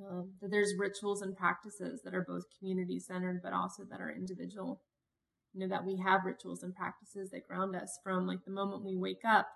Um, 0.00 0.32
that 0.40 0.50
there's 0.50 0.74
rituals 0.78 1.20
and 1.20 1.36
practices 1.36 2.00
that 2.02 2.14
are 2.14 2.24
both 2.26 2.44
community 2.58 2.98
centered, 2.98 3.40
but 3.42 3.52
also 3.52 3.84
that 3.90 4.00
are 4.00 4.10
individual. 4.10 4.80
You 5.52 5.60
know, 5.60 5.68
that 5.68 5.84
we 5.84 5.98
have 5.98 6.24
rituals 6.24 6.62
and 6.62 6.74
practices 6.74 7.30
that 7.30 7.46
ground 7.46 7.76
us 7.76 7.98
from 8.02 8.26
like 8.26 8.44
the 8.46 8.52
moment 8.52 8.84
we 8.84 8.96
wake 8.96 9.24
up, 9.26 9.48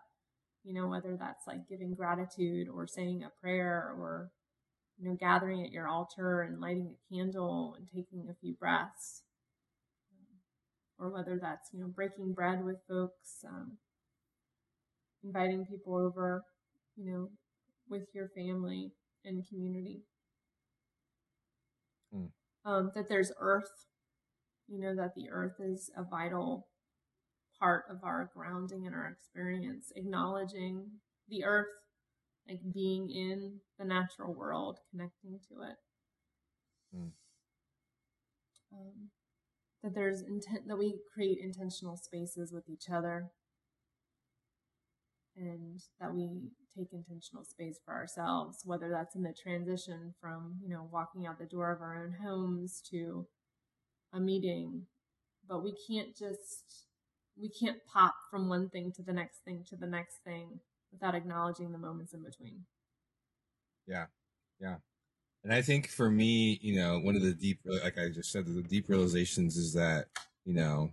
you 0.63 0.75
know, 0.75 0.89
whether 0.89 1.17
that's 1.17 1.47
like 1.47 1.69
giving 1.69 1.95
gratitude 1.95 2.69
or 2.69 2.87
saying 2.87 3.25
a 3.25 3.41
prayer 3.41 3.95
or, 3.99 4.31
you 4.99 5.09
know, 5.09 5.17
gathering 5.19 5.65
at 5.65 5.73
your 5.73 5.89
altar 5.89 6.43
and 6.43 6.61
lighting 6.61 6.95
a 6.95 7.15
candle 7.15 7.75
and 7.79 7.87
taking 7.89 8.29
a 8.29 8.35
few 8.35 8.55
breaths. 8.55 9.23
Or 10.99 11.11
whether 11.11 11.39
that's, 11.41 11.69
you 11.73 11.81
know, 11.81 11.89
breaking 11.89 12.33
bread 12.33 12.65
with 12.65 12.79
folks, 12.89 13.45
um, 13.47 13.79
inviting 15.23 15.67
people 15.67 15.97
over, 15.97 16.43
you 16.97 17.11
know, 17.11 17.29
with 17.89 18.05
your 18.15 18.29
family 18.35 18.93
and 19.25 19.47
community. 19.49 20.03
Mm. 22.15 22.31
Um, 22.65 22.91
that 22.95 23.09
there's 23.09 23.33
earth, 23.39 23.71
you 24.69 24.81
know, 24.81 24.95
that 24.97 25.15
the 25.15 25.29
earth 25.31 25.57
is 25.61 25.91
a 25.97 26.03
vital 26.03 26.67
part 27.61 27.85
of 27.91 27.99
our 28.03 28.31
grounding 28.35 28.87
and 28.87 28.95
our 28.95 29.09
experience, 29.09 29.93
acknowledging 29.97 30.87
the 31.29 31.45
earth, 31.45 31.67
like 32.49 32.61
being 32.73 33.11
in 33.11 33.61
the 33.79 33.85
natural 33.85 34.35
world, 34.35 34.79
connecting 34.91 35.39
to 35.49 35.63
it. 35.63 35.77
Mm. 36.97 37.11
Um, 38.73 39.11
that 39.87 39.95
there's 39.95 40.23
intent 40.23 40.67
that 40.67 40.77
we 40.77 40.97
create 41.15 41.39
intentional 41.41 41.97
spaces 41.97 42.53
with 42.53 42.69
each 42.69 42.91
other 42.93 43.31
and 45.37 45.81
that 46.01 46.13
we 46.13 46.51
take 46.77 46.89
intentional 46.93 47.45
space 47.45 47.79
for 47.85 47.95
ourselves, 47.95 48.63
whether 48.65 48.89
that's 48.91 49.15
in 49.15 49.23
the 49.23 49.33
transition 49.33 50.13
from, 50.21 50.57
you 50.61 50.69
know, 50.69 50.89
walking 50.91 51.25
out 51.25 51.39
the 51.39 51.45
door 51.45 51.71
of 51.71 51.81
our 51.81 52.03
own 52.03 52.17
homes 52.21 52.83
to 52.91 53.29
a 54.13 54.19
meeting. 54.19 54.87
But 55.49 55.63
we 55.63 55.73
can't 55.89 56.17
just, 56.17 56.87
we 57.41 57.49
can't 57.49 57.79
pop 57.87 58.17
from 58.29 58.49
one 58.49 58.69
thing 58.69 58.91
to 58.97 59.05
the 59.05 59.13
next 59.13 59.45
thing 59.45 59.63
to 59.71 59.77
the 59.77 59.87
next 59.87 60.17
thing 60.25 60.59
without 60.91 61.15
acknowledging 61.15 61.71
the 61.71 61.79
moments 61.79 62.13
in 62.13 62.25
between. 62.25 62.63
Yeah. 63.87 64.07
Yeah. 64.61 64.79
And 65.47 65.55
I 65.55 65.63
think 65.63 65.87
for 65.87 66.11
me, 66.11 66.59
you 66.61 66.75
know, 66.75 66.99
one 66.99 67.15
of 67.15 67.23
the 67.23 67.33
deep, 67.33 67.61
like 67.65 67.97
I 67.99 68.09
just 68.09 68.33
said, 68.33 68.47
the 68.47 68.63
deep 68.63 68.89
realizations 68.89 69.57
is 69.57 69.75
that, 69.75 70.07
you 70.45 70.53
know, 70.53 70.91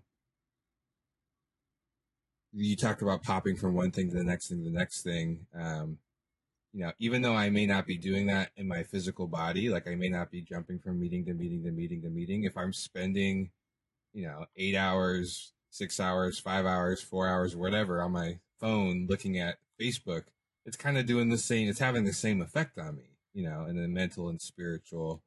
you 2.52 2.76
talked 2.76 3.02
about 3.02 3.24
popping 3.24 3.56
from 3.56 3.74
one 3.74 3.90
thing 3.90 4.12
to 4.12 4.16
the 4.16 4.24
next 4.24 4.50
thing 4.50 4.60
to 4.60 4.70
the 4.70 4.78
next 4.78 5.02
thing. 5.02 5.48
Um, 5.60 5.98
you 6.72 6.84
know, 6.84 6.92
even 7.00 7.24
though 7.24 7.34
I 7.34 7.50
may 7.50 7.66
not 7.66 7.88
be 7.88 7.98
doing 7.98 8.28
that 8.28 8.52
in 8.56 8.68
my 8.68 8.84
physical 8.84 9.26
body, 9.26 9.70
like 9.70 9.88
I 9.88 9.96
may 9.96 10.10
not 10.10 10.30
be 10.30 10.44
jumping 10.44 10.78
from 10.78 11.00
meeting 11.00 11.26
to 11.26 11.34
meeting 11.34 11.64
to 11.64 11.72
meeting 11.72 12.04
to 12.04 12.10
meeting, 12.10 12.44
if 12.44 12.56
I'm 12.56 12.74
spending, 12.74 13.50
you 14.14 14.28
know, 14.28 14.46
eight 14.56 14.76
hours, 14.76 15.54
six 15.72 16.00
hours, 16.00 16.38
five 16.38 16.68
hours, 16.68 17.02
four 17.02 17.28
hours, 17.28 17.56
whatever 17.56 18.04
on 18.04 18.12
my 18.12 18.38
phone 18.60 19.08
looking 19.10 19.40
at 19.40 19.58
Facebook, 19.82 20.26
it's 20.64 20.78
kind 20.78 21.00
of 21.00 21.08
doing 21.08 21.30
the 21.30 21.40
same, 21.40 21.68
it's 21.68 21.80
having 21.80 22.06
the 22.06 22.14
same 22.14 22.40
effect 22.40 22.78
on 22.78 22.98
me, 22.98 23.13
you 23.34 23.44
know, 23.50 23.66
and 23.68 23.78
the 23.78 23.88
mental 23.88 24.30
and 24.30 24.42
spiritual 24.42 25.22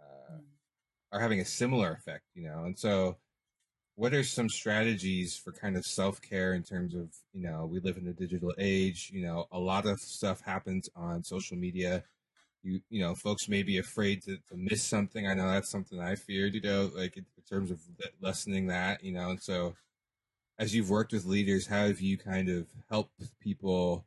uh, 0.00 0.34
mm. 0.34 0.40
are 1.12 1.20
having 1.20 1.40
a 1.40 1.44
similar 1.44 1.92
effect, 1.92 2.24
you 2.34 2.44
know, 2.44 2.64
and 2.64 2.78
so 2.78 3.16
what 3.94 4.14
are 4.14 4.24
some 4.24 4.48
strategies 4.48 5.36
for 5.36 5.52
kind 5.52 5.76
of 5.76 5.84
self-care 5.84 6.54
in 6.54 6.62
terms 6.62 6.94
of 6.94 7.10
you 7.32 7.42
know 7.42 7.66
we 7.66 7.80
live 7.80 7.96
in 7.96 8.08
a 8.08 8.12
digital 8.12 8.52
age 8.58 9.10
you 9.12 9.22
know 9.22 9.46
a 9.52 9.58
lot 9.58 9.86
of 9.86 10.00
stuff 10.00 10.40
happens 10.40 10.88
on 10.96 11.22
social 11.22 11.56
media. 11.56 12.02
You 12.62 12.80
you 12.90 13.00
know 13.00 13.14
folks 13.14 13.48
may 13.48 13.62
be 13.62 13.78
afraid 13.78 14.22
to, 14.22 14.36
to 14.48 14.56
miss 14.56 14.82
something. 14.82 15.26
I 15.26 15.34
know 15.34 15.48
that's 15.48 15.70
something 15.70 16.00
i 16.00 16.14
feared 16.14 16.54
you 16.54 16.60
know 16.62 16.90
like 16.94 17.16
in 17.16 17.26
terms 17.48 17.70
of 17.70 17.80
lessening 18.20 18.66
that 18.68 19.04
you 19.04 19.12
know? 19.12 19.30
And 19.30 19.42
so 19.42 19.74
as 20.58 20.74
you've 20.74 20.90
worked 20.90 21.12
with 21.12 21.24
leaders 21.24 21.66
how 21.66 21.86
have 21.86 22.00
you 22.00 22.16
kind 22.18 22.48
of 22.48 22.66
helped 22.88 23.22
people 23.40 24.04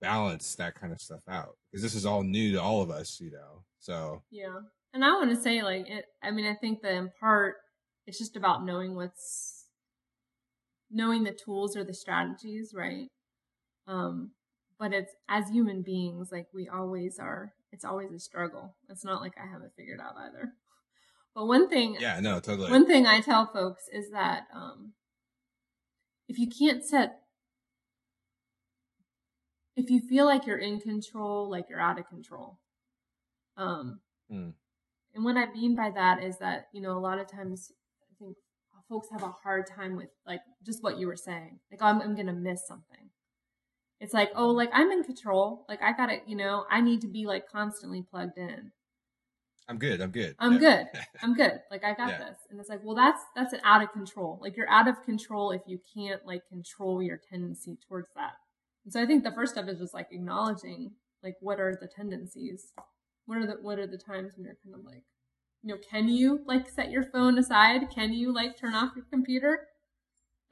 balance 0.00 0.54
that 0.56 0.74
kind 0.74 0.92
of 0.92 1.00
stuff 1.00 1.22
out 1.28 1.56
because 1.70 1.82
this 1.82 1.94
is 1.94 2.06
all 2.06 2.22
new 2.22 2.52
to 2.52 2.60
all 2.60 2.82
of 2.82 2.90
us 2.90 3.20
you 3.20 3.30
know 3.30 3.62
so 3.78 4.22
yeah 4.30 4.60
and 4.94 5.04
i 5.04 5.12
want 5.12 5.30
to 5.30 5.40
say 5.40 5.62
like 5.62 5.88
it 5.88 6.06
i 6.22 6.30
mean 6.30 6.46
i 6.46 6.54
think 6.54 6.80
that 6.82 6.92
in 6.94 7.10
part 7.20 7.56
it's 8.06 8.18
just 8.18 8.36
about 8.36 8.64
knowing 8.64 8.94
what's 8.94 9.60
knowing 10.90 11.22
the 11.24 11.32
tools 11.44 11.76
or 11.76 11.84
the 11.84 11.94
strategies, 11.94 12.72
right? 12.74 13.08
Um, 13.86 14.32
but 14.78 14.92
it's 14.92 15.12
as 15.28 15.48
human 15.48 15.82
beings, 15.82 16.30
like 16.32 16.46
we 16.52 16.68
always 16.68 17.18
are, 17.18 17.52
it's 17.72 17.84
always 17.84 18.12
a 18.12 18.18
struggle. 18.18 18.74
It's 18.88 19.04
not 19.04 19.20
like 19.20 19.34
I 19.38 19.50
have 19.50 19.62
it 19.62 19.72
figured 19.76 20.00
out 20.00 20.14
either. 20.18 20.52
But 21.32 21.46
one 21.46 21.68
thing, 21.68 21.96
yeah, 22.00 22.18
no, 22.18 22.40
totally. 22.40 22.72
One 22.72 22.88
thing 22.88 23.06
I 23.06 23.20
tell 23.20 23.46
folks 23.46 23.84
is 23.92 24.10
that 24.10 24.48
um, 24.52 24.94
if 26.26 26.40
you 26.40 26.48
can't 26.48 26.84
set, 26.84 27.19
if 29.80 29.90
you 29.90 30.00
feel 30.00 30.26
like 30.26 30.46
you're 30.46 30.58
in 30.58 30.80
control, 30.80 31.50
like 31.50 31.68
you're 31.68 31.80
out 31.80 31.98
of 31.98 32.08
control, 32.08 32.58
um, 33.56 34.00
mm. 34.32 34.52
and 35.14 35.24
what 35.24 35.36
I 35.36 35.50
mean 35.52 35.74
by 35.74 35.90
that 35.90 36.22
is 36.22 36.38
that 36.38 36.68
you 36.72 36.80
know 36.80 36.96
a 36.96 37.00
lot 37.00 37.18
of 37.18 37.30
times 37.30 37.72
I 38.02 38.14
think 38.18 38.36
folks 38.90 39.08
have 39.12 39.22
a 39.22 39.30
hard 39.30 39.66
time 39.66 39.96
with 39.96 40.08
like 40.26 40.40
just 40.66 40.82
what 40.82 40.98
you 40.98 41.06
were 41.06 41.16
saying. 41.16 41.60
Like, 41.70 41.80
oh, 41.80 41.86
I'm, 41.86 42.02
I'm 42.02 42.14
going 42.14 42.26
to 42.26 42.32
miss 42.32 42.66
something. 42.66 43.08
It's 44.00 44.12
like, 44.12 44.30
oh, 44.34 44.48
like 44.48 44.70
I'm 44.72 44.90
in 44.90 45.04
control. 45.04 45.64
Like 45.68 45.82
I 45.82 45.92
got 45.92 46.06
to, 46.06 46.18
you 46.26 46.36
know, 46.36 46.64
I 46.70 46.80
need 46.80 47.02
to 47.02 47.08
be 47.08 47.26
like 47.26 47.48
constantly 47.48 48.02
plugged 48.02 48.36
in. 48.36 48.72
I'm 49.68 49.78
good. 49.78 50.00
I'm 50.00 50.10
good. 50.10 50.34
I'm 50.38 50.54
yeah. 50.54 50.58
good. 50.58 50.86
I'm 51.22 51.34
good. 51.34 51.60
Like 51.70 51.84
I 51.84 51.94
got 51.94 52.08
yeah. 52.08 52.18
this. 52.18 52.38
And 52.50 52.58
it's 52.58 52.68
like, 52.68 52.80
well, 52.82 52.96
that's, 52.96 53.22
that's 53.36 53.52
an 53.52 53.60
out 53.62 53.82
of 53.82 53.92
control. 53.92 54.38
Like 54.42 54.56
you're 54.56 54.68
out 54.68 54.88
of 54.88 55.02
control 55.04 55.52
if 55.52 55.62
you 55.66 55.78
can't 55.94 56.26
like 56.26 56.42
control 56.48 57.00
your 57.02 57.20
tendency 57.30 57.78
towards 57.88 58.08
that. 58.16 58.32
And 58.90 58.94
so 58.94 59.00
I 59.00 59.06
think 59.06 59.22
the 59.22 59.30
first 59.30 59.52
step 59.52 59.68
is 59.68 59.78
just 59.78 59.94
like 59.94 60.08
acknowledging 60.10 60.90
like 61.22 61.36
what 61.38 61.60
are 61.60 61.78
the 61.80 61.86
tendencies? 61.86 62.72
What 63.26 63.38
are 63.38 63.46
the, 63.46 63.52
what 63.62 63.78
are 63.78 63.86
the 63.86 63.96
times 63.96 64.32
when 64.34 64.44
you're 64.44 64.56
kind 64.64 64.74
of 64.74 64.84
like, 64.84 65.04
you 65.62 65.72
know, 65.72 65.80
can 65.88 66.08
you 66.08 66.40
like 66.44 66.68
set 66.68 66.90
your 66.90 67.04
phone 67.04 67.38
aside? 67.38 67.82
Can 67.94 68.12
you 68.12 68.34
like 68.34 68.58
turn 68.58 68.74
off 68.74 68.96
your 68.96 69.04
computer? 69.08 69.68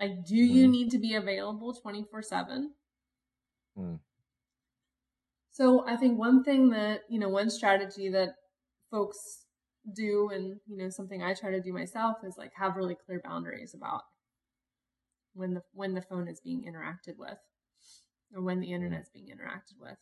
Like, 0.00 0.24
do 0.24 0.36
you 0.36 0.68
mm. 0.68 0.70
need 0.70 0.90
to 0.92 1.00
be 1.00 1.14
available 1.14 1.74
24 1.74 2.22
7? 2.22 2.70
Mm. 3.76 3.98
So 5.50 5.84
I 5.88 5.96
think 5.96 6.16
one 6.16 6.44
thing 6.44 6.70
that, 6.70 7.00
you 7.10 7.18
know, 7.18 7.28
one 7.28 7.50
strategy 7.50 8.08
that 8.10 8.36
folks 8.88 9.46
do 9.96 10.30
and, 10.32 10.60
you 10.68 10.76
know, 10.76 10.90
something 10.90 11.24
I 11.24 11.34
try 11.34 11.50
to 11.50 11.60
do 11.60 11.72
myself 11.72 12.18
is 12.22 12.36
like 12.38 12.52
have 12.54 12.76
really 12.76 12.94
clear 13.04 13.20
boundaries 13.24 13.74
about 13.74 14.02
when 15.34 15.54
the 15.54 15.62
when 15.72 15.94
the 15.94 16.02
phone 16.02 16.28
is 16.28 16.38
being 16.38 16.62
interacted 16.62 17.16
with 17.18 17.38
or 18.34 18.42
when 18.42 18.60
the 18.60 18.72
internet 18.72 19.02
is 19.02 19.10
being 19.10 19.26
interacted 19.26 19.80
with. 19.80 19.96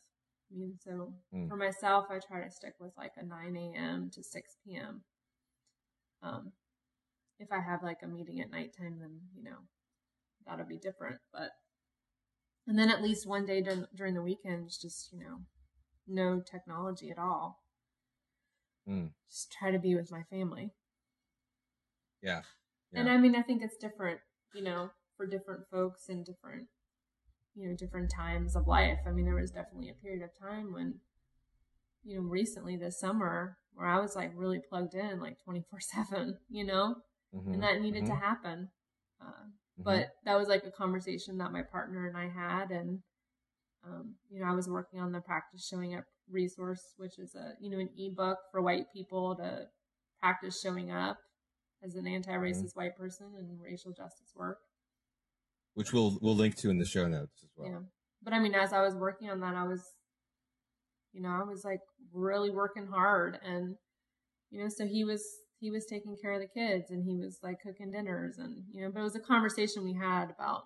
I 0.52 0.56
mean, 0.56 0.74
so 0.82 1.12
mm. 1.34 1.48
for 1.48 1.56
myself, 1.56 2.06
I 2.10 2.18
try 2.18 2.42
to 2.42 2.50
stick 2.50 2.74
with 2.78 2.92
like 2.96 3.12
a 3.16 3.24
9 3.24 3.56
a.m. 3.56 4.10
to 4.14 4.22
6 4.22 4.56
p.m. 4.64 5.02
Um, 6.22 6.52
if 7.38 7.50
I 7.50 7.60
have 7.60 7.82
like 7.82 7.98
a 8.02 8.08
meeting 8.08 8.40
at 8.40 8.50
nighttime, 8.50 8.98
then, 9.00 9.20
you 9.34 9.42
know, 9.42 9.58
that'll 10.46 10.66
be 10.66 10.78
different. 10.78 11.18
But, 11.32 11.50
and 12.66 12.78
then 12.78 12.90
at 12.90 13.02
least 13.02 13.26
one 13.26 13.44
day 13.44 13.60
during, 13.60 13.86
during 13.94 14.14
the 14.14 14.22
weekends, 14.22 14.78
just, 14.78 15.12
you 15.12 15.18
know, 15.18 15.40
no 16.06 16.40
technology 16.40 17.10
at 17.10 17.18
all. 17.18 17.60
Mm. 18.88 19.10
Just 19.28 19.52
try 19.52 19.72
to 19.72 19.78
be 19.78 19.94
with 19.96 20.12
my 20.12 20.22
family. 20.30 20.70
Yeah. 22.22 22.42
yeah. 22.92 23.00
And 23.00 23.10
I 23.10 23.16
mean, 23.18 23.34
I 23.34 23.42
think 23.42 23.62
it's 23.62 23.76
different, 23.76 24.20
you 24.54 24.62
know, 24.62 24.90
for 25.16 25.26
different 25.26 25.62
folks 25.70 26.08
and 26.08 26.24
different, 26.24 26.68
you 27.56 27.68
know, 27.68 27.74
different 27.74 28.10
times 28.10 28.54
of 28.54 28.66
life. 28.66 28.98
I 29.06 29.10
mean, 29.10 29.24
there 29.24 29.34
was 29.34 29.50
definitely 29.50 29.88
a 29.88 29.94
period 29.94 30.22
of 30.22 30.30
time 30.38 30.72
when, 30.72 31.00
you 32.04 32.16
know, 32.16 32.22
recently 32.22 32.76
this 32.76 33.00
summer 33.00 33.56
where 33.74 33.86
I 33.86 33.98
was 33.98 34.14
like 34.14 34.32
really 34.34 34.60
plugged 34.60 34.94
in 34.94 35.20
like 35.20 35.42
24 35.42 35.80
seven, 35.80 36.38
you 36.48 36.64
know, 36.64 36.96
mm-hmm. 37.34 37.54
and 37.54 37.62
that 37.62 37.80
needed 37.80 38.04
mm-hmm. 38.04 38.12
to 38.12 38.20
happen. 38.20 38.68
Uh, 39.20 39.26
mm-hmm. 39.26 39.82
But 39.82 40.08
that 40.24 40.36
was 40.36 40.48
like 40.48 40.64
a 40.64 40.70
conversation 40.70 41.38
that 41.38 41.52
my 41.52 41.62
partner 41.62 42.06
and 42.06 42.16
I 42.16 42.28
had. 42.28 42.70
And, 42.70 43.00
um, 43.84 44.14
you 44.30 44.40
know, 44.40 44.46
I 44.46 44.54
was 44.54 44.68
working 44.68 45.00
on 45.00 45.12
the 45.12 45.20
practice 45.20 45.66
showing 45.66 45.94
up 45.94 46.04
resource, 46.30 46.82
which 46.98 47.18
is 47.18 47.34
a, 47.34 47.52
you 47.60 47.70
know, 47.70 47.78
an 47.78 47.90
ebook 47.96 48.38
for 48.52 48.60
white 48.60 48.86
people 48.92 49.34
to 49.36 49.66
practice 50.20 50.60
showing 50.60 50.90
up 50.90 51.18
as 51.82 51.94
an 51.94 52.06
anti-racist 52.06 52.58
mm-hmm. 52.58 52.80
white 52.80 52.96
person 52.96 53.26
and 53.38 53.60
racial 53.62 53.92
justice 53.92 54.32
work. 54.34 54.58
Which 55.76 55.92
we'll, 55.92 56.18
we'll 56.20 56.34
link 56.34 56.56
to 56.56 56.70
in 56.70 56.78
the 56.78 56.84
show 56.84 57.06
notes 57.06 57.44
as 57.44 57.50
well. 57.56 57.70
Yeah. 57.70 57.78
But 58.22 58.32
I 58.32 58.40
mean, 58.40 58.54
as 58.54 58.72
I 58.72 58.82
was 58.82 58.94
working 58.94 59.30
on 59.30 59.40
that, 59.40 59.54
I 59.54 59.64
was, 59.64 59.82
you 61.12 61.22
know, 61.22 61.28
I 61.28 61.44
was 61.44 61.64
like 61.64 61.80
really 62.12 62.50
working 62.50 62.88
hard 62.92 63.38
and, 63.44 63.76
you 64.50 64.60
know, 64.60 64.68
so 64.68 64.86
he 64.86 65.04
was 65.04 65.22
he 65.58 65.70
was 65.70 65.86
taking 65.86 66.16
care 66.20 66.32
of 66.32 66.40
the 66.40 66.48
kids 66.48 66.90
and 66.90 67.04
he 67.04 67.16
was 67.16 67.38
like 67.42 67.60
cooking 67.62 67.90
dinners 67.90 68.38
and 68.38 68.64
you 68.72 68.82
know 68.82 68.90
but 68.92 69.00
it 69.00 69.04
was 69.04 69.16
a 69.16 69.20
conversation 69.20 69.84
we 69.84 69.94
had 69.94 70.26
about 70.30 70.64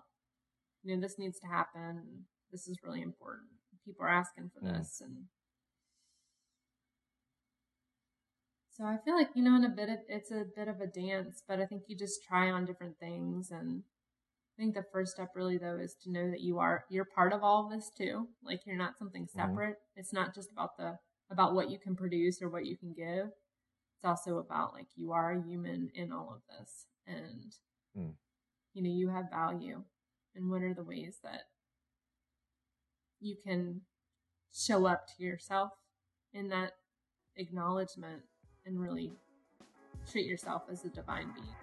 you 0.83 0.93
know 0.93 1.01
this 1.01 1.17
needs 1.17 1.39
to 1.39 1.47
happen 1.47 2.25
this 2.51 2.67
is 2.67 2.77
really 2.83 3.01
important 3.01 3.49
people 3.85 4.05
are 4.05 4.09
asking 4.09 4.49
for 4.53 4.65
mm. 4.65 4.77
this 4.77 5.01
and 5.03 5.25
so 8.71 8.83
i 8.83 8.97
feel 9.03 9.15
like 9.15 9.29
you 9.35 9.43
know 9.43 9.55
in 9.55 9.63
a 9.63 9.69
bit 9.69 9.89
of 9.89 9.97
it's 10.07 10.31
a 10.31 10.43
bit 10.55 10.67
of 10.67 10.81
a 10.81 10.87
dance 10.87 11.41
but 11.47 11.59
i 11.59 11.65
think 11.65 11.83
you 11.87 11.97
just 11.97 12.23
try 12.27 12.49
on 12.49 12.65
different 12.65 12.97
things 12.99 13.49
and 13.51 13.83
i 14.61 14.63
think 14.63 14.75
the 14.75 14.85
first 14.93 15.13
step 15.13 15.29
really 15.35 15.57
though 15.57 15.77
is 15.77 15.95
to 16.03 16.11
know 16.11 16.29
that 16.29 16.41
you 16.41 16.59
are 16.59 16.85
you're 16.89 17.05
part 17.05 17.33
of 17.33 17.43
all 17.43 17.65
of 17.65 17.71
this 17.71 17.89
too 17.97 18.27
like 18.43 18.61
you're 18.65 18.77
not 18.77 18.97
something 18.97 19.23
mm-hmm. 19.23 19.39
separate 19.39 19.75
mm. 19.75 19.95
it's 19.95 20.13
not 20.13 20.35
just 20.35 20.51
about 20.51 20.77
the 20.77 20.95
about 21.31 21.55
what 21.55 21.71
you 21.71 21.79
can 21.79 21.95
produce 21.95 22.41
or 22.41 22.49
what 22.49 22.65
you 22.65 22.77
can 22.77 22.93
give 22.93 23.27
it's 23.27 24.05
also 24.05 24.37
about 24.37 24.73
like 24.73 24.87
you 24.95 25.11
are 25.11 25.31
a 25.31 25.43
human 25.43 25.89
in 25.95 26.11
all 26.11 26.31
of 26.35 26.41
this 26.59 26.85
and 27.07 27.55
mm. 27.97 28.13
you 28.73 28.83
know 28.83 28.89
you 28.89 29.09
have 29.09 29.31
value 29.31 29.81
and 30.35 30.49
what 30.49 30.61
are 30.61 30.73
the 30.73 30.83
ways 30.83 31.17
that 31.23 31.41
you 33.19 33.35
can 33.43 33.81
show 34.53 34.85
up 34.85 35.05
to 35.07 35.23
yourself 35.23 35.71
in 36.33 36.49
that 36.49 36.73
acknowledgement 37.35 38.21
and 38.65 38.79
really 38.79 39.11
treat 40.09 40.25
yourself 40.25 40.63
as 40.71 40.83
a 40.85 40.89
divine 40.89 41.31
being. 41.33 41.55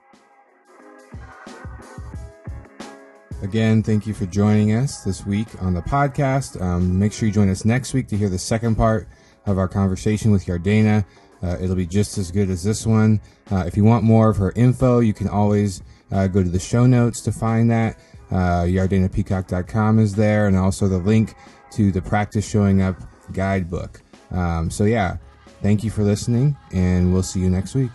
Again, 3.41 3.85
thank 3.85 4.05
you 4.05 4.15
for 4.15 4.27
joining 4.27 4.73
us 4.73 5.05
this 5.05 5.25
week 5.25 5.47
on 5.63 5.73
the 5.73 5.81
podcast. 5.81 6.61
Um, 6.61 6.99
make 6.99 7.13
sure 7.13 7.29
you 7.29 7.33
join 7.33 7.49
us 7.49 7.65
next 7.65 7.95
week 7.95 8.09
to 8.09 8.17
hear 8.17 8.29
the 8.29 8.39
second 8.39 8.75
part 8.75 9.07
of 9.47 9.59
our 9.59 9.69
conversation 9.69 10.33
with 10.33 10.47
Jardana. 10.47 11.05
Uh, 11.41 11.57
it'll 11.61 11.77
be 11.77 11.87
just 11.87 12.19
as 12.19 12.33
good 12.33 12.51
as 12.51 12.65
this 12.65 12.85
one. 12.85 13.21
Uh, 13.53 13.63
if 13.65 13.77
you 13.77 13.85
want 13.85 14.03
more 14.03 14.29
of 14.29 14.37
her 14.39 14.53
info, 14.57 14.99
you 14.99 15.15
can 15.15 15.29
always 15.29 15.83
uh, 16.11 16.27
go 16.27 16.43
to 16.43 16.49
the 16.49 16.59
show 16.59 16.85
notes 16.85 17.21
to 17.21 17.33
find 17.33 17.71
that. 17.71 17.97
Uh, 18.33 18.65
JardanaPeacock.com 18.65 20.01
is 20.01 20.17
there, 20.17 20.49
and 20.49 20.57
also 20.57 20.89
the 20.89 20.99
link 20.99 21.35
to 21.71 21.93
the 21.93 22.03
Practice 22.03 22.47
Showing 22.47 22.83
Up 22.83 22.97
guidebook. 23.33 24.03
Um, 24.33 24.69
so, 24.69 24.85
yeah, 24.85 25.19
thank 25.63 25.85
you 25.85 25.91
for 25.91 26.03
listening, 26.03 26.57
and 26.73 27.13
we'll 27.13 27.23
see 27.23 27.39
you 27.39 27.51
next 27.51 27.77
week. 27.77 27.91